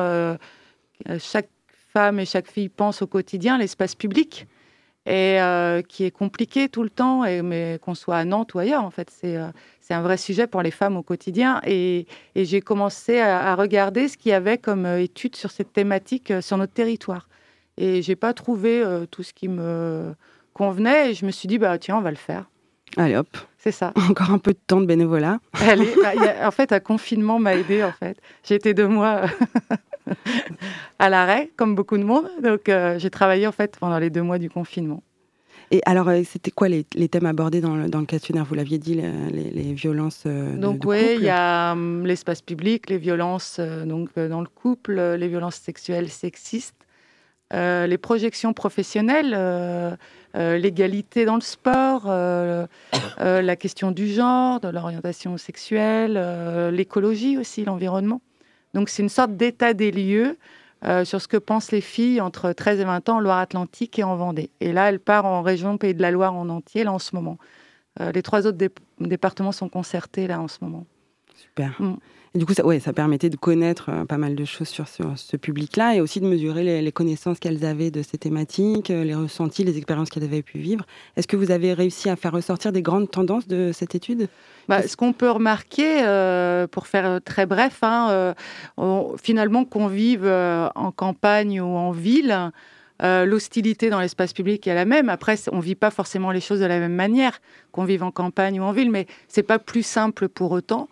chaque 1.18 1.48
femme 1.92 2.18
et 2.18 2.24
chaque 2.24 2.50
fille 2.50 2.68
pense 2.68 3.02
au 3.02 3.06
quotidien, 3.06 3.58
l'espace 3.58 3.94
public, 3.94 4.46
et 5.06 5.38
qui 5.88 6.04
est 6.04 6.10
compliqué 6.10 6.68
tout 6.68 6.82
le 6.82 6.90
temps, 6.90 7.24
et, 7.24 7.42
mais 7.42 7.78
qu'on 7.82 7.94
soit 7.94 8.16
à 8.16 8.24
Nantes 8.24 8.54
ou 8.54 8.58
ailleurs, 8.58 8.84
en 8.84 8.90
fait, 8.90 9.10
c'est 9.10 9.38
c'est 9.88 9.94
un 9.94 10.02
vrai 10.02 10.18
sujet 10.18 10.46
pour 10.46 10.60
les 10.60 10.70
femmes 10.70 10.98
au 10.98 11.02
quotidien. 11.02 11.62
Et, 11.64 12.06
et 12.34 12.44
j'ai 12.44 12.60
commencé 12.60 13.20
à, 13.20 13.52
à 13.52 13.54
regarder 13.54 14.08
ce 14.08 14.18
qu'il 14.18 14.30
y 14.32 14.34
avait 14.34 14.58
comme 14.58 14.84
euh, 14.84 15.00
études 15.00 15.34
sur 15.34 15.50
cette 15.50 15.72
thématique 15.72 16.30
euh, 16.30 16.42
sur 16.42 16.58
notre 16.58 16.74
territoire. 16.74 17.26
Et 17.78 18.02
j'ai 18.02 18.14
pas 18.14 18.34
trouvé 18.34 18.82
euh, 18.82 19.06
tout 19.06 19.22
ce 19.22 19.32
qui 19.32 19.48
me 19.48 20.12
convenait, 20.52 21.12
et 21.12 21.14
je 21.14 21.24
me 21.24 21.30
suis 21.30 21.48
dit, 21.48 21.56
bah 21.56 21.78
tiens, 21.78 21.96
on 21.96 22.02
va 22.02 22.10
le 22.10 22.16
faire. 22.16 22.44
Allez 22.98 23.16
hop, 23.16 23.28
C'est 23.56 23.72
ça. 23.72 23.94
encore 24.10 24.30
un 24.30 24.38
peu 24.38 24.52
de 24.52 24.58
temps 24.66 24.82
de 24.82 24.86
bénévolat. 24.86 25.38
Allez, 25.54 25.94
bah, 26.02 26.12
en 26.46 26.50
fait, 26.50 26.70
un 26.72 26.80
confinement 26.80 27.38
m'a 27.38 27.54
aidé. 27.54 27.82
En 27.82 27.92
fait, 27.92 28.18
j'ai 28.44 28.56
été 28.56 28.74
deux 28.74 28.88
mois 28.88 29.22
à 30.98 31.08
l'arrêt, 31.08 31.50
comme 31.56 31.74
beaucoup 31.74 31.96
de 31.96 32.04
monde. 32.04 32.28
Donc, 32.42 32.68
euh, 32.68 32.98
j'ai 32.98 33.08
travaillé 33.08 33.46
en 33.46 33.52
fait 33.52 33.78
pendant 33.78 33.98
les 33.98 34.10
deux 34.10 34.22
mois 34.22 34.38
du 34.38 34.50
confinement. 34.50 35.02
Et 35.70 35.80
alors, 35.84 36.08
euh, 36.08 36.22
c'était 36.24 36.50
quoi 36.50 36.68
les, 36.68 36.86
les 36.94 37.08
thèmes 37.08 37.26
abordés 37.26 37.60
dans 37.60 37.76
le, 37.76 37.88
dans 37.88 38.00
le 38.00 38.06
questionnaire? 38.06 38.44
Vous 38.44 38.54
l'aviez 38.54 38.78
dit, 38.78 38.94
le- 38.94 39.28
les, 39.30 39.50
les 39.50 39.74
violences 39.74 40.24
euh, 40.26 40.56
Donc, 40.56 40.82
oui, 40.86 41.16
il 41.16 41.22
y 41.22 41.28
a 41.28 41.72
hum, 41.72 42.06
l'espace 42.06 42.40
public, 42.40 42.88
les 42.88 42.98
violences 42.98 43.56
euh, 43.58 43.84
donc 43.84 44.08
dans 44.18 44.40
le 44.40 44.48
couple, 44.48 44.94
les 44.94 45.28
violences 45.28 45.56
sexuelles 45.56 46.08
sexistes, 46.08 46.74
euh, 47.52 47.86
les 47.86 47.98
projections 47.98 48.52
professionnelles, 48.52 49.36
l'égalité 50.34 51.24
dans 51.24 51.34
le 51.36 51.40
sport, 51.40 52.06
la 52.06 53.56
question 53.56 53.90
du 53.90 54.08
genre, 54.08 54.60
de 54.60 54.68
l'orientation 54.68 55.36
sexuelle, 55.36 56.14
l'écologie 56.72 57.38
aussi, 57.38 57.64
l'environnement. 57.64 58.20
Donc, 58.74 58.88
c'est 58.90 59.02
une 59.02 59.08
sorte 59.08 59.34
d'état 59.36 59.72
des 59.72 59.90
lieux 59.90 60.36
euh, 60.84 61.04
sur 61.04 61.20
ce 61.20 61.28
que 61.28 61.36
pensent 61.36 61.72
les 61.72 61.80
filles 61.80 62.20
entre 62.20 62.52
13 62.52 62.80
et 62.80 62.84
20 62.84 63.08
ans 63.08 63.16
en 63.16 63.20
Loire-Atlantique 63.20 63.98
et 63.98 64.04
en 64.04 64.16
Vendée. 64.16 64.50
Et 64.60 64.72
là, 64.72 64.88
elle 64.88 65.00
part 65.00 65.24
en 65.24 65.42
région 65.42 65.76
Pays 65.78 65.94
de 65.94 66.02
la 66.02 66.10
Loire 66.10 66.34
en 66.34 66.48
entier, 66.48 66.84
là, 66.84 66.92
en 66.92 66.98
ce 66.98 67.14
moment. 67.16 67.38
Euh, 68.00 68.12
les 68.12 68.22
trois 68.22 68.46
autres 68.46 68.56
dé- 68.58 68.70
départements 69.00 69.52
sont 69.52 69.68
concertés, 69.68 70.26
là, 70.28 70.40
en 70.40 70.48
ce 70.48 70.58
moment. 70.60 70.86
Super. 71.34 71.74
Mm. 71.80 71.96
Du 72.34 72.44
coup, 72.44 72.52
ça, 72.52 72.92
permettait 72.92 73.30
de 73.30 73.36
connaître 73.36 73.86
euh, 73.88 74.04
pas 74.04 74.18
mal 74.18 74.34
de 74.34 74.44
choses 74.44 74.68
sur, 74.68 74.86
ce 74.88 75.36
public-là 75.36 75.94
et 75.94 76.00
aussi 76.00 76.20
de 76.20 76.26
mesurer 76.26 76.82
les, 76.82 76.92
connaissances 76.92 77.38
qu'elles 77.38 77.64
avaient 77.64 77.90
de 77.90 78.02
ces 78.02 78.18
thématiques, 78.18 78.90
euh, 78.90 79.02
les 79.02 79.14
ressentis, 79.14 79.64
les 79.64 79.78
expériences 79.78 80.10
qu'elles 80.10 80.24
avaient 80.24 80.42
pu 80.42 80.58
vivre. 80.58 80.84
Est-ce 81.16 81.26
que 81.26 81.36
vous 81.36 81.50
avez 81.50 81.72
réussi 81.72 82.10
à 82.10 82.16
faire 82.16 82.32
ressortir 82.32 82.72
des 82.72 82.82
grandes 82.82 83.10
tendances 83.10 83.48
de 83.48 83.70
cette 83.72 83.94
étude? 83.94 84.28
Bah, 84.68 84.86
ce 84.86 84.96
qu'on 84.96 85.14
peut 85.14 85.30
remarquer, 85.30 86.02
euh, 86.02 86.66
pour 86.66 86.86
faire 86.86 87.20
très 87.24 87.46
bref, 87.46 87.78
hein, 87.82 88.34
finalement, 89.22 89.64
qu'on 89.64 89.86
vive 89.86 90.26
en 90.26 90.92
campagne 90.92 91.60
ou 91.60 91.76
en 91.76 91.90
ville, 91.90 92.52
euh, 93.02 93.24
l'hostilité 93.24 93.90
dans 93.90 94.00
l'espace 94.00 94.32
public 94.32 94.66
est 94.66 94.74
la 94.74 94.84
même. 94.84 95.08
Après, 95.08 95.36
on 95.52 95.60
vit 95.60 95.74
pas 95.74 95.90
forcément 95.90 96.30
les 96.30 96.40
choses 96.40 96.60
de 96.60 96.66
la 96.66 96.78
même 96.78 96.94
manière, 96.94 97.40
qu'on 97.72 97.84
vive 97.84 98.02
en 98.02 98.10
campagne 98.10 98.60
ou 98.60 98.64
en 98.64 98.72
ville, 98.72 98.90
mais 98.90 99.06
c'est 99.28 99.42
pas 99.42 99.58
plus 99.58 99.84
simple 99.84 100.28
pour 100.28 100.52
autant. 100.52 100.88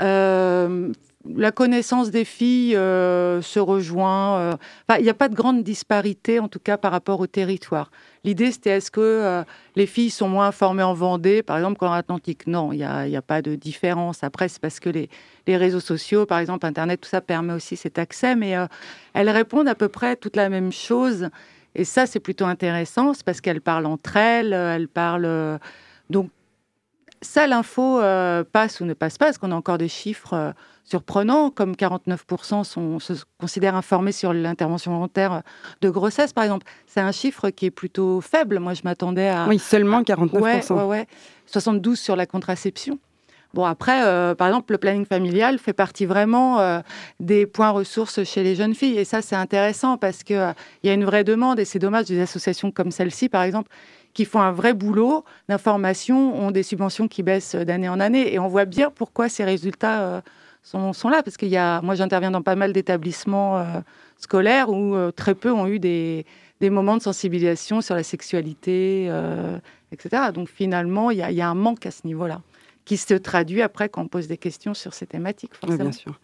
Euh, 0.00 0.92
la 1.28 1.52
connaissance 1.52 2.10
des 2.10 2.24
filles 2.24 2.76
euh, 2.76 3.42
se 3.42 3.58
rejoint. 3.58 4.38
euh, 4.38 4.56
il 4.98 5.02
n'y 5.02 5.10
a 5.10 5.14
pas 5.14 5.28
de 5.28 5.34
grande 5.34 5.62
disparité, 5.62 6.40
en 6.40 6.48
tout 6.48 6.58
cas 6.58 6.78
par 6.78 6.92
rapport 6.92 7.20
au 7.20 7.26
territoire. 7.26 7.90
L'idée, 8.24 8.52
c'était 8.52 8.70
est-ce 8.70 8.90
que 8.90 9.00
euh, 9.00 9.42
les 9.76 9.86
filles 9.86 10.10
sont 10.10 10.28
moins 10.28 10.48
informées 10.48 10.82
en 10.82 10.94
Vendée, 10.94 11.42
par 11.42 11.58
exemple, 11.58 11.78
qu'en 11.78 11.92
Atlantique? 11.92 12.46
Non, 12.46 12.72
il 12.72 12.78
n'y 12.78 12.84
a, 12.84 13.22
pas 13.22 13.42
de 13.42 13.54
différence. 13.54 14.24
Après, 14.24 14.48
c'est 14.48 14.60
parce 14.60 14.80
que 14.80 14.88
les, 14.88 15.10
les 15.46 15.56
réseaux 15.56 15.80
sociaux, 15.80 16.24
par 16.24 16.38
exemple, 16.38 16.64
Internet, 16.66 17.00
tout 17.00 17.08
ça 17.08 17.20
permet 17.20 17.52
aussi 17.52 17.76
cet 17.76 17.98
accès, 17.98 18.34
mais 18.34 18.54
elles 19.14 19.30
répondent 19.30 19.68
à 19.68 19.74
peu 19.74 19.88
près 19.88 20.16
toute 20.16 20.36
la 20.36 20.48
même 20.48 20.72
chose. 20.72 21.28
Et 21.74 21.84
ça, 21.84 22.06
c'est 22.06 22.20
plutôt 22.20 22.46
intéressant, 22.46 23.14
c'est 23.14 23.24
parce 23.24 23.40
qu'elles 23.40 23.60
parlent 23.60 23.86
entre 23.86 24.16
elles, 24.16 24.52
elles 24.52 24.88
parlent. 24.88 25.58
donc, 26.08 26.30
ça, 27.22 27.46
l'info 27.46 28.00
euh, 28.00 28.44
passe 28.44 28.80
ou 28.80 28.84
ne 28.84 28.94
passe 28.94 29.18
pas, 29.18 29.26
parce 29.26 29.38
qu'on 29.38 29.52
a 29.52 29.54
encore 29.54 29.78
des 29.78 29.88
chiffres 29.88 30.34
euh, 30.34 30.52
surprenants, 30.84 31.50
comme 31.50 31.72
49% 31.72 32.64
sont, 32.64 32.98
se 32.98 33.12
considèrent 33.38 33.76
informés 33.76 34.12
sur 34.12 34.32
l'intervention 34.32 34.92
volontaire 34.92 35.42
de 35.80 35.90
grossesse, 35.90 36.32
par 36.32 36.44
exemple. 36.44 36.66
C'est 36.86 37.00
un 37.00 37.12
chiffre 37.12 37.50
qui 37.50 37.66
est 37.66 37.70
plutôt 37.70 38.20
faible. 38.20 38.58
Moi, 38.58 38.74
je 38.74 38.82
m'attendais 38.84 39.28
à. 39.28 39.46
Oui, 39.48 39.58
seulement 39.58 40.02
49%. 40.02 40.30
Ah. 40.32 40.40
Ouais, 40.40 40.62
ouais, 40.70 40.84
ouais. 40.84 41.06
72 41.46 41.98
sur 41.98 42.16
la 42.16 42.26
contraception. 42.26 42.98
Bon, 43.52 43.64
après, 43.64 44.04
euh, 44.04 44.34
par 44.36 44.46
exemple, 44.46 44.72
le 44.72 44.78
planning 44.78 45.04
familial 45.04 45.58
fait 45.58 45.72
partie 45.72 46.06
vraiment 46.06 46.60
euh, 46.60 46.80
des 47.18 47.46
points 47.46 47.70
ressources 47.70 48.22
chez 48.22 48.44
les 48.44 48.54
jeunes 48.54 48.74
filles. 48.74 48.96
Et 48.96 49.04
ça, 49.04 49.22
c'est 49.22 49.34
intéressant 49.34 49.96
parce 49.96 50.22
qu'il 50.22 50.54
il 50.82 50.86
y 50.86 50.90
a 50.90 50.94
une 50.94 51.04
vraie 51.04 51.24
demande. 51.24 51.58
Et 51.58 51.64
c'est 51.64 51.80
dommage, 51.80 52.06
des 52.06 52.20
associations 52.20 52.70
comme 52.70 52.92
celle-ci, 52.92 53.28
par 53.28 53.42
exemple, 53.42 53.68
qui 54.14 54.24
font 54.24 54.40
un 54.40 54.52
vrai 54.52 54.74
boulot 54.74 55.24
d'information, 55.48 56.38
ont 56.38 56.50
des 56.50 56.62
subventions 56.62 57.08
qui 57.08 57.22
baissent 57.22 57.54
d'année 57.54 57.88
en 57.88 58.00
année. 58.00 58.32
Et 58.32 58.38
on 58.38 58.48
voit 58.48 58.64
bien 58.64 58.90
pourquoi 58.90 59.28
ces 59.28 59.44
résultats 59.44 60.02
euh, 60.02 60.20
sont, 60.62 61.08
là. 61.08 61.22
Parce 61.22 61.36
qu'il 61.36 61.48
y 61.48 61.56
a, 61.56 61.80
moi, 61.82 61.94
j'interviens 61.94 62.30
dans 62.30 62.42
pas 62.42 62.56
mal 62.56 62.72
d'établissements 62.72 63.58
euh, 63.58 63.64
scolaires 64.18 64.70
où 64.70 64.94
euh, 64.94 65.10
très 65.10 65.34
peu 65.34 65.52
ont 65.52 65.66
eu 65.66 65.78
des, 65.78 66.26
moments 66.62 66.96
de 66.96 67.02
sensibilisation 67.02 67.80
sur 67.80 67.94
la 67.94 68.02
sexualité, 68.02 69.10
etc. 69.92 70.24
Donc 70.34 70.48
finalement, 70.48 71.10
il 71.10 71.18
y 71.18 71.40
a 71.40 71.48
un 71.48 71.54
manque 71.54 71.86
à 71.86 71.90
ce 71.90 72.06
niveau-là 72.06 72.42
qui 72.90 72.96
se 72.96 73.14
traduit 73.14 73.62
après 73.62 73.88
quand 73.88 74.02
on 74.02 74.08
pose 74.08 74.26
des 74.26 74.36
questions 74.36 74.74
sur 74.74 74.94
ces 74.94 75.06
thématiques. 75.06 75.52
Oui, 75.62 75.68
Forcément. 75.68 75.90
bien 75.90 75.92
sûr. 75.92 76.18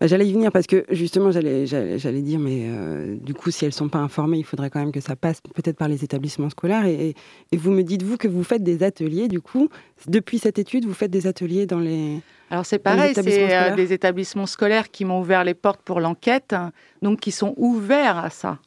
Bah, 0.00 0.08
j'allais 0.08 0.26
y 0.26 0.32
venir 0.32 0.50
parce 0.50 0.66
que 0.66 0.84
justement, 0.90 1.30
j'allais, 1.30 1.64
j'allais, 1.64 2.22
dire, 2.22 2.40
mais 2.40 2.64
euh, 2.66 3.14
du 3.20 3.34
coup, 3.34 3.52
si 3.52 3.64
elles 3.64 3.68
ne 3.68 3.74
sont 3.74 3.88
pas 3.88 4.00
informées, 4.00 4.38
il 4.38 4.42
faudrait 4.42 4.68
quand 4.68 4.80
même 4.80 4.90
que 4.90 4.98
ça 4.98 5.14
passe 5.14 5.40
peut-être 5.40 5.76
par 5.76 5.86
les 5.86 6.02
établissements 6.02 6.50
scolaires. 6.50 6.86
Et, 6.86 7.14
et- 7.52 7.56
vous 7.56 7.70
me 7.70 7.84
dites, 7.84 8.02
vous, 8.02 8.16
que 8.16 8.26
vous 8.26 8.42
faites 8.42 8.64
des 8.64 8.82
ateliers, 8.82 9.28
du 9.28 9.40
coup, 9.40 9.68
depuis 10.08 10.40
cette 10.40 10.58
étude, 10.58 10.86
vous 10.86 10.92
faites 10.92 11.12
des 11.12 11.28
ateliers 11.28 11.66
dans 11.66 11.78
les... 11.78 12.18
Alors 12.50 12.66
c'est 12.66 12.80
pareil, 12.80 13.14
c'est 13.14 13.54
euh, 13.54 13.76
des 13.76 13.92
établissements 13.92 14.46
scolaires 14.46 14.90
qui 14.90 15.04
m'ont 15.04 15.20
ouvert 15.20 15.44
les 15.44 15.54
portes 15.54 15.82
pour 15.82 16.00
l'enquête, 16.00 16.52
donc 17.00 17.20
qui 17.20 17.30
sont 17.30 17.54
ouverts 17.56 18.18
à 18.18 18.30
ça. 18.30 18.58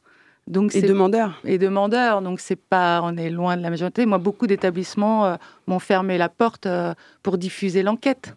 Donc 0.51 0.75
Et 0.75 0.81
demandeurs. 0.81 1.39
et 1.45 1.57
demandeurs. 1.57 2.21
Donc 2.21 2.39
c'est 2.41 2.57
pas, 2.59 3.01
on 3.03 3.15
est 3.17 3.29
loin 3.29 3.55
de 3.57 3.61
la 3.63 3.69
majorité. 3.69 4.05
Moi, 4.05 4.17
beaucoup 4.17 4.47
d'établissements 4.47 5.25
euh, 5.25 5.35
m'ont 5.65 5.79
fermé 5.79 6.17
la 6.17 6.27
porte 6.29 6.65
euh, 6.65 6.93
pour 7.23 7.37
diffuser 7.37 7.81
l'enquête. 7.83 8.35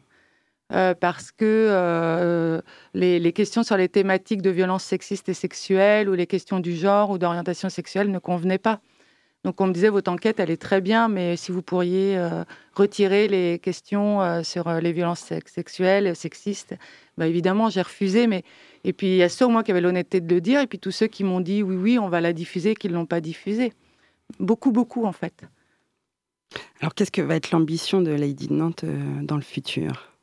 Euh, 0.73 0.95
parce 0.95 1.31
que 1.31 2.63
les, 2.95 3.19
les 3.19 3.33
questions 3.33 3.63
sur 3.63 3.77
les 3.77 3.89
thématiques 3.89 4.41
de 4.41 4.49
violences 4.51 4.85
sexistes 4.85 5.29
et 5.29 5.35
sexuelles 5.35 6.09
ou 6.09 6.15
les 6.15 6.27
questions 6.27 6.59
du 6.59 6.75
genre 6.75 7.11
ou 7.11 7.19
d'orientation 7.19 7.69
sexuelle 7.69 8.11
ne 8.11 8.19
convenaient 8.19 8.59
pas. 8.59 8.81
Donc 9.45 9.61
on 9.61 9.67
me 9.67 9.75
disait 9.75 9.91
votre 9.91 10.11
enquête 10.11 10.41
elle 10.41 10.51
est 10.51 10.61
très 10.61 10.81
bien, 10.81 11.09
mais 11.09 11.37
si 11.37 11.53
vous 11.53 11.61
pourriez 11.61 12.19
retirer 12.73 13.29
les 13.29 13.59
questions 13.59 14.43
sur 14.43 14.73
les 14.81 14.93
violences 14.93 15.21
sex- 15.21 15.53
sexuelles, 15.53 16.17
sexistes, 16.17 16.75
bah, 17.19 17.27
évidemment 17.27 17.69
j'ai 17.69 17.83
refusé. 17.83 18.27
Mais 18.27 18.43
et 18.85 18.93
puis 18.93 19.09
il 19.09 19.17
y 19.17 19.23
a 19.23 19.29
ceux 19.29 19.47
au 19.47 19.49
moins 19.49 19.63
qui 19.63 19.71
avaient 19.71 19.81
l'honnêteté 19.81 20.21
de 20.21 20.33
le 20.33 20.41
dire, 20.41 20.61
et 20.61 20.67
puis 20.67 20.79
tous 20.79 20.91
ceux 20.91 21.07
qui 21.07 21.25
m'ont 21.25 21.41
dit 21.41 21.63
oui 21.63 21.77
oui 21.77 21.99
on 21.99 22.09
va 22.09 22.21
la 22.21 22.33
diffuser, 22.33 22.75
qui 22.75 22.89
ne 22.89 22.95
l'ont 22.95 23.07
pas 23.07 23.21
diffusée. 23.21 23.73
Beaucoup 24.39 24.73
beaucoup 24.73 25.05
en 25.05 25.13
fait. 25.13 25.45
Alors, 26.81 26.95
qu'est-ce 26.95 27.11
que 27.11 27.23
va 27.23 27.37
être 27.37 27.51
l'ambition 27.51 28.01
de 28.01 28.13
Lady 28.13 28.47
de 28.47 28.55
Nantes 28.55 28.85
euh, 28.85 29.23
dans 29.23 29.37
le 29.37 29.43
futur? 29.43 30.15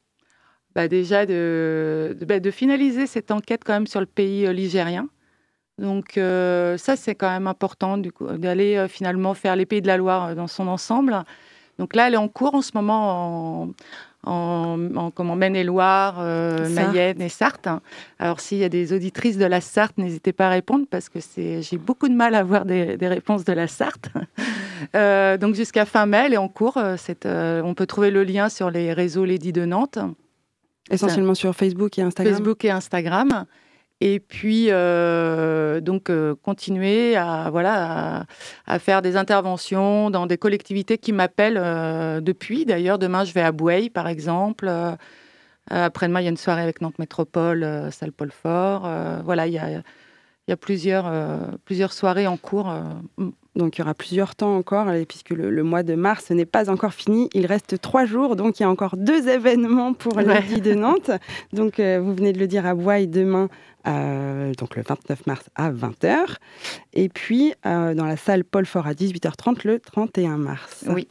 Bah, 0.76 0.88
déjà 0.88 1.26
de, 1.26 2.16
de, 2.18 2.26
bah, 2.26 2.40
de 2.40 2.52
finaliser 2.52 3.06
cette 3.06 3.32
enquête 3.32 3.64
quand 3.66 3.74
même 3.74 3.88
sur 3.88 4.00
le 4.00 4.06
pays 4.06 4.46
euh, 4.46 4.54
ligérien. 4.54 5.10
Donc 5.78 6.18
euh, 6.18 6.78
ça, 6.78 6.96
c'est 6.96 7.16
quand 7.16 7.30
même 7.30 7.48
important 7.48 7.98
d'aller 7.98 8.78
euh, 8.78 8.88
finalement 8.88 9.34
faire 9.34 9.56
les 9.56 9.66
Pays 9.66 9.82
de 9.82 9.88
la 9.88 9.98
Loire 9.98 10.36
dans 10.36 10.48
son 10.48 10.68
ensemble. 10.68 11.24
Donc 11.80 11.96
là, 11.96 12.08
elle 12.08 12.14
est 12.14 12.18
en 12.18 12.28
cours 12.28 12.56
en 12.56 12.62
ce 12.62 12.72
moment 12.76 13.64
en, 13.64 13.72
en, 14.24 14.78
Maine-et-Loire, 15.36 16.18
euh. 16.20 16.70
Mayenne 16.70 17.22
et 17.22 17.30
Sarthe. 17.30 17.68
Alors 18.20 18.40
s'il 18.40 18.60
y 18.60 18.64
a 18.64 18.70
des 18.70 18.94
auditrices 18.94 19.38
de 19.38 19.46
la 19.46 19.62
Sarthe, 19.62 19.98
n'hésitez 19.98 20.34
pas 20.34 20.48
à 20.48 20.50
répondre 20.50 20.86
parce 20.90 21.10
que 21.10 21.20
c'est, 21.20 21.62
j'ai 21.62 21.78
beaucoup 21.78 22.08
de 22.08 22.14
mal 22.14 22.36
à 22.36 22.40
avoir 22.40 22.66
des, 22.66 22.98
des 22.98 23.08
réponses 23.08 23.44
de 23.44 23.54
la 23.54 23.68
Sarthe. 23.68 24.10
Euh, 24.96 25.38
donc 25.38 25.54
jusqu'à 25.54 25.86
fin 25.86 26.08
mai, 26.08 26.24
elle 26.26 26.34
est 26.34 26.38
en 26.38 26.48
cours. 26.48 26.82
cette, 26.98 27.28
euh, 27.28 27.62
on 27.64 27.76
peut 27.76 27.86
trouver 27.86 28.10
le 28.10 28.24
lien 28.24 28.50
sur 28.50 28.72
les 28.72 28.94
réseaux 28.94 29.26
Lady 29.26 29.54
de 29.54 29.64
Nantes. 29.64 30.00
Essentiellement 30.90 31.36
sur 31.36 31.56
Facebook 31.56 32.00
et 32.00 32.02
Instagram 32.02 32.34
Facebook 32.34 32.66
et 32.66 32.72
Instagram. 32.72 33.46
Et 34.04 34.20
puis, 34.20 34.68
euh, 34.72 35.80
donc, 35.80 36.10
euh, 36.10 36.34
continuer 36.42 37.16
à, 37.16 37.50
voilà, 37.52 38.26
à, 38.66 38.80
faire 38.80 39.04
des 39.04 39.16
interventions 39.16 40.10
dans 40.10 40.26
des 40.26 40.40
collectivités 40.40 40.98
qui 40.98 41.14
m'appellent 41.14 41.60
euh, 41.62 42.20
depuis. 42.20 42.66
D'ailleurs, 42.66 42.98
demain, 42.98 43.26
je 43.26 43.34
vais 43.34 43.42
à 43.42 43.52
Boueil, 43.52 43.92
par 43.92 44.08
exemple. 44.08 44.72
Après-demain, 45.70 46.22
il 46.22 46.24
y 46.24 46.28
a 46.28 46.32
une 46.32 46.38
soirée 46.38 46.64
avec 46.64 46.82
Nantes 46.82 46.98
Métropole, 46.98 47.90
salle 47.92 48.12
Paul 48.12 48.32
Fort. 48.32 48.90
Voilà, 49.24 49.46
il 49.46 49.54
y 49.54 49.60
a, 49.60 49.70
il 49.70 49.84
y 50.48 50.52
a 50.52 50.58
plusieurs, 50.58 51.12
plusieurs 51.64 51.94
soirées 51.94 52.26
en 52.26 52.38
cours. 52.38 52.74
Donc 53.56 53.78
il 53.78 53.82
y 53.82 53.84
aura 53.84 53.94
plusieurs 53.94 54.36
temps 54.36 54.56
encore, 54.56 54.88
puisque 55.08 55.32
le, 55.32 55.50
le 55.50 55.64
mois 55.64 55.84
de 55.84 55.94
mars 55.96 56.30
n'est 56.32 56.46
pas 56.46 56.70
encore 56.70 56.94
fini. 56.94 57.30
Il 57.34 57.46
reste 57.46 57.82
trois 57.82 58.06
jours, 58.06 58.36
donc 58.38 58.60
il 58.60 58.64
y 58.64 58.66
a 58.66 58.70
encore 58.70 58.96
deux 58.96 59.28
événements 59.28 59.94
pour 59.94 60.16
Ouais. 60.16 60.24
Lady 60.24 60.62
de 60.62 60.74
Nantes. 60.74 61.12
Donc 61.52 61.80
euh, 61.80 62.00
vous 62.02 62.14
venez 62.16 62.32
de 62.32 62.40
le 62.40 62.48
dire 62.48 62.66
à 62.66 62.74
Bois 62.76 63.06
demain, 63.06 63.50
euh, 63.88 64.54
donc 64.54 64.76
le 64.78 64.84
29 64.84 65.28
mars 65.28 65.46
à 65.56 65.70
20h. 65.72 66.36
Et 66.94 67.10
puis 67.10 67.54
euh, 67.66 67.94
dans 67.94 68.06
la 68.06 68.16
salle 68.18 68.44
Paul 68.46 68.66
Fort 68.66 68.88
à 68.88 68.94
18h30 68.94 69.68
le 69.68 69.80
31 69.80 70.38
mars. 70.38 70.86
Oui. 70.88 71.08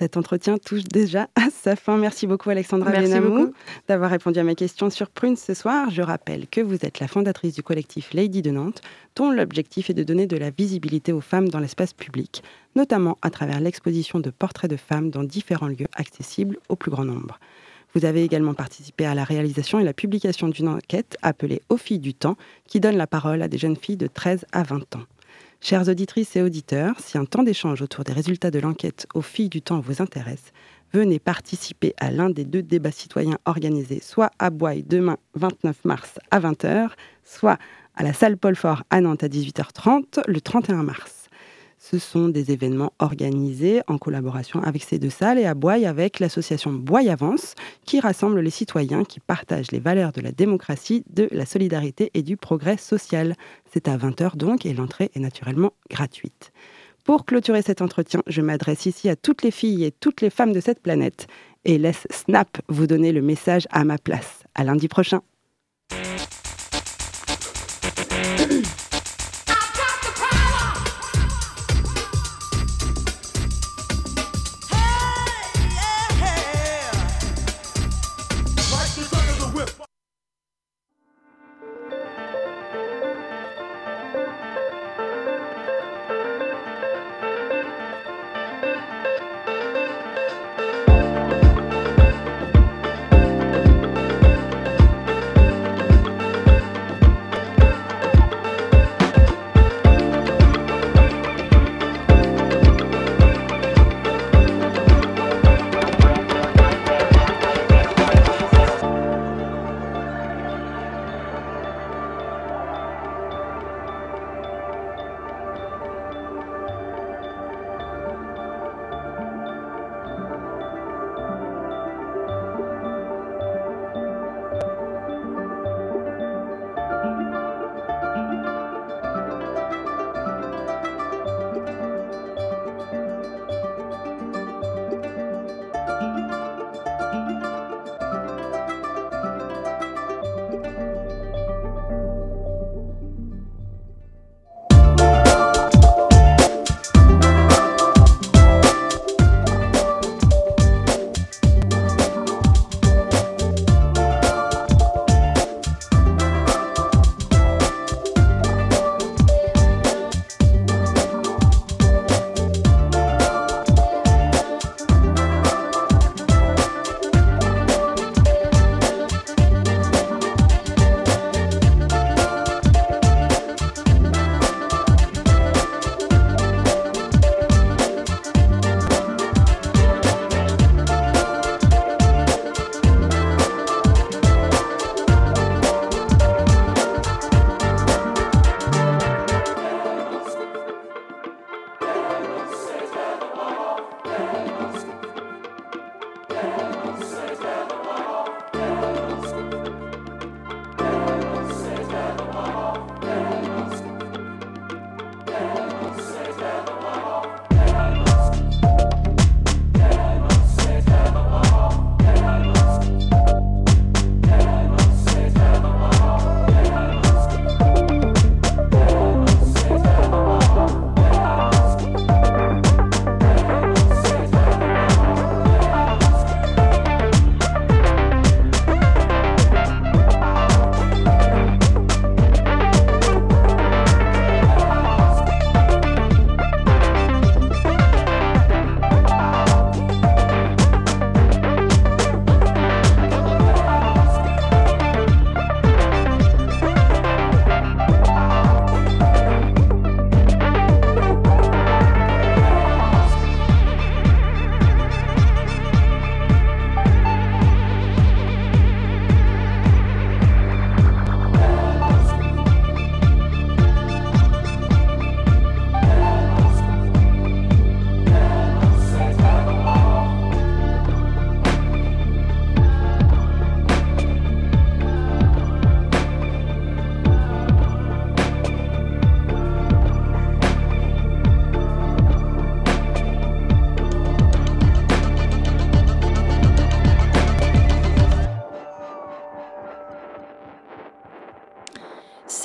Cet 0.00 0.16
entretien 0.16 0.56
touche 0.56 0.84
déjà 0.84 1.28
à 1.34 1.50
sa 1.50 1.76
fin. 1.76 1.98
Merci 1.98 2.26
beaucoup 2.26 2.48
Alexandra 2.48 2.90
Benamou 2.90 3.52
d'avoir 3.86 4.10
répondu 4.10 4.38
à 4.38 4.44
mes 4.44 4.54
questions 4.54 4.88
sur 4.88 5.10
Prune 5.10 5.36
ce 5.36 5.52
soir. 5.52 5.90
Je 5.90 6.00
rappelle 6.00 6.46
que 6.46 6.62
vous 6.62 6.78
êtes 6.86 7.00
la 7.00 7.06
fondatrice 7.06 7.54
du 7.54 7.62
collectif 7.62 8.14
Lady 8.14 8.40
de 8.40 8.50
Nantes, 8.50 8.80
dont 9.14 9.30
l'objectif 9.30 9.90
est 9.90 9.94
de 9.94 10.02
donner 10.02 10.26
de 10.26 10.38
la 10.38 10.48
visibilité 10.48 11.12
aux 11.12 11.20
femmes 11.20 11.50
dans 11.50 11.58
l'espace 11.58 11.92
public, 11.92 12.42
notamment 12.76 13.18
à 13.20 13.28
travers 13.28 13.60
l'exposition 13.60 14.20
de 14.20 14.30
portraits 14.30 14.70
de 14.70 14.78
femmes 14.78 15.10
dans 15.10 15.22
différents 15.22 15.68
lieux 15.68 15.88
accessibles 15.92 16.56
au 16.70 16.76
plus 16.76 16.90
grand 16.90 17.04
nombre. 17.04 17.38
Vous 17.94 18.06
avez 18.06 18.24
également 18.24 18.54
participé 18.54 19.04
à 19.04 19.14
la 19.14 19.24
réalisation 19.24 19.80
et 19.80 19.84
la 19.84 19.92
publication 19.92 20.48
d'une 20.48 20.68
enquête 20.68 21.18
appelée 21.20 21.60
Aux 21.68 21.76
filles 21.76 21.98
du 21.98 22.14
temps, 22.14 22.38
qui 22.66 22.80
donne 22.80 22.96
la 22.96 23.06
parole 23.06 23.42
à 23.42 23.48
des 23.48 23.58
jeunes 23.58 23.76
filles 23.76 23.98
de 23.98 24.06
13 24.06 24.46
à 24.52 24.62
20 24.62 24.96
ans. 24.96 25.04
Chères 25.62 25.88
auditrices 25.88 26.36
et 26.36 26.42
auditeurs, 26.42 26.98
si 27.00 27.18
un 27.18 27.26
temps 27.26 27.42
d'échange 27.42 27.82
autour 27.82 28.02
des 28.02 28.14
résultats 28.14 28.50
de 28.50 28.58
l'enquête 28.58 29.06
Aux 29.12 29.20
filles 29.20 29.50
du 29.50 29.60
temps 29.60 29.78
vous 29.78 30.00
intéresse, 30.00 30.52
venez 30.94 31.18
participer 31.18 31.92
à 31.98 32.10
l'un 32.10 32.30
des 32.30 32.46
deux 32.46 32.62
débats 32.62 32.90
citoyens 32.90 33.36
organisés 33.44 34.00
soit 34.00 34.30
à 34.38 34.48
Bois 34.48 34.76
demain 34.86 35.18
29 35.34 35.84
mars 35.84 36.18
à 36.30 36.40
20h, 36.40 36.92
soit 37.24 37.58
à 37.94 38.02
la 38.02 38.14
salle 38.14 38.38
Paul 38.38 38.56
Fort 38.56 38.84
à 38.88 39.02
Nantes 39.02 39.22
à 39.22 39.28
18h30 39.28 40.22
le 40.26 40.40
31 40.40 40.82
mars. 40.82 41.19
Ce 41.82 41.98
sont 41.98 42.28
des 42.28 42.52
événements 42.52 42.92
organisés 42.98 43.80
en 43.86 43.96
collaboration 43.96 44.62
avec 44.62 44.82
ces 44.82 44.98
deux 44.98 45.08
salles 45.08 45.38
et 45.38 45.46
à 45.46 45.54
Boye 45.54 45.86
avec 45.86 46.20
l'association 46.20 46.72
Boye 46.72 47.08
Avance 47.08 47.54
qui 47.86 48.00
rassemble 48.00 48.40
les 48.40 48.50
citoyens 48.50 49.02
qui 49.02 49.18
partagent 49.18 49.72
les 49.72 49.80
valeurs 49.80 50.12
de 50.12 50.20
la 50.20 50.30
démocratie, 50.30 51.04
de 51.08 51.26
la 51.32 51.46
solidarité 51.46 52.10
et 52.12 52.22
du 52.22 52.36
progrès 52.36 52.76
social. 52.76 53.34
C'est 53.72 53.88
à 53.88 53.96
20h 53.96 54.36
donc 54.36 54.66
et 54.66 54.74
l'entrée 54.74 55.10
est 55.14 55.20
naturellement 55.20 55.72
gratuite. 55.88 56.52
Pour 57.04 57.24
clôturer 57.24 57.62
cet 57.62 57.80
entretien, 57.80 58.22
je 58.26 58.42
m'adresse 58.42 58.84
ici 58.84 59.08
à 59.08 59.16
toutes 59.16 59.42
les 59.42 59.50
filles 59.50 59.84
et 59.84 59.90
toutes 59.90 60.20
les 60.20 60.30
femmes 60.30 60.52
de 60.52 60.60
cette 60.60 60.82
planète 60.82 61.28
et 61.64 61.78
laisse 61.78 62.06
Snap 62.10 62.58
vous 62.68 62.86
donner 62.86 63.10
le 63.10 63.22
message 63.22 63.66
à 63.70 63.84
ma 63.84 63.96
place. 63.96 64.44
À 64.54 64.64
lundi 64.64 64.86
prochain. 64.86 65.22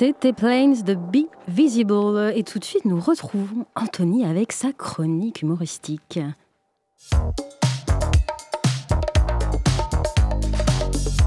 C'était 0.06 0.32
Planes 0.32 0.84
de 0.84 0.94
Be 0.94 1.26
Visible. 1.48 2.32
Et 2.36 2.44
tout 2.44 2.60
de 2.60 2.64
suite, 2.64 2.84
nous 2.84 3.00
retrouvons 3.00 3.66
Anthony 3.74 4.24
avec 4.24 4.52
sa 4.52 4.72
chronique 4.72 5.42
humoristique. 5.42 6.20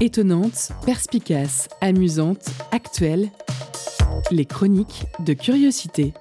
Étonnante, 0.00 0.70
perspicace, 0.86 1.68
amusante, 1.82 2.48
actuelle, 2.72 3.28
les 4.30 4.46
chroniques 4.46 5.04
de 5.26 5.34
curiosité. 5.34 6.14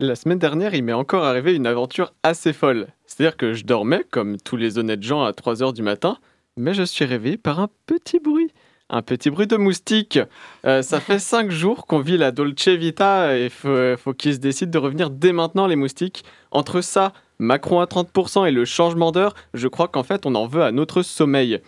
La 0.00 0.16
semaine 0.16 0.40
dernière, 0.40 0.74
il 0.74 0.82
m'est 0.82 0.92
encore 0.92 1.22
arrivé 1.22 1.54
une 1.54 1.68
aventure 1.68 2.14
assez 2.24 2.52
folle. 2.52 2.88
C'est-à-dire 3.06 3.36
que 3.36 3.52
je 3.52 3.64
dormais, 3.64 4.04
comme 4.10 4.38
tous 4.38 4.56
les 4.56 4.78
honnêtes 4.78 5.04
gens, 5.04 5.22
à 5.22 5.30
3h 5.30 5.72
du 5.72 5.82
matin, 5.82 6.18
mais 6.56 6.74
je 6.74 6.82
suis 6.82 7.04
réveillé 7.04 7.36
par 7.36 7.60
un 7.60 7.68
petit 7.86 8.18
bruit. 8.18 8.52
Un 8.88 9.02
petit 9.02 9.30
bruit 9.30 9.48
de 9.48 9.56
moustique. 9.56 10.18
Euh, 10.64 10.82
ça 10.82 11.00
fait 11.00 11.18
5 11.20 11.50
jours 11.50 11.86
qu'on 11.86 12.00
vit 12.00 12.16
la 12.16 12.30
Dolce 12.30 12.68
Vita 12.68 13.36
et 13.36 13.48
faut, 13.48 13.96
faut 13.96 14.14
qu'ils 14.14 14.34
se 14.34 14.38
décident 14.38 14.70
de 14.70 14.78
revenir 14.78 15.10
dès 15.10 15.32
maintenant, 15.32 15.66
les 15.66 15.76
moustiques. 15.76 16.24
Entre 16.52 16.80
ça, 16.80 17.12
Macron 17.38 17.80
à 17.80 17.86
30% 17.86 18.46
et 18.46 18.50
le 18.50 18.64
changement 18.64 19.12
d'heure, 19.12 19.34
je 19.54 19.68
crois 19.68 19.88
qu'en 19.88 20.02
fait, 20.02 20.24
on 20.24 20.34
en 20.34 20.46
veut 20.46 20.62
à 20.62 20.72
notre 20.72 21.02
sommeil. 21.02 21.60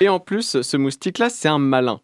Et 0.00 0.08
en 0.08 0.20
plus, 0.20 0.62
ce 0.62 0.76
moustique-là, 0.76 1.28
c'est 1.28 1.48
un 1.48 1.58
malin. 1.58 2.00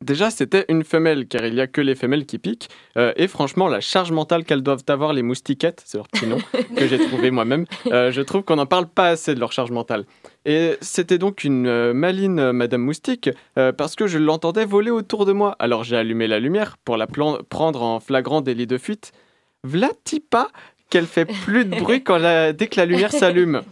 Déjà, 0.00 0.30
c'était 0.30 0.66
une 0.68 0.84
femelle, 0.84 1.26
car 1.26 1.46
il 1.46 1.54
n'y 1.54 1.60
a 1.60 1.66
que 1.66 1.80
les 1.80 1.94
femelles 1.94 2.26
qui 2.26 2.38
piquent. 2.38 2.68
Euh, 2.98 3.14
et 3.16 3.26
franchement, 3.26 3.68
la 3.68 3.80
charge 3.80 4.12
mentale 4.12 4.44
qu'elles 4.44 4.62
doivent 4.62 4.84
avoir, 4.88 5.14
les 5.14 5.22
moustiquettes, 5.22 5.82
c'est 5.86 5.96
leur 5.96 6.08
petit 6.08 6.26
nom, 6.26 6.38
que 6.76 6.86
j'ai 6.86 6.98
trouvé 6.98 7.30
moi-même, 7.30 7.64
euh, 7.86 8.12
je 8.12 8.20
trouve 8.20 8.42
qu'on 8.42 8.56
n'en 8.56 8.66
parle 8.66 8.86
pas 8.86 9.08
assez 9.08 9.34
de 9.34 9.40
leur 9.40 9.52
charge 9.52 9.70
mentale. 9.70 10.04
Et 10.46 10.76
c'était 10.80 11.18
donc 11.18 11.44
une 11.44 11.66
euh, 11.66 11.94
maline 11.94 12.38
euh, 12.38 12.52
Madame 12.52 12.82
Moustique, 12.82 13.30
euh, 13.58 13.72
parce 13.72 13.96
que 13.96 14.06
je 14.06 14.18
l'entendais 14.18 14.66
voler 14.66 14.90
autour 14.90 15.24
de 15.24 15.32
moi. 15.32 15.56
Alors 15.58 15.84
j'ai 15.84 15.96
allumé 15.96 16.26
la 16.26 16.38
lumière 16.38 16.76
pour 16.84 16.96
la 16.98 17.06
prendre 17.06 17.82
en 17.82 18.00
flagrant 18.00 18.42
délit 18.42 18.66
de 18.66 18.76
fuite. 18.76 19.12
V'là-t-il 19.62 20.20
pas 20.20 20.48
qu'elle 20.90 21.06
fait 21.06 21.24
plus 21.24 21.64
de 21.64 21.70
bruit 21.80 22.04
quand 22.04 22.18
dès 22.18 22.66
que 22.66 22.76
la 22.78 22.84
lumière 22.84 23.10
s'allume 23.10 23.62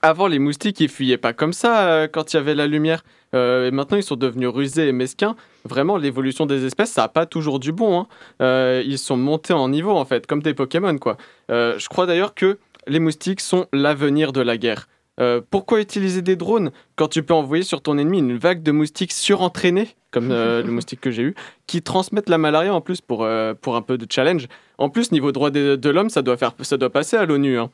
Avant, 0.00 0.26
les 0.26 0.38
moustiques, 0.38 0.80
ils 0.80 0.88
fuyaient 0.88 1.18
pas 1.18 1.32
comme 1.34 1.52
ça 1.52 1.88
euh, 1.88 2.08
quand 2.08 2.32
il 2.32 2.36
y 2.36 2.38
avait 2.38 2.54
la 2.54 2.66
lumière. 2.66 3.04
Et 3.32 3.72
maintenant, 3.72 3.96
ils 3.96 4.04
sont 4.04 4.14
devenus 4.14 4.48
rusés 4.48 4.86
et 4.86 4.92
mesquins. 4.92 5.34
Vraiment, 5.64 5.96
l'évolution 5.96 6.46
des 6.46 6.64
espèces, 6.64 6.92
ça 6.92 7.02
n'a 7.02 7.08
pas 7.08 7.26
toujours 7.26 7.58
du 7.58 7.72
bon. 7.72 8.06
hein. 8.38 8.80
Ils 8.86 8.96
sont 8.96 9.16
montés 9.16 9.52
en 9.52 9.68
niveau, 9.68 9.90
en 9.90 10.04
fait, 10.04 10.24
comme 10.28 10.40
des 10.40 10.54
Pokémon, 10.54 10.96
quoi. 10.98 11.16
Je 11.48 11.88
crois 11.88 12.06
d'ailleurs 12.06 12.34
que 12.34 12.58
les 12.86 13.00
moustiques 13.00 13.40
sont 13.40 13.66
l'avenir 13.72 14.32
de 14.32 14.40
la 14.40 14.56
guerre. 14.56 14.86
Euh, 15.20 15.40
pourquoi 15.48 15.80
utiliser 15.80 16.22
des 16.22 16.34
drones 16.36 16.72
quand 16.96 17.08
tu 17.08 17.22
peux 17.22 17.34
envoyer 17.34 17.62
sur 17.62 17.80
ton 17.82 17.98
ennemi 17.98 18.18
une 18.18 18.36
vague 18.36 18.62
de 18.62 18.72
moustiques 18.72 19.12
surentraînés, 19.12 19.88
comme 20.10 20.30
euh, 20.32 20.62
le 20.66 20.72
moustique 20.72 21.00
que 21.00 21.10
j'ai 21.10 21.22
eu, 21.22 21.34
qui 21.66 21.82
transmettent 21.82 22.28
la 22.28 22.38
malaria 22.38 22.74
en 22.74 22.80
plus 22.80 23.00
pour, 23.00 23.22
euh, 23.24 23.54
pour 23.54 23.76
un 23.76 23.82
peu 23.82 23.96
de 23.98 24.06
challenge 24.10 24.48
En 24.78 24.88
plus, 24.88 25.12
niveau 25.12 25.30
droit 25.30 25.50
de, 25.50 25.76
de 25.76 25.90
l'homme, 25.90 26.10
ça, 26.10 26.22
doit 26.22 26.36
faire- 26.36 26.54
ça 26.62 26.76
doit 26.76 26.90
passer 26.90 27.16
à 27.16 27.24
l'ONU. 27.26 27.58
hein. 27.58 27.70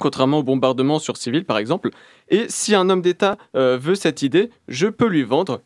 Contrairement 0.00 0.38
au 0.38 0.42
bombardement 0.42 0.98
sur 0.98 1.16
civils, 1.16 1.44
par 1.44 1.58
exemple. 1.58 1.90
Et 2.28 2.46
si 2.48 2.74
un 2.74 2.90
homme 2.90 3.00
d'État 3.02 3.38
veut 3.54 3.94
cette 3.94 4.22
idée, 4.22 4.50
je 4.66 4.88
peux 4.88 5.06
lui 5.06 5.22
vendre 5.22 5.60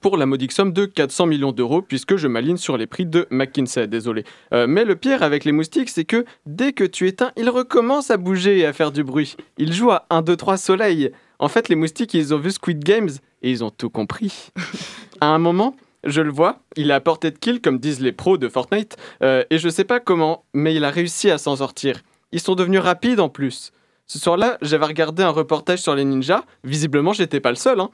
pour 0.00 0.16
la 0.16 0.26
modique 0.26 0.52
somme 0.52 0.72
de 0.72 0.84
400 0.86 1.26
millions 1.26 1.52
d'euros, 1.52 1.82
puisque 1.82 2.16
je 2.16 2.28
m'aligne 2.28 2.56
sur 2.56 2.76
les 2.76 2.86
prix 2.86 3.06
de 3.06 3.26
McKinsey, 3.30 3.86
désolé. 3.88 4.24
Euh, 4.52 4.66
mais 4.66 4.84
le 4.84 4.96
pire 4.96 5.22
avec 5.22 5.44
les 5.44 5.52
moustiques, 5.52 5.88
c'est 5.88 6.04
que 6.04 6.24
dès 6.46 6.72
que 6.72 6.84
tu 6.84 7.06
éteins, 7.08 7.32
ils 7.36 7.50
recommencent 7.50 8.10
à 8.10 8.16
bouger 8.16 8.58
et 8.58 8.66
à 8.66 8.72
faire 8.72 8.92
du 8.92 9.02
bruit. 9.02 9.36
Ils 9.56 9.72
jouent 9.72 9.90
à 9.90 10.06
1, 10.10 10.22
2, 10.22 10.36
3 10.36 10.56
soleil. 10.56 11.10
En 11.38 11.48
fait, 11.48 11.68
les 11.68 11.76
moustiques, 11.76 12.14
ils 12.14 12.34
ont 12.34 12.38
vu 12.38 12.50
Squid 12.50 12.82
Games 12.82 13.10
et 13.42 13.50
ils 13.50 13.64
ont 13.64 13.70
tout 13.70 13.90
compris. 13.90 14.50
à 15.20 15.26
un 15.26 15.38
moment, 15.38 15.74
je 16.04 16.20
le 16.20 16.30
vois, 16.30 16.60
il 16.76 16.90
est 16.90 16.94
à 16.94 17.00
portée 17.00 17.30
de 17.30 17.38
kill, 17.38 17.60
comme 17.60 17.78
disent 17.78 18.00
les 18.00 18.12
pros 18.12 18.38
de 18.38 18.48
Fortnite, 18.48 18.96
euh, 19.22 19.44
et 19.50 19.58
je 19.58 19.68
sais 19.68 19.84
pas 19.84 20.00
comment, 20.00 20.44
mais 20.54 20.74
il 20.74 20.84
a 20.84 20.90
réussi 20.90 21.30
à 21.30 21.38
s'en 21.38 21.56
sortir. 21.56 22.00
Ils 22.30 22.40
sont 22.40 22.54
devenus 22.54 22.80
rapides 22.80 23.20
en 23.20 23.28
plus. 23.28 23.72
Ce 24.06 24.18
soir-là, 24.18 24.58
j'avais 24.62 24.86
regardé 24.86 25.22
un 25.22 25.30
reportage 25.30 25.80
sur 25.80 25.94
les 25.94 26.04
ninjas. 26.04 26.44
Visiblement, 26.64 27.12
j'étais 27.12 27.40
pas 27.40 27.50
le 27.50 27.56
seul. 27.56 27.80
hein. 27.80 27.90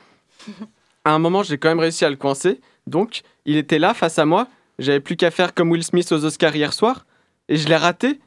À 1.05 1.13
un 1.15 1.19
moment, 1.19 1.43
j'ai 1.43 1.59
quand 1.59 1.69
même 1.69 1.81
réussi 1.81 2.05
à 2.05 2.11
le 2.11 2.17
coincer. 2.17 2.61
Donc, 2.87 3.23
il 3.45 3.57
était 3.57 3.79
là 3.79 3.95
face 3.95 4.19
à 4.19 4.25
moi. 4.25 4.49
J'avais 4.79 5.01
plus 5.01 5.17
qu'à 5.17 5.31
faire 5.31 5.55
comme 5.55 5.71
Will 5.71 5.85
Smith 5.85 6.11
aux 6.13 6.25
Oscars 6.25 6.57
hier 6.57 6.73
soir. 6.73 7.07
Et 7.49 7.57
je 7.57 7.69
l'ai 7.69 7.77
raté. 7.77 8.21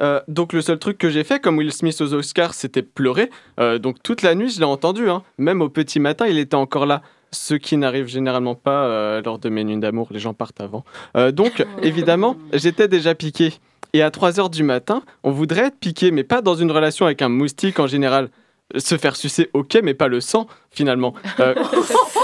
Euh, 0.00 0.20
donc, 0.26 0.52
le 0.52 0.60
seul 0.60 0.78
truc 0.80 0.98
que 0.98 1.08
j'ai 1.08 1.22
fait, 1.22 1.40
comme 1.40 1.56
Will 1.58 1.72
Smith 1.72 2.00
aux 2.00 2.12
Oscars, 2.12 2.54
c'était 2.54 2.82
pleurer. 2.82 3.30
Euh, 3.60 3.78
donc, 3.78 4.02
toute 4.02 4.22
la 4.22 4.34
nuit, 4.34 4.50
je 4.50 4.58
l'ai 4.58 4.64
entendu. 4.64 5.08
hein. 5.08 5.22
Même 5.38 5.62
au 5.62 5.68
petit 5.68 6.00
matin, 6.00 6.26
il 6.26 6.38
était 6.38 6.56
encore 6.56 6.86
là. 6.86 7.02
Ce 7.30 7.54
qui 7.54 7.76
n'arrive 7.76 8.06
généralement 8.06 8.54
pas 8.56 8.84
euh, 8.86 9.22
lors 9.24 9.38
de 9.38 9.48
mes 9.48 9.64
nuits 9.64 9.78
d'amour. 9.78 10.08
Les 10.10 10.18
gens 10.20 10.34
partent 10.34 10.60
avant. 10.60 10.84
Euh, 11.16 11.30
donc, 11.32 11.64
évidemment, 11.82 12.36
j'étais 12.52 12.88
déjà 12.88 13.14
piqué. 13.14 13.54
Et 13.92 14.02
à 14.02 14.10
3 14.10 14.40
heures 14.40 14.50
du 14.50 14.64
matin, 14.64 15.02
on 15.22 15.30
voudrait 15.30 15.66
être 15.66 15.78
piqué, 15.78 16.10
mais 16.10 16.24
pas 16.24 16.42
dans 16.42 16.56
une 16.56 16.72
relation 16.72 17.06
avec 17.06 17.22
un 17.22 17.28
moustique 17.28 17.78
en 17.78 17.86
général. 17.86 18.28
Se 18.76 18.96
faire 18.98 19.14
sucer, 19.14 19.50
ok, 19.52 19.78
mais 19.84 19.94
pas 19.94 20.08
le 20.08 20.20
sang, 20.20 20.48
finalement. 20.72 21.14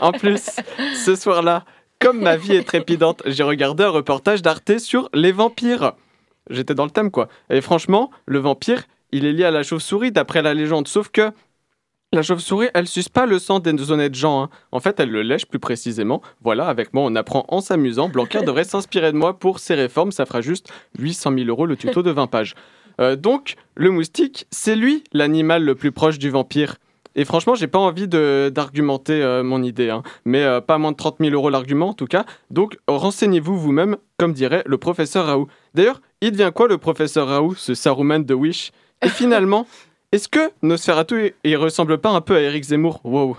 En 0.00 0.12
plus, 0.12 0.50
ce 1.04 1.14
soir-là, 1.16 1.64
comme 1.98 2.20
ma 2.20 2.36
vie 2.36 2.52
est 2.54 2.64
trépidante, 2.66 3.22
j'ai 3.26 3.42
regardé 3.42 3.84
un 3.84 3.90
reportage 3.90 4.42
d'Arte 4.42 4.78
sur 4.78 5.08
les 5.14 5.32
vampires. 5.32 5.92
J'étais 6.50 6.74
dans 6.74 6.84
le 6.84 6.90
thème, 6.90 7.10
quoi. 7.10 7.28
Et 7.50 7.60
franchement, 7.60 8.10
le 8.26 8.38
vampire, 8.40 8.82
il 9.12 9.24
est 9.24 9.32
lié 9.32 9.44
à 9.44 9.50
la 9.50 9.62
chauve-souris, 9.62 10.10
d'après 10.12 10.42
la 10.42 10.54
légende. 10.54 10.88
Sauf 10.88 11.08
que 11.10 11.30
la 12.12 12.22
chauve-souris, 12.22 12.68
elle 12.74 12.88
suce 12.88 13.08
pas 13.08 13.24
le 13.24 13.38
sang 13.38 13.58
des 13.60 13.90
honnêtes 13.90 14.14
gens. 14.14 14.42
hein. 14.42 14.50
En 14.70 14.80
fait, 14.80 15.00
elle 15.00 15.10
le 15.10 15.22
lèche 15.22 15.46
plus 15.46 15.58
précisément. 15.60 16.20
Voilà, 16.42 16.66
avec 16.66 16.92
moi, 16.92 17.04
on 17.06 17.14
apprend 17.14 17.44
en 17.48 17.60
s'amusant. 17.60 18.08
Blanquer 18.08 18.40
devrait 18.42 18.64
s'inspirer 18.64 19.12
de 19.12 19.16
moi 19.16 19.38
pour 19.38 19.60
ses 19.60 19.74
réformes. 19.74 20.12
Ça 20.12 20.26
fera 20.26 20.40
juste 20.40 20.70
800 20.98 21.32
000 21.36 21.46
euros 21.48 21.66
le 21.66 21.76
tuto 21.76 22.02
de 22.02 22.10
20 22.10 22.26
pages. 22.26 22.54
Euh, 23.00 23.16
donc, 23.16 23.54
le 23.74 23.90
moustique, 23.90 24.46
c'est 24.50 24.76
lui 24.76 25.04
l'animal 25.12 25.64
le 25.64 25.74
plus 25.74 25.92
proche 25.92 26.18
du 26.18 26.28
vampire. 26.28 26.76
Et 27.14 27.24
franchement, 27.24 27.54
j'ai 27.54 27.66
pas 27.66 27.78
envie 27.78 28.08
d'argumenter 28.08 29.22
euh, 29.22 29.42
mon 29.42 29.62
idée, 29.62 29.90
hein. 29.90 30.02
mais 30.24 30.42
euh, 30.42 30.60
pas 30.60 30.78
moins 30.78 30.92
de 30.92 30.96
30 30.96 31.16
000 31.20 31.32
euros 31.34 31.50
l'argument 31.50 31.90
en 31.90 31.94
tout 31.94 32.06
cas. 32.06 32.24
Donc, 32.50 32.78
renseignez-vous 32.88 33.58
vous-même, 33.58 33.96
comme 34.18 34.32
dirait 34.32 34.62
le 34.66 34.78
professeur 34.78 35.26
Raoult. 35.26 35.48
D'ailleurs, 35.74 36.00
il 36.20 36.32
devient 36.32 36.52
quoi 36.54 36.68
le 36.68 36.78
professeur 36.78 37.28
Raoult, 37.28 37.54
ce 37.56 37.74
Saruman 37.74 38.20
de 38.24 38.34
Wish? 38.34 38.72
Et 39.04 39.08
finalement, 39.08 39.66
est-ce 40.12 40.28
que 40.28 40.50
Nosferatu, 40.62 41.34
il- 41.44 41.50
il 41.52 41.56
ressemble 41.56 41.98
pas 41.98 42.10
un 42.10 42.20
peu 42.20 42.36
à 42.36 42.40
Eric 42.40 42.64
Zemmour? 42.64 43.00
Wow, 43.04 43.36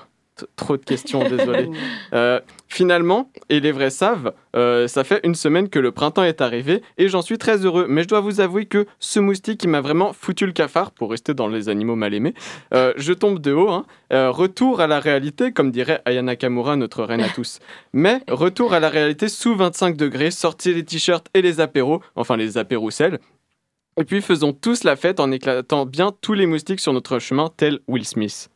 trop 0.55 0.77
de 0.77 0.83
questions, 0.83 1.27
désolé. 1.27 1.69
Euh, 2.13 2.39
finalement, 2.67 3.31
et 3.49 3.59
les 3.59 3.71
vrais 3.71 3.89
savent, 3.89 4.33
euh, 4.55 4.87
ça 4.87 5.03
fait 5.03 5.19
une 5.23 5.33
semaine 5.33 5.69
que 5.69 5.79
le 5.79 5.91
printemps 5.91 6.23
est 6.23 6.41
arrivé 6.41 6.83
et 6.99 7.07
j'en 7.07 7.23
suis 7.23 7.39
très 7.39 7.65
heureux. 7.65 7.87
Mais 7.89 8.03
je 8.03 8.07
dois 8.07 8.19
vous 8.19 8.39
avouer 8.39 8.65
que 8.65 8.85
ce 8.99 9.19
moustique, 9.19 9.63
il 9.63 9.69
m'a 9.69 9.81
vraiment 9.81 10.13
foutu 10.13 10.45
le 10.45 10.51
cafard, 10.51 10.91
pour 10.91 11.09
rester 11.09 11.33
dans 11.33 11.47
les 11.47 11.69
animaux 11.69 11.95
mal 11.95 12.13
aimés. 12.13 12.35
Euh, 12.73 12.93
je 12.97 13.13
tombe 13.13 13.39
de 13.39 13.51
haut. 13.51 13.69
hein. 13.69 13.85
Retour 14.11 14.79
à 14.79 14.85
la 14.85 14.99
réalité, 14.99 15.51
comme 15.51 15.71
dirait 15.71 16.01
Ayana 16.05 16.35
Kamura, 16.35 16.75
notre 16.75 17.03
reine 17.03 17.21
à 17.21 17.29
tous. 17.35 17.59
Mais 17.93 18.21
retour 18.29 18.73
à 18.73 18.79
la 18.79 18.89
réalité 18.89 19.29
sous 19.29 19.55
25 19.55 19.97
degrés, 19.97 20.29
sortir 20.29 20.75
les 20.75 20.85
t-shirts 20.85 21.27
et 21.33 21.41
les 21.41 21.61
apéros, 21.61 22.01
enfin 22.15 22.37
les 22.37 22.59
apéroussels. 22.59 23.19
Et 23.99 24.03
puis 24.03 24.21
faisons 24.21 24.53
tous 24.53 24.83
la 24.83 24.95
fête 24.95 25.19
en 25.19 25.31
éclatant 25.31 25.85
bien 25.85 26.11
tous 26.21 26.33
les 26.33 26.45
moustiques 26.45 26.79
sur 26.79 26.93
notre 26.93 27.17
chemin, 27.19 27.49
tel 27.55 27.79
Will 27.87 28.05
Smith. 28.05 28.49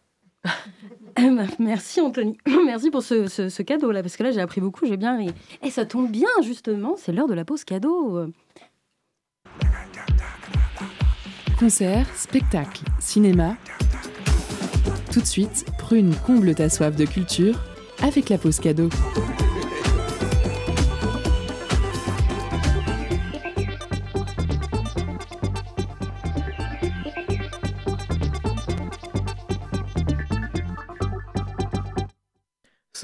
Eh 1.20 1.30
ben, 1.30 1.48
Merci 1.60 2.00
Anthony, 2.02 2.38
merci 2.66 2.92
pour 2.92 3.02
ce, 3.02 3.62
cadeau 3.62 3.92
là, 3.92 4.02
parce 4.02 4.18
que 4.18 4.24
là 4.24 4.32
j'ai 4.32 4.42
appris 4.42 4.62
beaucoup, 4.62 4.86
j'ai 4.86 4.98
bien 4.98 5.18
ri. 5.18 5.30
Et 5.64 5.72
ça 5.72 5.86
tombe 5.86 6.12
bien 6.12 6.30
justement, 6.44 6.96
c'est 6.98 7.12
l'heure 7.12 7.28
de 7.28 7.34
la 7.34 7.46
pause 7.46 7.64
cadeau. 7.64 8.28
Concerts, 11.60 12.08
spectacles, 12.16 12.84
cinéma. 13.00 13.58
Tout 15.12 15.22
de 15.22 15.26
suite, 15.26 15.66
Prune 15.80 16.14
comble 16.26 16.54
ta 16.54 16.70
soif 16.70 16.96
de 16.96 17.06
culture 17.06 17.60
avec 18.04 18.30
la 18.30 18.38
pause 18.38 18.60
cadeau. 18.60 18.90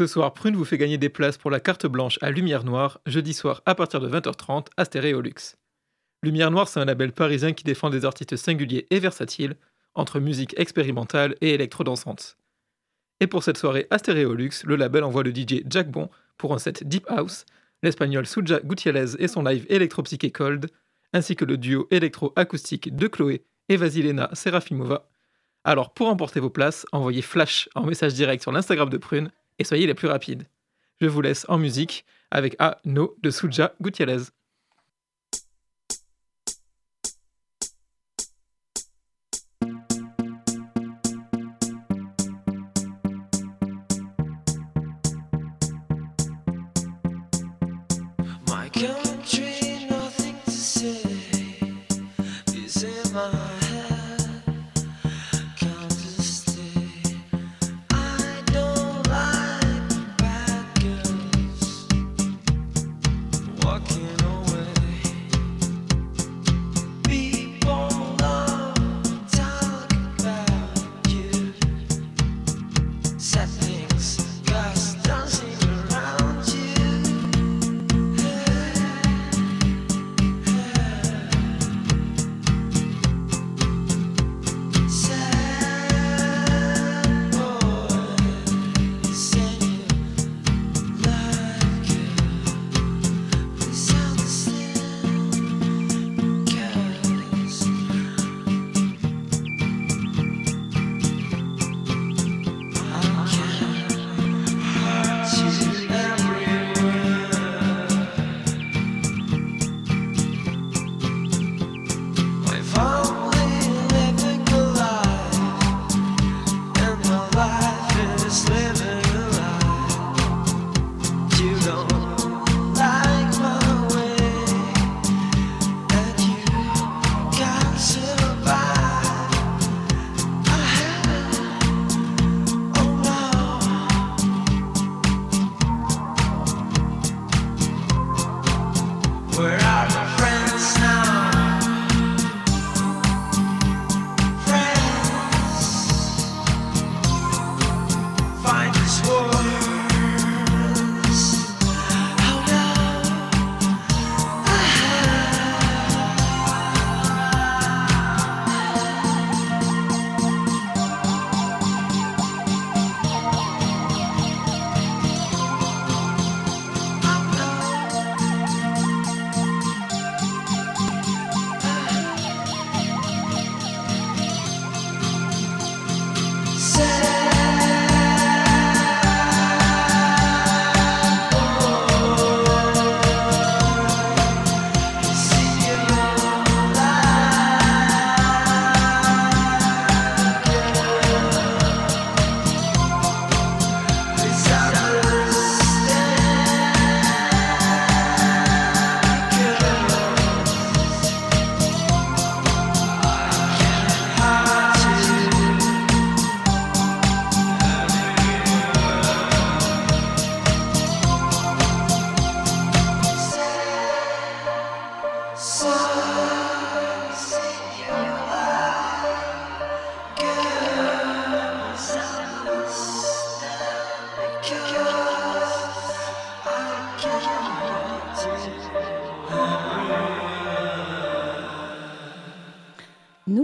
Ce 0.03 0.07
soir, 0.07 0.33
Prune 0.33 0.57
vous 0.57 0.65
fait 0.65 0.77
gagner 0.77 0.97
des 0.97 1.07
places 1.07 1.37
pour 1.37 1.49
la 1.49 1.61
carte 1.61 1.85
blanche 1.85 2.19
à 2.21 2.29
Lumière 2.29 2.65
Noire, 2.65 2.99
jeudi 3.05 3.33
soir 3.33 3.61
à 3.65 3.73
partir 3.73 4.01
de 4.01 4.09
20h30 4.09 4.65
à 4.75 4.83
Stéréolux. 4.83 5.55
Lumière 6.23 6.51
Noire, 6.51 6.67
c'est 6.67 6.81
un 6.81 6.83
label 6.83 7.13
parisien 7.13 7.53
qui 7.53 7.63
défend 7.63 7.89
des 7.89 8.03
artistes 8.03 8.35
singuliers 8.35 8.85
et 8.89 8.99
versatiles, 8.99 9.55
entre 9.95 10.19
musique 10.19 10.59
expérimentale 10.59 11.35
et 11.39 11.53
électro-dansante. 11.53 12.35
Et 13.21 13.27
pour 13.27 13.45
cette 13.45 13.57
soirée 13.57 13.87
à 13.91 13.97
Stéréolux, 13.97 14.49
le 14.65 14.75
label 14.75 15.05
envoie 15.05 15.23
le 15.23 15.33
DJ 15.33 15.63
Jack 15.67 15.89
Bon 15.89 16.09
pour 16.37 16.53
un 16.53 16.59
set 16.59 16.85
Deep 16.85 17.05
House, 17.07 17.45
l'espagnol 17.81 18.25
Suja 18.25 18.59
Gutiérrez 18.59 19.15
et 19.19 19.29
son 19.29 19.43
live 19.43 19.65
électro-psyché 19.69 20.31
Cold, 20.31 20.69
ainsi 21.13 21.37
que 21.37 21.45
le 21.45 21.55
duo 21.55 21.87
électro-acoustique 21.91 22.93
de 22.93 23.07
Chloé 23.07 23.45
et 23.69 23.77
Vasilena 23.77 24.29
Serafimova. 24.33 25.07
Alors 25.63 25.93
pour 25.93 26.09
emporter 26.09 26.41
vos 26.41 26.49
places, 26.49 26.85
envoyez 26.91 27.21
Flash 27.21 27.69
en 27.73 27.85
message 27.85 28.15
direct 28.15 28.43
sur 28.43 28.51
l'Instagram 28.51 28.89
de 28.89 28.97
Prune 28.97 29.31
soyez 29.63 29.87
les 29.87 29.93
plus 29.93 30.07
rapides. 30.07 30.47
Je 31.01 31.07
vous 31.07 31.21
laisse 31.21 31.45
en 31.49 31.57
musique 31.57 32.05
avec 32.31 32.55
A 32.59 32.79
No 32.85 33.15
de 33.21 33.29
Suja 33.29 33.73
Gutiérrez. 33.81 34.23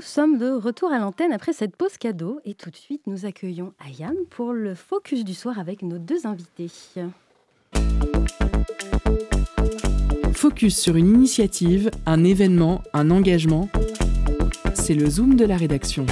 Sommes 0.02 0.38
de 0.38 0.52
retour 0.52 0.92
à 0.92 1.00
l'antenne 1.00 1.34
après 1.34 1.52
cette 1.52 1.76
pause 1.76 1.98
cadeau 1.98 2.40
et 2.46 2.54
tout 2.54 2.70
de 2.70 2.76
suite 2.76 3.02
nous 3.08 3.26
accueillons 3.26 3.74
Ayam 3.86 4.16
pour 4.30 4.54
le 4.54 4.76
focus 4.76 5.24
du 5.24 5.34
soir 5.34 5.60
avec 5.60 5.82
nos 5.82 5.98
deux 5.98 6.26
invités. 6.26 6.70
Focus 10.34 10.78
sur 10.78 10.96
une 10.96 11.08
initiative, 11.08 11.92
un 12.06 12.24
événement, 12.24 12.82
un 12.94 13.12
engagement. 13.12 13.68
C'est 14.74 14.94
le 14.94 15.10
zoom 15.10 15.36
de 15.36 15.46
la 15.46 15.58
rédaction. 15.58 16.06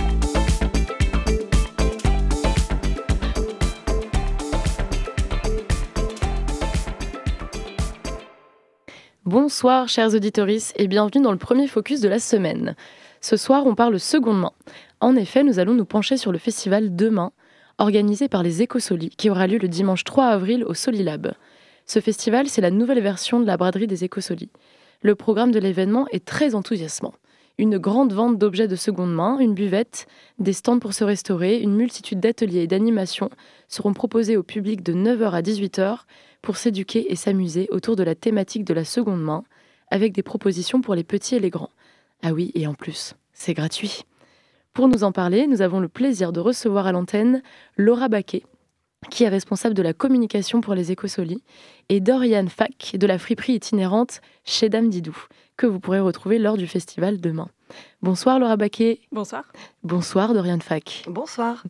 Bonsoir 9.24 9.88
chers 9.88 10.14
auditoris 10.14 10.74
et 10.78 10.88
bienvenue 10.88 11.22
dans 11.22 11.32
le 11.32 11.38
premier 11.38 11.68
focus 11.68 12.02
de 12.02 12.10
la 12.10 12.20
semaine. 12.20 12.76
Ce 13.22 13.38
soir 13.38 13.66
on 13.66 13.76
parle 13.76 14.00
seconde 14.00 14.40
main. 14.40 14.54
En 15.00 15.16
effet 15.16 15.44
nous 15.44 15.60
allons 15.60 15.74
nous 15.74 15.86
pencher 15.86 16.18
sur 16.18 16.32
le 16.32 16.38
festival 16.38 16.96
Demain, 16.96 17.32
organisé 17.78 18.28
par 18.28 18.44
les 18.44 18.62
Écosolis, 18.62 19.12
qui 19.18 19.30
aura 19.30 19.48
lieu 19.48 19.58
le 19.58 19.68
dimanche 19.68 20.04
3 20.04 20.26
avril 20.26 20.64
au 20.64 20.74
Solilab. 20.74 21.34
Ce 21.86 22.00
festival 22.00 22.48
c'est 22.48 22.62
la 22.62 22.72
nouvelle 22.72 23.02
version 23.02 23.40
de 23.40 23.46
la 23.46 23.58
braderie 23.58 23.88
des 23.88 24.04
Écosolis. 24.04 24.50
Le 25.02 25.16
programme 25.16 25.52
de 25.52 25.60
l'événement 25.60 26.08
est 26.12 26.26
très 26.26 26.56
enthousiasmant. 26.56 27.14
Une 27.60 27.80
grande 27.80 28.14
vente 28.14 28.38
d'objets 28.38 28.68
de 28.68 28.76
seconde 28.76 29.14
main, 29.14 29.40
une 29.40 29.56
buvette, 29.56 30.06
des 30.38 30.54
stands 30.54 30.78
pour 30.78 30.94
se 30.94 31.04
restaurer, 31.04 31.60
une 31.60 31.76
multitude 31.76 32.20
d'ateliers 32.20 32.62
et 32.62 32.68
d'animations 32.68 33.32
seront 33.68 33.94
proposés 33.94 34.38
au 34.38 34.44
public 34.44 34.84
de 34.84 34.94
9h 34.94 35.32
à 35.32 35.42
18h 35.42 36.02
pour 36.44 36.58
s'éduquer 36.58 37.12
et 37.12 37.16
s'amuser 37.16 37.68
autour 37.72 37.96
de 37.96 38.04
la 38.04 38.14
thématique 38.14 38.64
de 38.64 38.76
la 38.76 38.86
seconde 38.86 39.24
main, 39.24 39.44
avec 39.90 40.14
des 40.14 40.22
propositions 40.22 40.82
pour 40.82 40.94
les 40.94 41.04
petits 41.04 41.36
et 41.36 41.40
les 41.40 41.50
grands. 41.50 41.72
Ah 42.24 42.34
oui, 42.34 42.52
et 42.56 42.68
en 42.68 42.74
plus, 42.74 43.14
c'est 43.34 43.54
gratuit. 43.54 44.04
Pour 44.74 44.88
nous 44.88 45.04
en 45.04 45.12
parler, 45.12 45.48
nous 45.48 45.62
avons 45.62 45.80
le 45.80 45.88
plaisir 45.88 46.32
de 46.32 46.40
recevoir 46.40 46.88
à 46.88 46.92
l'antenne 46.92 47.42
Laura 47.78 48.10
Baquet, 48.10 48.44
qui 49.10 49.24
est 49.24 49.30
responsable 49.30 49.76
de 49.76 49.82
la 49.82 49.94
communication 49.94 50.62
pour 50.62 50.76
les 50.76 50.92
Écosolis, 50.92 51.44
et 51.90 52.00
Dorian 52.00 52.48
Fack, 52.48 52.96
de 52.96 53.08
la 53.08 53.18
friperie 53.18 53.54
itinérante 53.54 54.22
chez 54.46 54.70
Dame 54.70 54.90
Didou, 54.90 55.18
que 55.56 55.66
vous 55.66 55.80
pourrez 55.80 56.00
retrouver 56.00 56.40
lors 56.40 56.58
du 56.58 56.68
festival 56.68 57.20
demain. 57.20 57.50
Bonsoir 58.02 58.40
Laura 58.40 58.58
Baquet. 58.58 59.00
Bonsoir. 59.12 59.44
Bonsoir 59.84 60.34
Dorian 60.34 60.60
Fack. 60.60 61.04
Bonsoir. 61.08 61.64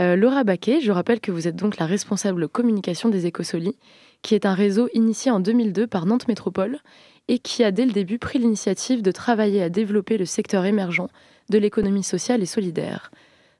Euh, 0.00 0.16
Laura 0.16 0.44
Baquet, 0.44 0.80
je 0.80 0.92
rappelle 0.92 1.20
que 1.20 1.32
vous 1.32 1.48
êtes 1.48 1.56
donc 1.56 1.78
la 1.78 1.86
responsable 1.86 2.48
communication 2.48 3.08
des 3.08 3.26
Écosolis, 3.26 3.76
qui 4.22 4.34
est 4.34 4.46
un 4.46 4.54
réseau 4.54 4.88
initié 4.94 5.30
en 5.30 5.40
2002 5.40 5.86
par 5.86 6.06
Nantes 6.06 6.28
Métropole 6.28 6.78
et 7.28 7.38
qui 7.38 7.62
a 7.62 7.70
dès 7.70 7.84
le 7.84 7.92
début 7.92 8.18
pris 8.18 8.38
l'initiative 8.38 9.02
de 9.02 9.12
travailler 9.12 9.62
à 9.62 9.68
développer 9.68 10.18
le 10.18 10.24
secteur 10.24 10.64
émergent 10.64 11.08
de 11.50 11.58
l'économie 11.58 12.02
sociale 12.02 12.42
et 12.42 12.46
solidaire. 12.46 13.10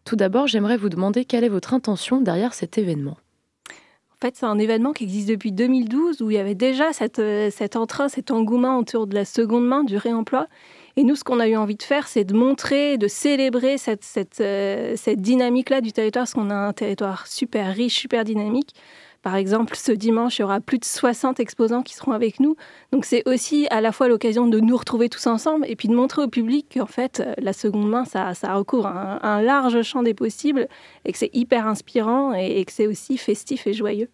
Tout 0.05 0.17
d'abord, 0.17 0.47
j'aimerais 0.47 0.77
vous 0.77 0.89
demander 0.89 1.25
quelle 1.25 1.45
est 1.45 1.51
votre 1.51 1.75
intention 1.75 2.21
derrière 2.21 2.55
cet 2.55 2.79
événement. 2.79 3.19
En 4.21 4.27
fait, 4.27 4.35
c'est 4.35 4.47
un 4.47 4.59
événement 4.59 4.93
qui 4.93 5.05
existe 5.05 5.29
depuis 5.29 5.53
2012 5.53 6.23
où 6.23 6.31
il 6.31 6.35
y 6.35 6.39
avait 6.39 6.57
déjà 6.57 6.91
euh, 7.19 7.51
cet 7.53 7.77
entrain, 7.77 8.09
cet 8.09 8.33
engouement 8.33 8.79
autour 8.79 9.07
de 9.07 9.15
la 9.15 9.25
seconde 9.25 9.65
main, 9.65 9.85
du 9.85 9.97
réemploi. 9.97 10.49
Et 10.97 11.05
nous, 11.05 11.15
ce 11.15 11.23
qu'on 11.23 11.39
a 11.39 11.47
eu 11.47 11.55
envie 11.55 11.77
de 11.77 11.83
faire, 11.85 12.09
c'est 12.09 12.25
de 12.25 12.35
montrer, 12.35 12.99
de 12.99 13.07
célébrer 13.07 13.79
cette, 13.79 14.03
cette, 14.03 14.41
euh, 14.41 14.95
cette 14.97 15.21
dynamique-là 15.21 15.81
du 15.81 15.93
territoire, 15.93 16.23
parce 16.23 16.35
qu'on 16.35 16.51
a 16.51 16.57
un 16.57 16.73
territoire 16.73 17.29
super 17.29 17.73
riche, 17.73 17.95
super 17.95 18.25
dynamique. 18.25 18.75
Par 19.23 19.35
exemple, 19.35 19.75
ce 19.77 19.91
dimanche, 19.91 20.39
il 20.39 20.43
y 20.43 20.45
aura 20.45 20.61
plus 20.61 20.79
de 20.79 20.85
60 20.85 21.41
exposants 21.41 21.83
qui 21.83 21.95
seront 21.95 22.13
avec 22.13 22.39
nous. 22.39 22.57
Donc 22.93 23.05
c'est 23.05 23.29
aussi 23.29 23.67
à 23.71 23.81
la 23.81 23.91
fois 23.91 24.09
l'occasion 24.09 24.47
de 24.47 24.61
nous 24.61 24.77
retrouver 24.77 25.09
tous 25.09 25.27
ensemble 25.27 25.67
et 25.69 25.75
puis 25.75 25.89
de 25.89 25.95
montrer 25.95 26.23
au 26.23 26.29
public 26.29 26.67
qu'en 26.75 26.87
fait, 26.87 27.21
euh, 27.21 27.35
la 27.39 27.53
seconde 27.53 27.89
main, 27.91 28.05
ça, 28.05 28.35
ça 28.35 28.55
recouvre 28.55 28.87
un, 28.87 29.43
large 29.43 29.83
champ 29.83 30.03
des 30.03 30.15
possibles 30.15 30.69
et 31.05 31.13
que 31.13 31.19
c'est 31.19 31.31
hyper 31.33 31.67
inspirant 31.67 32.33
et, 32.33 32.65
que 32.65 32.73
c'est 32.73 32.87
aussi 32.87 33.19
festif 33.19 33.67
et 33.67 33.73
joyeux. 33.73 34.09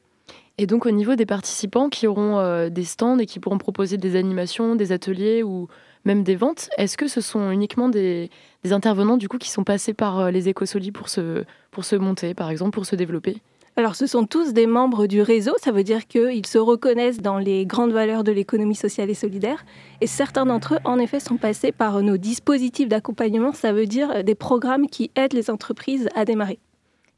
Et 0.57 0.66
donc 0.66 0.86
au 0.86 0.90
niveau 0.90 1.16
des 1.16 1.26
participants 1.26 1.88
qui 1.90 2.07
auront 2.07 2.38
euh, 2.38 2.70
des 2.70 2.84
stands 2.84 3.18
et 3.18 3.26
qui 3.26 3.40
pourront 3.40 3.59
proposer 3.59 3.98
des 3.98 4.16
animations, 4.16 4.74
des 4.74 4.92
ateliers 4.92 5.42
ou 5.42 5.68
même 6.05 6.22
des 6.22 6.36
ventes, 6.36 6.70
est-ce 6.78 6.96
que 6.96 7.09
ce 7.09 7.20
sont 7.20 7.50
uniquement 7.50 7.88
des, 7.88 8.30
des 8.62 8.72
intervenants 8.72 9.16
du 9.16 9.28
coup 9.28 9.38
qui 9.38 9.50
sont 9.50 9.64
passés 9.64 9.94
par 9.94 10.20
euh, 10.20 10.30
les 10.30 10.48
écosolis 10.48 10.92
pour 10.92 11.09
se, 11.09 11.44
pour 11.70 11.84
se 11.84 11.96
monter, 11.96 12.34
par 12.34 12.50
exemple, 12.50 12.72
pour 12.72 12.86
se 12.86 12.96
développer? 12.96 13.36
Alors, 13.77 13.97
ce 13.97 14.07
sont 14.07 14.25
tous 14.25 14.53
des 14.53 14.68
membres 14.68 15.09
du 15.09 15.20
réseau. 15.20 15.53
Ça 15.61 15.72
veut 15.72 15.83
dire 15.83 16.07
qu'ils 16.07 16.47
se 16.47 16.59
reconnaissent 16.59 17.20
dans 17.20 17.39
les 17.39 17.66
grandes 17.66 17.93
valeurs 17.93 18.22
de 18.22 18.31
l'économie 18.31 18.77
sociale 18.77 19.11
et 19.11 19.14
solidaire. 19.14 19.64
Et 20.01 20.07
certains 20.07 20.47
d'entre 20.47 20.75
eux, 20.75 20.79
en 20.85 21.01
effet, 21.01 21.18
sont 21.18 21.39
passés 21.39 21.72
par 21.72 22.01
nos 22.01 22.16
dispositifs 22.16 22.89
d'accompagnement. 22.89 23.53
Ça 23.53 23.72
veut 23.72 23.87
dire 23.87 24.11
euh, 24.12 24.22
des 24.22 24.37
programmes 24.37 24.87
qui 24.87 25.11
aident 25.16 25.33
les 25.33 25.51
entreprises 25.51 26.09
à 26.14 26.25
démarrer. 26.25 26.61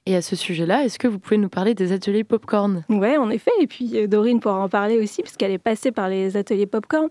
Et 0.06 0.14
à 0.14 0.22
ce 0.22 0.36
sujet-là, 0.36 0.84
est-ce 0.84 1.00
que 1.00 1.08
vous 1.08 1.18
pouvez 1.18 1.36
nous 1.36 1.48
parler 1.48 1.74
des 1.74 1.92
ateliers 1.92 2.22
Popcorn? 2.24 2.84
Ouais, 2.88 3.18
en 3.18 3.28
effet. 3.28 3.50
Et 3.60 3.66
puis 3.66 3.90
euh, 3.98 4.06
Dorine 4.06 4.40
pourra 4.40 4.60
en 4.60 4.68
parler 4.68 4.98
aussi, 4.98 5.20
puisqu'elle 5.22 5.50
est 5.50 5.58
passée 5.58 5.90
par 5.90 6.08
les 6.08 6.38
ateliers 6.38 6.66
Popcorn. 6.66 7.08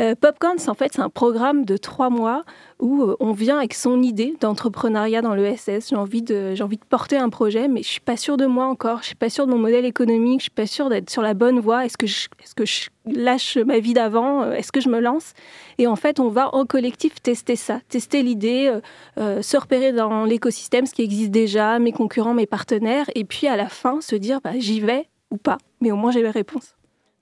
Euh, 0.00 0.14
Popcorn, 0.14 0.56
en 0.68 0.74
fait 0.74 0.92
c'est 0.92 1.00
un 1.00 1.08
programme 1.08 1.64
de 1.64 1.76
trois 1.76 2.08
mois 2.08 2.44
où 2.78 3.02
euh, 3.02 3.16
on 3.18 3.32
vient 3.32 3.58
avec 3.58 3.74
son 3.74 4.00
idée 4.00 4.36
d'entrepreneuriat 4.40 5.22
dans 5.22 5.34
l'ESS. 5.34 5.88
J'ai 5.90 5.96
envie 5.96 6.22
de 6.22 6.54
j'ai 6.54 6.62
envie 6.62 6.76
de 6.76 6.84
porter 6.84 7.16
un 7.16 7.28
projet, 7.30 7.66
mais 7.66 7.82
je 7.82 7.88
suis 7.88 8.00
pas 8.00 8.16
sûre 8.16 8.36
de 8.36 8.46
moi 8.46 8.66
encore. 8.66 9.00
Je 9.00 9.06
suis 9.06 9.14
pas 9.16 9.28
sûre 9.28 9.46
de 9.46 9.52
mon 9.52 9.58
modèle 9.58 9.84
économique. 9.84 10.38
Je 10.38 10.44
suis 10.44 10.50
pas 10.50 10.68
sûre 10.68 10.88
d'être 10.88 11.10
sur 11.10 11.22
la 11.22 11.34
bonne 11.34 11.58
voie. 11.58 11.84
Est-ce 11.84 11.96
que 11.96 12.06
je, 12.06 12.28
est-ce 12.40 12.54
que 12.54 12.64
je 12.64 12.90
lâche 13.06 13.56
ma 13.56 13.80
vie 13.80 13.92
d'avant? 13.92 14.42
Euh, 14.42 14.52
Est-ce 14.52 14.70
que 14.70 14.80
je 14.80 14.88
me 14.88 15.00
lance? 15.00 15.32
Et 15.78 15.88
en 15.88 15.96
fait, 15.96 16.20
on 16.20 16.28
va 16.28 16.54
en 16.54 16.64
collectif 16.64 17.20
tester 17.20 17.56
ça, 17.56 17.80
tester 17.88 18.22
l'idée, 18.22 18.72
euh, 19.18 19.42
se 19.42 19.56
repérer 19.56 19.92
dans 19.92 20.24
l'écosystème, 20.24 20.86
ce 20.86 20.94
qui 20.94 21.02
existe 21.02 21.32
déjà, 21.32 21.80
mes 21.80 21.92
concurrents, 21.92 22.34
mes 22.34 22.46
partenaires, 22.46 23.06
et 23.16 23.24
puis 23.24 23.48
à 23.48 23.56
la 23.56 23.68
fin 23.68 24.00
se 24.00 24.14
dire 24.14 24.40
bah, 24.44 24.52
j'y 24.58 24.80
vais 24.80 25.08
ou 25.32 25.38
pas. 25.38 25.58
Mais 25.80 25.90
au 25.90 25.96
moins 25.96 26.12
j'ai 26.12 26.22
mes 26.22 26.30
réponses. 26.30 26.77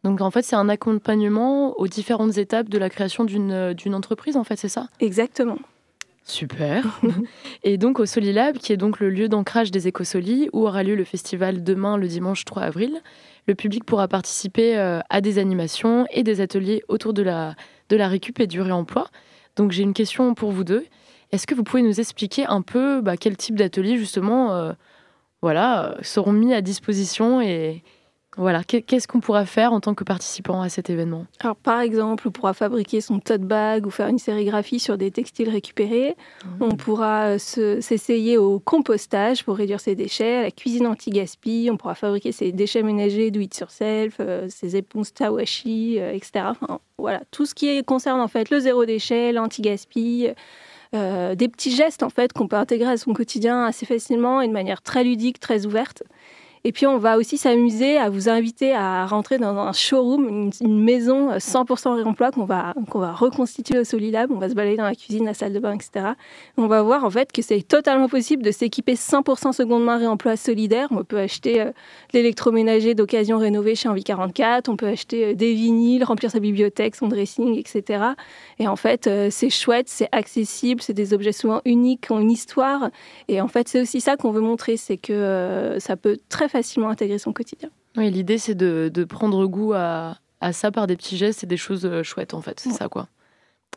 Donc 0.06 0.20
en 0.20 0.30
fait, 0.30 0.42
c'est 0.42 0.54
un 0.54 0.68
accompagnement 0.68 1.76
aux 1.80 1.88
différentes 1.88 2.38
étapes 2.38 2.68
de 2.68 2.78
la 2.78 2.88
création 2.88 3.24
d'une 3.24 3.50
euh, 3.50 3.74
entreprise, 3.92 4.36
en 4.36 4.44
fait, 4.44 4.54
c'est 4.54 4.68
ça? 4.68 4.86
Exactement. 5.00 5.58
Super. 6.22 7.00
et 7.64 7.76
donc 7.76 7.98
au 7.98 8.06
Solilab, 8.06 8.56
qui 8.56 8.72
est 8.72 8.76
donc 8.76 9.00
le 9.00 9.10
lieu 9.10 9.28
d'ancrage 9.28 9.72
des 9.72 9.88
écosolis, 9.88 10.48
où 10.52 10.64
aura 10.64 10.84
lieu 10.84 10.94
le 10.94 11.02
festival 11.02 11.64
demain, 11.64 11.96
le 11.96 12.06
dimanche 12.06 12.44
3 12.44 12.62
avril, 12.62 13.02
le 13.48 13.56
public 13.56 13.82
pourra 13.84 14.06
participer 14.06 14.78
euh, 14.78 15.00
à 15.10 15.20
des 15.20 15.40
animations 15.40 16.06
et 16.12 16.22
des 16.22 16.40
ateliers 16.40 16.84
autour 16.86 17.12
de 17.12 17.22
la, 17.22 17.56
de 17.88 17.96
la 17.96 18.06
récup 18.06 18.38
et 18.38 18.46
du 18.46 18.60
réemploi. 18.60 19.08
Donc 19.56 19.72
j'ai 19.72 19.82
une 19.82 19.94
question 19.94 20.34
pour 20.34 20.52
vous 20.52 20.62
deux. 20.62 20.86
Est-ce 21.32 21.48
que 21.48 21.56
vous 21.56 21.64
pouvez 21.64 21.82
nous 21.82 21.98
expliquer 21.98 22.46
un 22.46 22.62
peu 22.62 23.00
bah, 23.00 23.16
quel 23.16 23.36
type 23.36 23.56
d'ateliers 23.56 23.98
justement 23.98 24.54
euh, 24.54 24.72
voilà, 25.42 25.96
seront 26.02 26.32
mis 26.32 26.54
à 26.54 26.60
disposition 26.60 27.40
et 27.40 27.82
voilà, 28.36 28.62
qu'est- 28.64 28.82
qu'est-ce 28.82 29.08
qu'on 29.08 29.20
pourra 29.20 29.46
faire 29.46 29.72
en 29.72 29.80
tant 29.80 29.94
que 29.94 30.04
participant 30.04 30.60
à 30.60 30.68
cet 30.68 30.90
événement? 30.90 31.26
Alors, 31.40 31.56
par 31.56 31.80
exemple, 31.80 32.28
on 32.28 32.30
pourra 32.30 32.52
fabriquer 32.54 33.00
son 33.00 33.18
tote 33.18 33.42
bag 33.42 33.86
ou 33.86 33.90
faire 33.90 34.08
une 34.08 34.18
sérigraphie 34.18 34.78
sur 34.78 34.98
des 34.98 35.10
textiles 35.10 35.48
récupérés. 35.48 36.14
On 36.60 36.70
pourra 36.76 37.26
euh, 37.34 37.38
se- 37.38 37.80
s'essayer 37.80 38.36
au 38.38 38.58
compostage 38.58 39.44
pour 39.44 39.56
réduire 39.56 39.80
ses 39.80 39.94
déchets, 39.94 40.36
à 40.36 40.42
la 40.42 40.50
cuisine 40.50 40.86
anti-gaspi. 40.86 41.68
On 41.72 41.76
pourra 41.76 41.94
fabriquer 41.94 42.32
ses 42.32 42.52
déchets 42.52 42.82
ménagers 42.82 43.30
do 43.30 43.40
it 43.40 43.56
yourself, 43.58 44.16
euh, 44.20 44.46
ses 44.48 44.76
éponges 44.76 45.12
tawashi, 45.14 45.96
euh, 45.98 46.12
etc. 46.12 46.44
Enfin, 46.50 46.80
voilà, 46.98 47.22
tout 47.30 47.46
ce 47.46 47.54
qui 47.54 47.68
est- 47.68 47.82
concerne 47.84 48.20
en 48.20 48.28
fait 48.28 48.50
le 48.50 48.58
zéro 48.60 48.84
déchet, 48.84 49.32
l'anti-gaspi. 49.32 50.28
euh, 50.94 51.34
des 51.34 51.48
petits 51.48 51.72
gestes 51.74 52.04
en 52.04 52.10
fait 52.10 52.32
qu'on 52.32 52.46
peut 52.46 52.56
intégrer 52.56 52.90
à 52.92 52.96
son 52.96 53.12
quotidien 53.12 53.64
assez 53.64 53.84
facilement 53.84 54.40
et 54.40 54.46
de 54.46 54.52
manière 54.52 54.82
très 54.82 55.02
ludique, 55.02 55.40
très 55.40 55.66
ouverte. 55.66 56.04
Et 56.66 56.72
puis, 56.72 56.84
on 56.84 56.98
va 56.98 57.16
aussi 57.16 57.38
s'amuser 57.38 57.96
à 57.96 58.10
vous 58.10 58.28
inviter 58.28 58.74
à 58.74 59.06
rentrer 59.06 59.38
dans 59.38 59.56
un 59.56 59.72
showroom, 59.72 60.50
une, 60.60 60.82
maison 60.82 61.30
euh, 61.30 61.36
100% 61.36 61.94
réemploi 61.94 62.32
qu'on 62.32 62.44
va, 62.44 62.74
qu'on 62.90 62.98
va 62.98 63.12
reconstituer 63.12 63.78
au 63.78 63.84
Solilab. 63.84 64.32
On 64.32 64.38
va 64.38 64.48
se 64.48 64.54
balader 64.54 64.76
dans 64.76 64.82
la 64.82 64.96
cuisine, 64.96 65.26
la 65.26 65.32
salle 65.32 65.52
de 65.52 65.60
bain, 65.60 65.74
etc. 65.74 66.14
On 66.56 66.66
va 66.66 66.82
voir 66.82 67.04
en 67.04 67.10
fait 67.10 67.30
que 67.30 67.40
c'est 67.40 67.62
totalement 67.62 68.08
possible 68.08 68.42
de 68.42 68.50
s'équiper 68.50 68.94
100% 68.94 69.52
seconde 69.52 69.84
main 69.84 69.96
réemploi 69.96 70.36
solidaire. 70.36 70.88
On 70.90 71.04
peut 71.04 71.20
acheter 71.20 71.60
euh, 71.60 71.70
l'électroménager 72.12 72.96
d'occasion 72.96 73.38
rénové 73.38 73.76
chez 73.76 73.88
Envie 73.88 74.02
44. 74.02 74.68
On 74.68 74.76
peut 74.76 74.88
acheter 74.88 75.26
euh, 75.26 75.34
des 75.34 75.54
vinyles, 75.54 76.02
remplir 76.02 76.32
sa 76.32 76.40
bibliothèque, 76.40 76.96
son 76.96 77.06
dressing, 77.06 77.56
etc. 77.56 78.02
Et 78.58 78.66
en 78.66 78.76
fait, 78.76 79.06
euh, 79.06 79.28
c'est 79.30 79.50
chouette, 79.50 79.88
c'est 79.88 80.08
accessible, 80.12 80.80
c'est 80.82 80.94
des 80.94 81.12
objets 81.12 81.32
souvent 81.32 81.60
uniques, 81.64 82.06
ont 82.10 82.18
une 82.18 82.30
histoire. 82.30 82.90
Et 83.28 83.40
en 83.40 83.48
fait, 83.48 83.68
c'est 83.68 83.80
aussi 83.80 84.00
ça 84.00 84.16
qu'on 84.16 84.30
veut 84.30 84.40
montrer, 84.40 84.76
c'est 84.76 84.96
que 84.96 85.12
euh, 85.12 85.78
ça 85.78 85.96
peut 85.96 86.18
très 86.28 86.48
facilement 86.48 86.55
intégrer 86.88 87.18
son 87.18 87.32
quotidien. 87.32 87.70
Oui, 87.96 88.10
l'idée 88.10 88.38
c'est 88.38 88.54
de, 88.54 88.90
de 88.92 89.04
prendre 89.04 89.46
goût 89.46 89.72
à, 89.74 90.18
à 90.40 90.52
ça 90.52 90.70
par 90.70 90.86
des 90.86 90.96
petits 90.96 91.16
gestes 91.16 91.44
et 91.44 91.46
des 91.46 91.56
choses 91.56 91.84
euh, 91.86 92.02
chouettes 92.02 92.34
en 92.34 92.40
fait, 92.42 92.60
c'est 92.60 92.70
ça 92.70 92.88
quoi. 92.88 93.08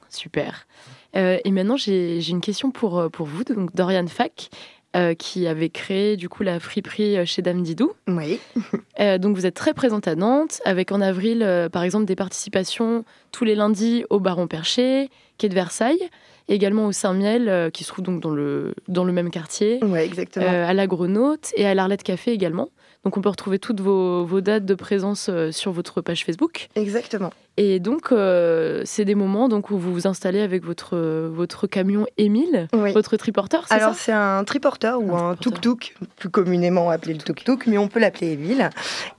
Super. 0.10 0.68
Euh, 1.16 1.38
et 1.44 1.52
maintenant 1.52 1.78
j'ai 1.78 2.28
une 2.30 2.42
question 2.42 2.72
pour, 2.72 3.00
euh, 3.00 3.10
pour 3.10 3.26
vous, 3.28 3.44
donc 3.44 3.76
Dorian 3.76 4.08
Fack. 4.08 4.50
euh, 4.96 5.14
qui 5.14 5.46
avait 5.46 5.70
créé 5.70 6.18
du 6.18 6.30
coup 6.30 6.42
la 6.42 6.60
friperie 6.60 7.24
chez 7.28 7.44
Dame 7.44 7.62
Didou. 7.62 7.92
Oui. 8.08 8.40
Euh, 9.00 9.18
donc 9.18 9.38
vous 9.38 9.46
êtes 9.46 9.56
très 9.56 9.74
présente 9.74 10.10
à 10.10 10.16
Nantes, 10.16 10.60
avec 10.66 10.92
en 10.92 11.00
avril, 11.00 11.42
euh, 11.42 11.70
par 11.70 11.84
exemple, 11.84 12.04
des 12.04 12.18
participations 12.18 13.06
tous 13.32 13.46
les 13.46 13.56
lundis 13.56 14.04
au 14.10 14.20
Baron 14.20 14.48
Perché, 14.48 15.10
quai 15.38 15.48
de 15.48 15.54
Versailles, 15.54 16.10
et 16.50 16.56
également 16.56 16.88
au 16.88 16.92
Saint-Miel, 16.92 17.48
euh, 17.48 17.70
qui 17.70 17.84
se 17.86 17.90
trouve 17.94 18.04
donc 18.04 18.20
dans 18.20 18.32
le, 18.32 18.74
dans 18.90 19.06
le 19.06 19.14
même 19.14 19.30
quartier, 19.30 19.80
Ouais, 19.84 20.06
exactement. 20.06 20.46
euh, 20.46 20.68
à 20.68 20.74
l'Agronaute 20.74 21.52
et 21.56 21.66
à 21.66 21.74
l'Arlette 21.74 22.04
Café 22.04 22.32
également. 22.32 22.70
Donc 23.06 23.16
on 23.16 23.22
peut 23.22 23.30
retrouver 23.30 23.60
toutes 23.60 23.80
vos, 23.80 24.26
vos 24.26 24.42
dates 24.42 24.66
de 24.66 24.76
présence 24.76 25.30
euh, 25.30 25.52
sur 25.54 25.72
votre 25.72 26.02
page 26.02 26.26
Facebook. 26.26 26.68
Exactement. 26.76 27.32
Et 27.56 27.80
donc 27.80 28.12
euh, 28.12 28.82
c'est 28.84 29.06
des 29.06 29.16
moments 29.16 29.48
donc, 29.48 29.70
où 29.70 29.78
vous 29.78 29.94
vous 29.94 30.06
installez 30.08 30.42
avec 30.42 30.66
votre, 30.66 30.98
votre 31.28 31.66
camion 31.68 32.06
Émile, 32.18 32.68
Oui. 32.74 32.92
votre 32.92 33.16
triporteur, 33.16 33.66
c'est 33.68 33.74
Alors 33.76 33.94
c'est 33.96 34.12
un 34.12 34.44
triporteur 34.44 35.02
ou 35.02 35.16
un 35.16 35.36
tuk-tuk, 35.36 35.96
plus 36.18 36.30
communément 36.30 36.90
appelé 36.90 37.14
le 37.14 37.20
tuk-tuk, 37.22 37.68
mais 37.68 37.78
on 37.78 37.88
peut 37.88 38.00
l'appeler 38.00 38.32
Émile. 38.34 38.70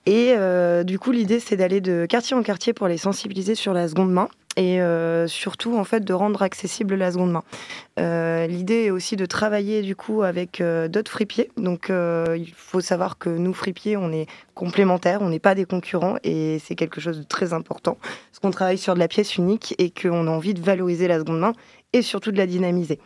Et 0.05 0.35
euh, 0.37 0.85
du 0.85 0.99
coup 0.99 1.11
l'idée 1.13 1.41
c'est 1.41 1.57
d'aller 1.57 1.81
de 1.81 2.07
quartier 2.07 2.37
en 2.37 2.43
quartier 2.43 2.73
pour 2.75 2.87
les 2.89 2.99
sensibiliser 2.99 3.55
sur 3.55 3.73
la 3.73 3.89
seconde 3.89 4.13
main 4.13 4.29
et 4.57 4.81
euh, 4.81 5.27
surtout 5.29 5.77
en 5.77 5.85
fait 5.85 6.05
de 6.05 6.13
rendre 6.13 6.43
accessible 6.43 6.97
la 6.97 7.13
seconde 7.13 7.33
main. 7.33 7.45
Euh, 7.99 8.47
l'idée 8.47 8.87
est 8.87 8.91
aussi 8.91 9.17
de 9.17 9.27
travailler 9.27 9.83
du 9.83 9.95
coup 9.95 10.23
avec 10.23 10.61
euh, 10.61 10.89
d'autres 10.89 11.11
fripiers. 11.11 11.51
Donc 11.57 11.91
euh, 11.91 12.37
il 12.37 12.53
faut 12.55 12.81
savoir 12.81 13.19
que 13.19 13.31
nous 13.31 13.55
fripiers 13.55 13.97
on 13.97 14.13
est 14.13 14.27
complémentaires, 14.55 15.23
on 15.23 15.29
n'est 15.29 15.39
pas 15.39 15.55
des 15.55 15.65
concurrents 15.65 16.17
et 16.25 16.61
c'est 16.65 16.75
quelque 16.75 17.01
chose 17.01 17.19
de 17.19 17.23
très 17.23 17.53
important 17.53 17.97
parce 18.01 18.41
qu'on 18.43 18.51
travaille 18.51 18.79
sur 18.79 18.95
de 18.95 18.99
la 18.99 19.09
pièce 19.09 19.37
unique 19.37 19.75
et 19.79 19.91
qu'on 19.91 20.27
a 20.27 20.31
envie 20.31 20.55
de 20.55 20.61
valoriser 20.61 21.07
la 21.07 21.19
seconde 21.19 21.41
main 21.41 21.53
et 21.93 22.03
surtout 22.03 22.33
de 22.33 22.37
la 22.37 22.47
dynamiser. 22.47 22.99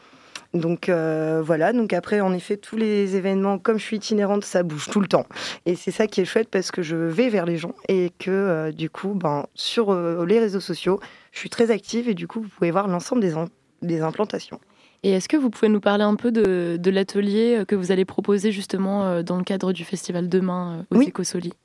Donc 0.55 0.89
euh, 0.89 1.43
voilà, 1.45 1.73
donc 1.73 1.93
après 1.93 2.21
en 2.21 2.33
effet 2.33 2.57
tous 2.57 2.77
les 2.77 3.17
événements, 3.17 3.59
comme 3.59 3.77
je 3.77 3.85
suis 3.85 3.97
itinérante, 3.97 4.45
ça 4.45 4.63
bouge 4.63 4.89
tout 4.89 5.01
le 5.01 5.09
temps. 5.09 5.27
Et 5.67 5.75
c'est 5.75 5.91
ça 5.91 6.07
qui 6.07 6.21
est 6.21 6.25
chouette 6.25 6.49
parce 6.49 6.71
que 6.71 6.81
je 6.81 6.95
vais 6.95 7.29
vers 7.29 7.45
les 7.45 7.57
gens 7.57 7.75
et 7.89 8.13
que 8.19 8.31
euh, 8.31 8.71
du 8.71 8.89
coup, 8.89 9.15
ben, 9.15 9.47
sur 9.55 9.91
euh, 9.91 10.25
les 10.25 10.39
réseaux 10.39 10.61
sociaux, 10.61 11.01
je 11.33 11.41
suis 11.41 11.51
très 11.51 11.73
active 11.73 12.09
et 12.09 12.15
du 12.15 12.29
coup 12.29 12.41
vous 12.41 12.49
pouvez 12.49 12.71
voir 12.71 12.87
l'ensemble 12.87 13.21
des, 13.21 13.35
des 13.83 14.01
implantations. 14.01 14.61
Et 15.07 15.11
est-ce 15.11 15.29
que 15.29 15.37
vous 15.37 15.51
pouvez 15.51 15.69
nous 15.69 15.81
parler 15.81 16.03
un 16.03 16.15
peu 16.15 16.33
de, 16.33 16.79
de 16.81 16.91
l'atelier 16.91 17.59
euh, 17.59 17.65
que 17.67 17.77
vous 17.77 17.93
allez 17.93 18.07
proposer 18.07 18.53
justement 18.53 19.05
euh, 19.05 19.23
dans 19.23 19.37
le 19.37 19.45
cadre 19.45 19.75
du 19.75 19.85
festival 19.85 20.31
demain 20.31 20.79
euh, 20.91 20.97
aux 20.97 20.99
Oui. 20.99 21.13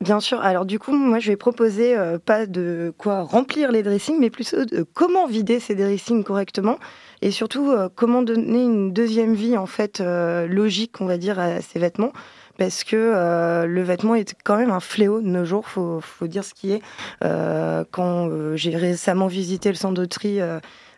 Bien 0.02 0.20
sûr. 0.20 0.42
Alors 0.42 0.66
du 0.66 0.78
coup, 0.78 0.92
moi, 0.92 1.20
je 1.20 1.32
vais 1.32 1.38
proposer 1.38 1.98
euh, 1.98 2.20
pas 2.20 2.46
de 2.46 2.94
quoi 2.98 3.22
remplir 3.22 3.72
les 3.72 3.82
dressings, 3.82 4.18
mais 4.20 4.30
plutôt 4.30 4.66
de 4.66 4.86
comment 4.94 5.26
vider 5.26 5.62
ces 5.62 5.74
dressings 5.74 6.26
correctement 6.26 6.80
et 7.22 7.32
surtout 7.32 7.72
euh, 7.72 7.88
comment 7.96 8.24
donner 8.24 8.62
une 8.62 8.92
deuxième 8.92 9.34
vie 9.34 9.56
en 9.56 9.68
fait 9.68 10.02
euh, 10.02 10.46
logique, 10.46 11.00
on 11.00 11.06
va 11.06 11.18
dire, 11.18 11.40
à 11.40 11.62
ces 11.62 11.80
vêtements. 11.80 12.12
Parce 12.58 12.84
que 12.84 12.98
euh, 12.98 13.66
le 13.66 13.82
vêtement 13.84 14.16
est 14.16 14.36
quand 14.44 14.58
même 14.58 14.72
un 14.72 14.82
fléau 14.82 15.22
de 15.22 15.28
nos 15.28 15.46
jours, 15.46 15.66
faut, 15.66 16.02
faut 16.02 16.28
dire 16.28 16.44
ce 16.44 16.54
qui 16.54 16.74
est. 16.74 16.82
Euh, 17.24 17.86
quand 17.90 18.28
euh, 18.28 18.58
j'ai 18.58 18.76
récemment 18.76 19.28
visité 19.28 19.70
le 19.70 19.76
centre 19.76 19.94
de 19.94 20.04
tri 20.04 20.40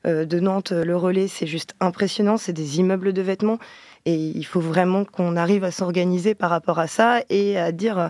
de 0.05 0.39
Nantes, 0.39 0.71
le 0.71 0.97
relais, 0.97 1.27
c'est 1.27 1.47
juste 1.47 1.75
impressionnant. 1.79 2.37
C'est 2.37 2.53
des 2.53 2.79
immeubles 2.79 3.13
de 3.13 3.21
vêtements. 3.21 3.59
Et 4.05 4.15
il 4.15 4.43
faut 4.45 4.61
vraiment 4.61 5.05
qu'on 5.05 5.35
arrive 5.35 5.63
à 5.63 5.71
s'organiser 5.71 6.33
par 6.33 6.49
rapport 6.49 6.79
à 6.79 6.87
ça 6.87 7.21
et 7.29 7.57
à 7.57 7.71
dire 7.71 7.99
euh, 7.99 8.07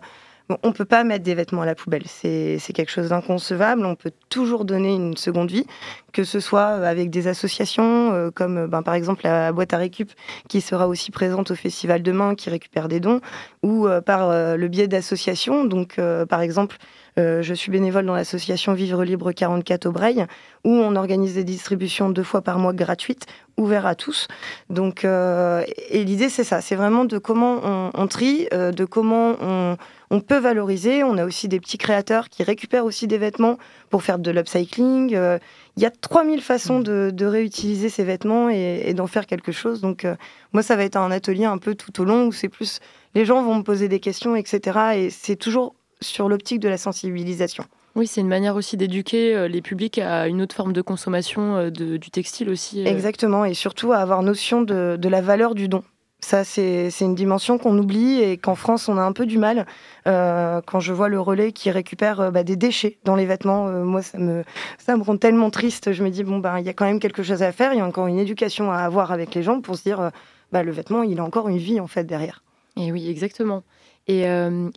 on 0.64 0.72
peut 0.72 0.86
pas 0.86 1.04
mettre 1.04 1.24
des 1.24 1.36
vêtements 1.36 1.62
à 1.62 1.66
la 1.66 1.76
poubelle. 1.76 2.04
C'est 2.08 2.60
quelque 2.74 2.92
chose 2.92 3.10
d'inconcevable. 3.10 3.86
On 3.86 3.96
peut 3.96 4.12
toujours 4.30 4.66
donner 4.66 4.94
une 4.94 5.18
seconde 5.18 5.52
vie, 5.52 5.66
que 6.14 6.24
ce 6.24 6.40
soit 6.40 6.66
avec 6.66 7.10
des 7.10 7.28
associations 7.28 8.14
euh, 8.14 8.32
comme 8.32 8.58
euh, 8.58 8.68
ben, 8.68 8.84
par 8.84 8.94
exemple 8.94 9.22
la 9.24 9.52
boîte 9.52 9.74
à 9.74 9.78
récup 9.78 10.12
qui 10.48 10.62
sera 10.62 10.88
aussi 10.88 11.12
présente 11.12 11.52
au 11.52 11.56
festival 11.56 12.04
demain, 12.04 12.36
qui 12.36 12.50
récupère 12.50 12.88
des 12.88 13.00
dons, 13.00 13.22
ou 13.64 13.88
euh, 13.88 14.02
par 14.02 14.30
euh, 14.30 14.56
le 14.56 14.68
biais 14.68 14.88
d'associations. 14.88 15.66
Donc 15.66 16.00
euh, 16.00 16.26
par 16.26 16.42
exemple, 16.42 16.78
euh, 17.20 17.42
je 17.42 17.54
suis 17.54 17.72
bénévole 17.72 18.06
dans 18.06 18.16
l'association 18.16 18.74
Vivre 18.74 19.04
Libre 19.04 19.32
44 19.32 19.86
au 19.86 19.92
Breil, 19.92 20.26
où 20.64 20.70
on 20.70 20.96
organise 20.96 21.36
des 21.36 21.44
distributions 21.44 22.10
deux 22.10 22.24
fois 22.24 22.42
par 22.42 22.58
mois 22.58 22.74
gratuites, 22.74 23.26
ouvertes 23.58 23.86
à 23.86 23.96
tous. 23.96 24.28
Donc, 24.70 25.04
euh, 25.04 25.64
et 25.90 26.04
l'idée, 26.04 26.30
c'est 26.30 26.44
ça, 26.44 26.62
c'est 26.62 26.76
vraiment 26.76 27.06
de 27.06 27.18
comment 27.18 27.60
on, 27.64 27.92
on 27.94 28.08
trie, 28.08 28.48
euh, 28.54 28.72
de 28.72 28.86
comment 28.86 29.36
on, 29.42 29.78
on 30.12 30.20
peut 30.20 30.38
valoriser. 30.38 31.04
On 31.04 31.18
a 31.18 31.26
aussi 31.26 31.48
des 31.48 31.60
petits 31.60 31.78
créateurs 31.80 32.30
qui 32.30 32.44
récupèrent 32.44 32.86
aussi 32.86 33.08
des 33.08 33.18
vêtements 33.18 33.58
pour 33.90 34.04
faire 34.04 34.20
de 34.20 34.30
l'upcycling. 34.30 35.16
Euh, 35.16 35.40
Il 35.78 35.82
y 35.84 35.86
a 35.88 35.90
3000 35.92 36.42
façons 36.42 36.80
de, 36.82 37.10
de 37.12 37.26
réutiliser 37.26 37.90
ces 37.90 38.04
vêtements 38.04 38.50
et, 38.50 38.84
et 38.86 38.94
d'en 38.94 39.08
faire 39.08 39.26
quelque 39.26 39.52
chose. 39.52 39.82
Donc, 39.82 40.06
euh, 40.06 40.16
moi, 40.54 40.62
ça 40.62 40.76
va 40.76 40.84
être 40.84 40.98
un 40.98 41.10
atelier 41.12 41.46
un 41.46 41.58
peu 41.58 41.74
tout 41.76 42.02
au 42.02 42.06
long 42.06 42.28
où 42.28 42.32
c'est 42.32 42.50
plus 42.50 42.80
les 43.16 43.26
gens 43.26 43.42
vont 43.44 43.56
me 43.56 43.64
poser 43.64 43.88
des 43.88 44.00
questions, 44.00 44.36
etc. 44.36 44.80
Et 44.98 45.10
c'est 45.10 45.36
toujours 45.38 45.74
sur 46.02 46.30
l'optique 46.30 46.60
de 46.60 46.70
la 46.70 46.78
sensibilisation. 46.78 47.64
Oui, 47.96 48.08
c'est 48.08 48.22
une 48.22 48.30
manière 48.30 48.56
aussi 48.56 48.78
d'éduquer 48.78 49.36
euh, 49.36 49.48
les 49.50 49.62
publics 49.62 49.98
à 50.00 50.28
une 50.28 50.42
autre 50.42 50.56
forme 50.56 50.72
de 50.74 50.82
consommation 50.82 51.70
de- 51.70 51.98
du 51.98 52.10
textile 52.10 52.50
aussi. 52.50 52.86
Exactement, 52.86 53.44
et 53.46 53.54
surtout 53.54 53.92
à 53.92 53.98
avoir 53.98 54.24
notion 54.24 54.62
de, 54.62 54.98
de 55.00 55.10
la 55.10 55.20
valeur 55.22 55.56
du 55.56 55.68
don. 55.68 55.84
Ça, 56.24 56.44
c'est 56.44 56.92
une 57.02 57.16
dimension 57.16 57.58
qu'on 57.58 57.76
oublie 57.80 58.22
et 58.22 58.38
qu'en 58.38 58.54
France, 58.54 58.88
on 58.88 58.98
a 58.98 59.02
un 59.02 59.12
peu 59.12 59.26
du 59.26 59.40
mal. 59.40 59.66
Euh, 60.08 60.62
quand 60.66 60.80
je 60.80 60.94
vois 60.94 61.10
le 61.10 61.20
relais 61.20 61.52
qui 61.52 61.72
récupère 61.72 62.22
euh, 62.22 62.32
bah, 62.32 62.44
des 62.44 62.56
déchets 62.56 63.00
dans 63.06 63.16
les 63.16 63.26
vêtements, 63.26 63.68
euh, 63.68 63.84
moi, 63.84 64.04
ça 64.04 64.20
me, 64.20 64.44
ça 64.78 64.96
me 64.96 65.02
rend 65.02 65.18
tellement 65.18 65.50
triste. 65.50 65.92
Je 65.94 66.04
me 66.04 66.10
dis, 66.10 66.24
bon, 66.24 66.38
bah, 66.38 66.60
il 66.60 66.66
y 66.66 66.70
a 66.70 66.74
quand 66.74 66.86
même 66.86 67.00
quelque 67.00 67.24
chose 67.24 67.42
à 67.42 67.52
faire. 67.52 67.74
Il 67.74 67.78
y 67.78 67.82
a 67.82 67.86
encore 67.86 68.06
une 68.06 68.20
éducation 68.20 68.72
à 68.72 68.78
avoir 68.78 69.12
avec 69.12 69.34
les 69.34 69.42
gens 69.42 69.62
pour 69.62 69.76
se 69.78 69.84
dire, 69.84 70.12
bah, 70.52 70.62
le 70.62 70.72
vêtement, 70.72 71.02
il 71.02 71.20
a 71.20 71.24
encore 71.24 71.50
une 71.50 71.58
vie, 71.58 71.80
en 71.80 71.88
fait, 71.88 72.04
derrière. 72.04 72.44
Et 72.78 72.92
oui, 72.92 73.10
exactement. 73.10 73.64
Et, 74.08 74.26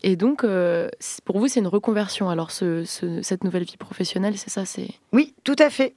et 0.03 0.17
donc, 0.17 0.45
pour 1.25 1.39
vous, 1.39 1.49
c'est 1.49 1.61
une 1.61 1.67
reconversion. 1.67 2.29
Alors, 2.31 2.51
ce- 2.53 2.85
ce- 2.85 3.21
cette 3.23 3.45
nouvelle 3.45 3.65
vie 3.65 3.77
professionnelle, 3.77 4.37
c'est 4.39 4.51
ça 4.51 4.65
c'est... 4.65 4.89
Oui, 5.13 5.35
tout 5.45 5.57
à 5.59 5.71
fait. 5.71 5.95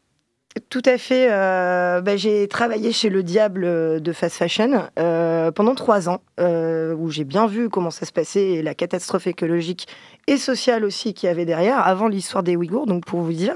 Tout 0.70 0.82
à 0.86 0.98
fait. 0.98 1.28
euh, 1.32 2.02
bah, 2.02 2.16
j'ai 2.16 2.48
travaillé 2.48 2.92
chez 2.92 3.10
le 3.10 3.24
Diable 3.24 3.64
euh, 3.66 4.00
de 4.00 4.12
fast 4.14 4.38
fashion 4.38 4.84
euh, 4.98 5.52
pendant 5.52 5.76
trois 5.76 6.10
ans, 6.10 6.22
où 6.40 7.10
j'ai 7.10 7.24
bien 7.24 7.48
vu 7.48 7.70
comment 7.70 7.92
ça 7.92 8.06
se 8.06 8.12
passait 8.12 8.46
et 8.46 8.62
la 8.62 8.74
catastrophe 8.74 9.28
écologique 9.28 9.88
et 10.28 10.38
sociale 10.38 10.84
aussi 10.84 11.14
qu'il 11.14 11.28
y 11.28 11.30
avait 11.30 11.46
derrière, 11.46 11.86
avant 11.86 12.08
l'histoire 12.08 12.44
des 12.44 12.56
Ouïghours, 12.56 12.86
donc 12.86 13.06
pour 13.06 13.22
vous 13.22 13.34
dire. 13.34 13.56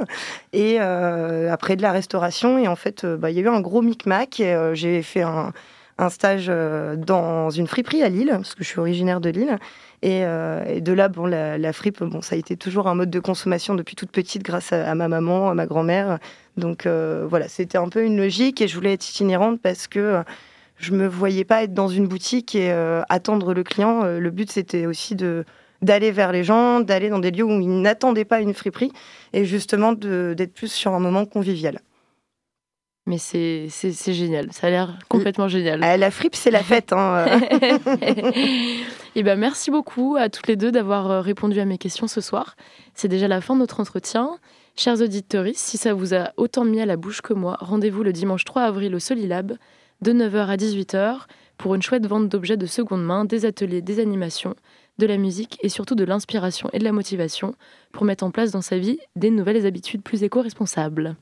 Et 0.53 0.79
après 0.79 1.75
de 1.75 1.81
la 1.81 1.91
restauration, 1.91 2.57
et 2.57 2.67
en 2.67 2.75
fait, 2.75 3.05
bah, 3.05 3.29
il 3.29 3.37
y 3.37 3.39
a 3.39 3.43
eu 3.43 3.47
un 3.47 3.61
gros 3.61 3.81
micmac. 3.81 4.41
j'ai 4.73 5.01
fait 5.01 5.21
un, 5.21 5.53
un 5.97 6.09
stage 6.09 6.47
dans 6.47 7.49
une 7.49 7.67
friperie 7.67 8.03
à 8.03 8.09
Lille, 8.09 8.31
parce 8.31 8.55
que 8.55 8.63
je 8.63 8.69
suis 8.69 8.79
originaire 8.79 9.21
de 9.21 9.29
Lille. 9.29 9.57
Et, 10.03 10.25
euh, 10.25 10.63
et 10.65 10.81
de 10.81 10.93
là, 10.93 11.09
bon, 11.09 11.27
la, 11.27 11.57
la 11.59 11.73
fripe, 11.73 12.03
bon, 12.03 12.21
ça 12.21 12.35
a 12.35 12.37
été 12.37 12.57
toujours 12.57 12.87
un 12.87 12.95
mode 12.95 13.11
de 13.11 13.19
consommation 13.19 13.75
depuis 13.75 13.95
toute 13.95 14.09
petite 14.11 14.41
grâce 14.43 14.73
à, 14.73 14.95
ma 14.95 15.07
maman, 15.07 15.49
à 15.49 15.53
ma 15.53 15.67
grand-mère. 15.67 16.17
Donc 16.57 16.85
euh, 16.85 17.25
voilà, 17.29 17.47
c'était 17.47 17.77
un 17.77 17.87
peu 17.87 18.03
une 18.03 18.17
logique 18.17 18.61
et 18.61 18.67
je 18.67 18.75
voulais 18.75 18.93
être 18.93 19.07
itinérante 19.07 19.61
parce 19.61 19.87
que 19.87 19.99
euh, 19.99 20.23
je 20.77 20.91
me 20.93 21.07
voyais 21.07 21.45
pas 21.45 21.63
être 21.63 21.73
dans 21.73 21.87
une 21.87 22.07
boutique 22.07 22.55
et 22.55 22.71
euh, 22.71 23.03
attendre 23.09 23.53
le 23.53 23.63
client. 23.63 24.03
Euh, 24.03 24.19
Le 24.19 24.31
but, 24.31 24.51
c'était 24.51 24.85
aussi 24.87 25.15
de 25.15 25.45
d'aller 25.83 26.11
vers 26.11 26.31
les 26.31 26.43
gens, 26.43 26.79
d'aller 26.79 27.09
dans 27.09 27.17
des 27.17 27.31
lieux 27.31 27.43
où 27.43 27.59
ils 27.59 27.81
n'attendaient 27.81 28.25
pas 28.25 28.39
une 28.39 28.53
friperie 28.53 28.91
et 29.33 29.45
justement 29.45 29.93
d'être 29.93 30.53
plus 30.53 30.71
sur 30.71 30.93
un 30.93 30.99
moment 30.99 31.25
convivial. 31.25 31.79
Mais 33.07 33.17
c'est, 33.17 33.67
génial. 34.13 34.53
Ça 34.53 34.67
a 34.67 34.69
l'air 34.69 34.99
complètement 35.09 35.47
génial. 35.47 35.79
la 35.79 36.11
fripe, 36.11 36.35
c'est 36.35 36.51
la 36.51 36.61
fête. 36.61 36.93
Hein. 36.93 37.25
Et 39.15 39.23
ben, 39.23 39.39
merci 39.39 39.71
beaucoup 39.71 40.17
à 40.19 40.29
toutes 40.29 40.47
les 40.47 40.55
deux 40.55 40.71
d'avoir 40.71 41.09
euh, 41.09 41.21
répondu 41.21 41.59
à 41.59 41.65
mes 41.65 41.79
questions 41.79 42.07
ce 42.07 42.21
soir. 42.21 42.55
C'est 42.93 43.07
déjà 43.07 43.27
la 43.27 43.41
fin 43.41 43.55
de 43.55 43.59
notre 43.59 43.79
entretien. 43.79 44.37
Chers 44.77 45.01
auditeurs, 45.01 45.47
si 45.53 45.77
ça 45.77 45.93
vous 45.93 46.13
a 46.13 46.31
autant 46.37 46.63
mis 46.63 46.79
à 46.79 46.85
la 46.85 46.95
bouche 46.95 47.21
que 47.21 47.33
moi, 47.33 47.57
rendez-vous 47.59 48.03
le 48.03 48.13
dimanche 48.13 48.45
3 48.45 48.61
avril 48.61 48.93
au 48.95 48.99
Solilab 48.99 49.57
de 50.01 50.13
9h 50.13 50.47
à 50.47 50.55
18h 50.55 51.21
pour 51.57 51.75
une 51.75 51.81
chouette 51.81 52.05
vente 52.07 52.29
d'objets 52.29 52.57
de 52.57 52.65
seconde 52.65 53.03
main, 53.03 53.25
des 53.25 53.45
ateliers, 53.45 53.81
des 53.81 53.99
animations, 53.99 54.55
de 54.97 55.05
la 55.07 55.17
musique 55.17 55.57
et 55.61 55.69
surtout 55.69 55.95
de 55.95 56.03
l'inspiration 56.03 56.69
et 56.73 56.79
de 56.79 56.83
la 56.83 56.91
motivation 56.91 57.55
pour 57.91 58.05
mettre 58.05 58.23
en 58.23 58.31
place 58.31 58.51
dans 58.51 58.61
sa 58.61 58.77
vie 58.77 58.99
des 59.15 59.31
nouvelles 59.31 59.65
habitudes 59.65 60.03
plus 60.03 60.23
éco-responsables. 60.23 61.15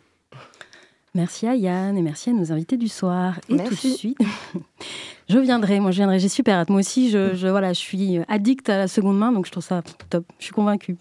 Merci 1.20 1.48
à 1.48 1.54
Yann 1.56 1.98
et 1.98 2.02
merci 2.02 2.30
à 2.30 2.34
nos 2.34 2.50
invités 2.54 2.78
du 2.78 2.88
soir. 2.88 3.42
Et 3.50 3.58
tout 3.58 3.72
de 3.72 3.76
suite, 3.76 4.18
je 5.30 5.38
viendrai, 5.38 5.82
moi 5.82 5.92
je 5.92 5.98
viendrai, 5.98 6.18
j'ai 6.18 6.30
super 6.30 6.56
hâte. 6.58 6.70
Moi 6.70 6.80
aussi, 6.80 7.10
je, 7.10 7.36
je- 7.36 7.48
voilà, 7.50 7.74
je 7.74 7.80
suis 7.80 8.20
addict 8.30 8.70
à 8.70 8.78
la 8.78 8.88
seconde 8.88 9.18
main, 9.20 9.34
donc 9.34 9.46
je 9.46 9.52
trouve 9.52 9.64
ça 9.64 9.82
top, 10.10 10.24
je 10.40 10.46
suis 10.46 10.54
convaincue. 10.54 10.96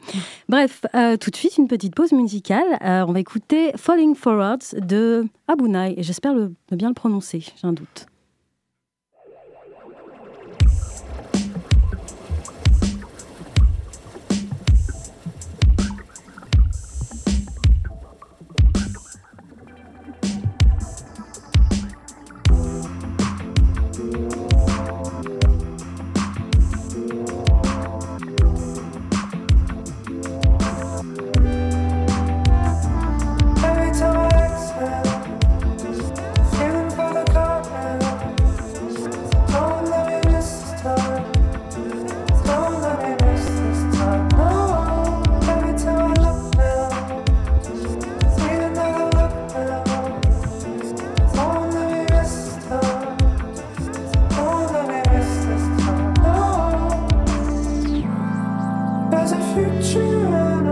Bref, 0.49 0.83
euh, 0.97 1.17
tout 1.17 1.31
de 1.31 1.37
suite, 1.37 1.57
une 1.57 1.69
petite 1.69 1.95
pause 1.95 2.11
musicale. 2.11 2.67
Euh, 2.83 3.05
on 3.07 3.13
va 3.13 3.21
écouter 3.21 3.71
Falling 3.77 4.17
Forwards 4.17 4.75
de 4.77 5.25
Abunai, 5.47 5.95
et 5.97 6.03
j'espère 6.03 6.35
bien 6.73 6.89
le 6.89 6.95
prononcer, 6.95 7.39
j'ai 7.41 7.53
un 7.69 7.73
doute. 7.73 8.07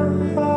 Oh. 0.08 0.55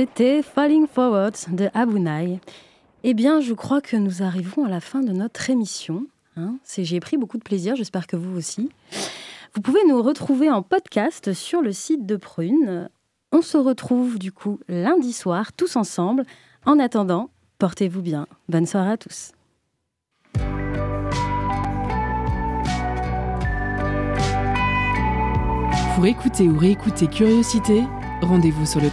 C'était 0.00 0.40
Falling 0.42 0.86
Forward 0.86 1.34
de 1.52 1.68
Abunai. 1.74 2.40
Eh 3.04 3.12
bien, 3.12 3.42
je 3.42 3.52
crois 3.52 3.82
que 3.82 3.96
nous 3.98 4.22
arrivons 4.22 4.64
à 4.64 4.70
la 4.70 4.80
fin 4.80 5.02
de 5.02 5.12
notre 5.12 5.50
émission. 5.50 6.06
hein. 6.38 6.54
C'est- 6.64 6.84
J'ai 6.84 7.00
pris 7.00 7.18
beaucoup 7.18 7.36
de 7.36 7.42
plaisir, 7.42 7.76
j'espère 7.76 8.06
que 8.06 8.16
vous 8.16 8.34
aussi. 8.34 8.70
Vous 9.52 9.60
pouvez 9.60 9.84
nous 9.86 10.00
retrouver 10.00 10.48
en 10.50 10.62
podcast 10.62 11.34
sur 11.34 11.60
le 11.60 11.72
site 11.72 12.06
de 12.06 12.16
Prune. 12.16 12.88
On 13.30 13.42
se 13.42 13.58
retrouve 13.58 14.18
du 14.18 14.32
coup 14.32 14.58
lundi 14.68 15.12
soir, 15.12 15.52
tous 15.52 15.76
ensemble. 15.76 16.24
En 16.64 16.78
attendant, 16.78 17.28
portez-vous 17.58 18.00
bien. 18.00 18.26
Bonne 18.48 18.64
soirée 18.64 18.92
à 18.92 18.96
tous. 18.96 19.32
Pour 25.94 26.06
écouter 26.06 26.48
ou 26.48 26.56
réécouter 26.58 27.06
Curiosité, 27.08 27.84
rendez-vous 28.22 28.64
sur 28.64 28.80
le 28.80 28.88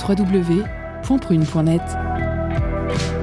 www.prune.net. 1.07 3.16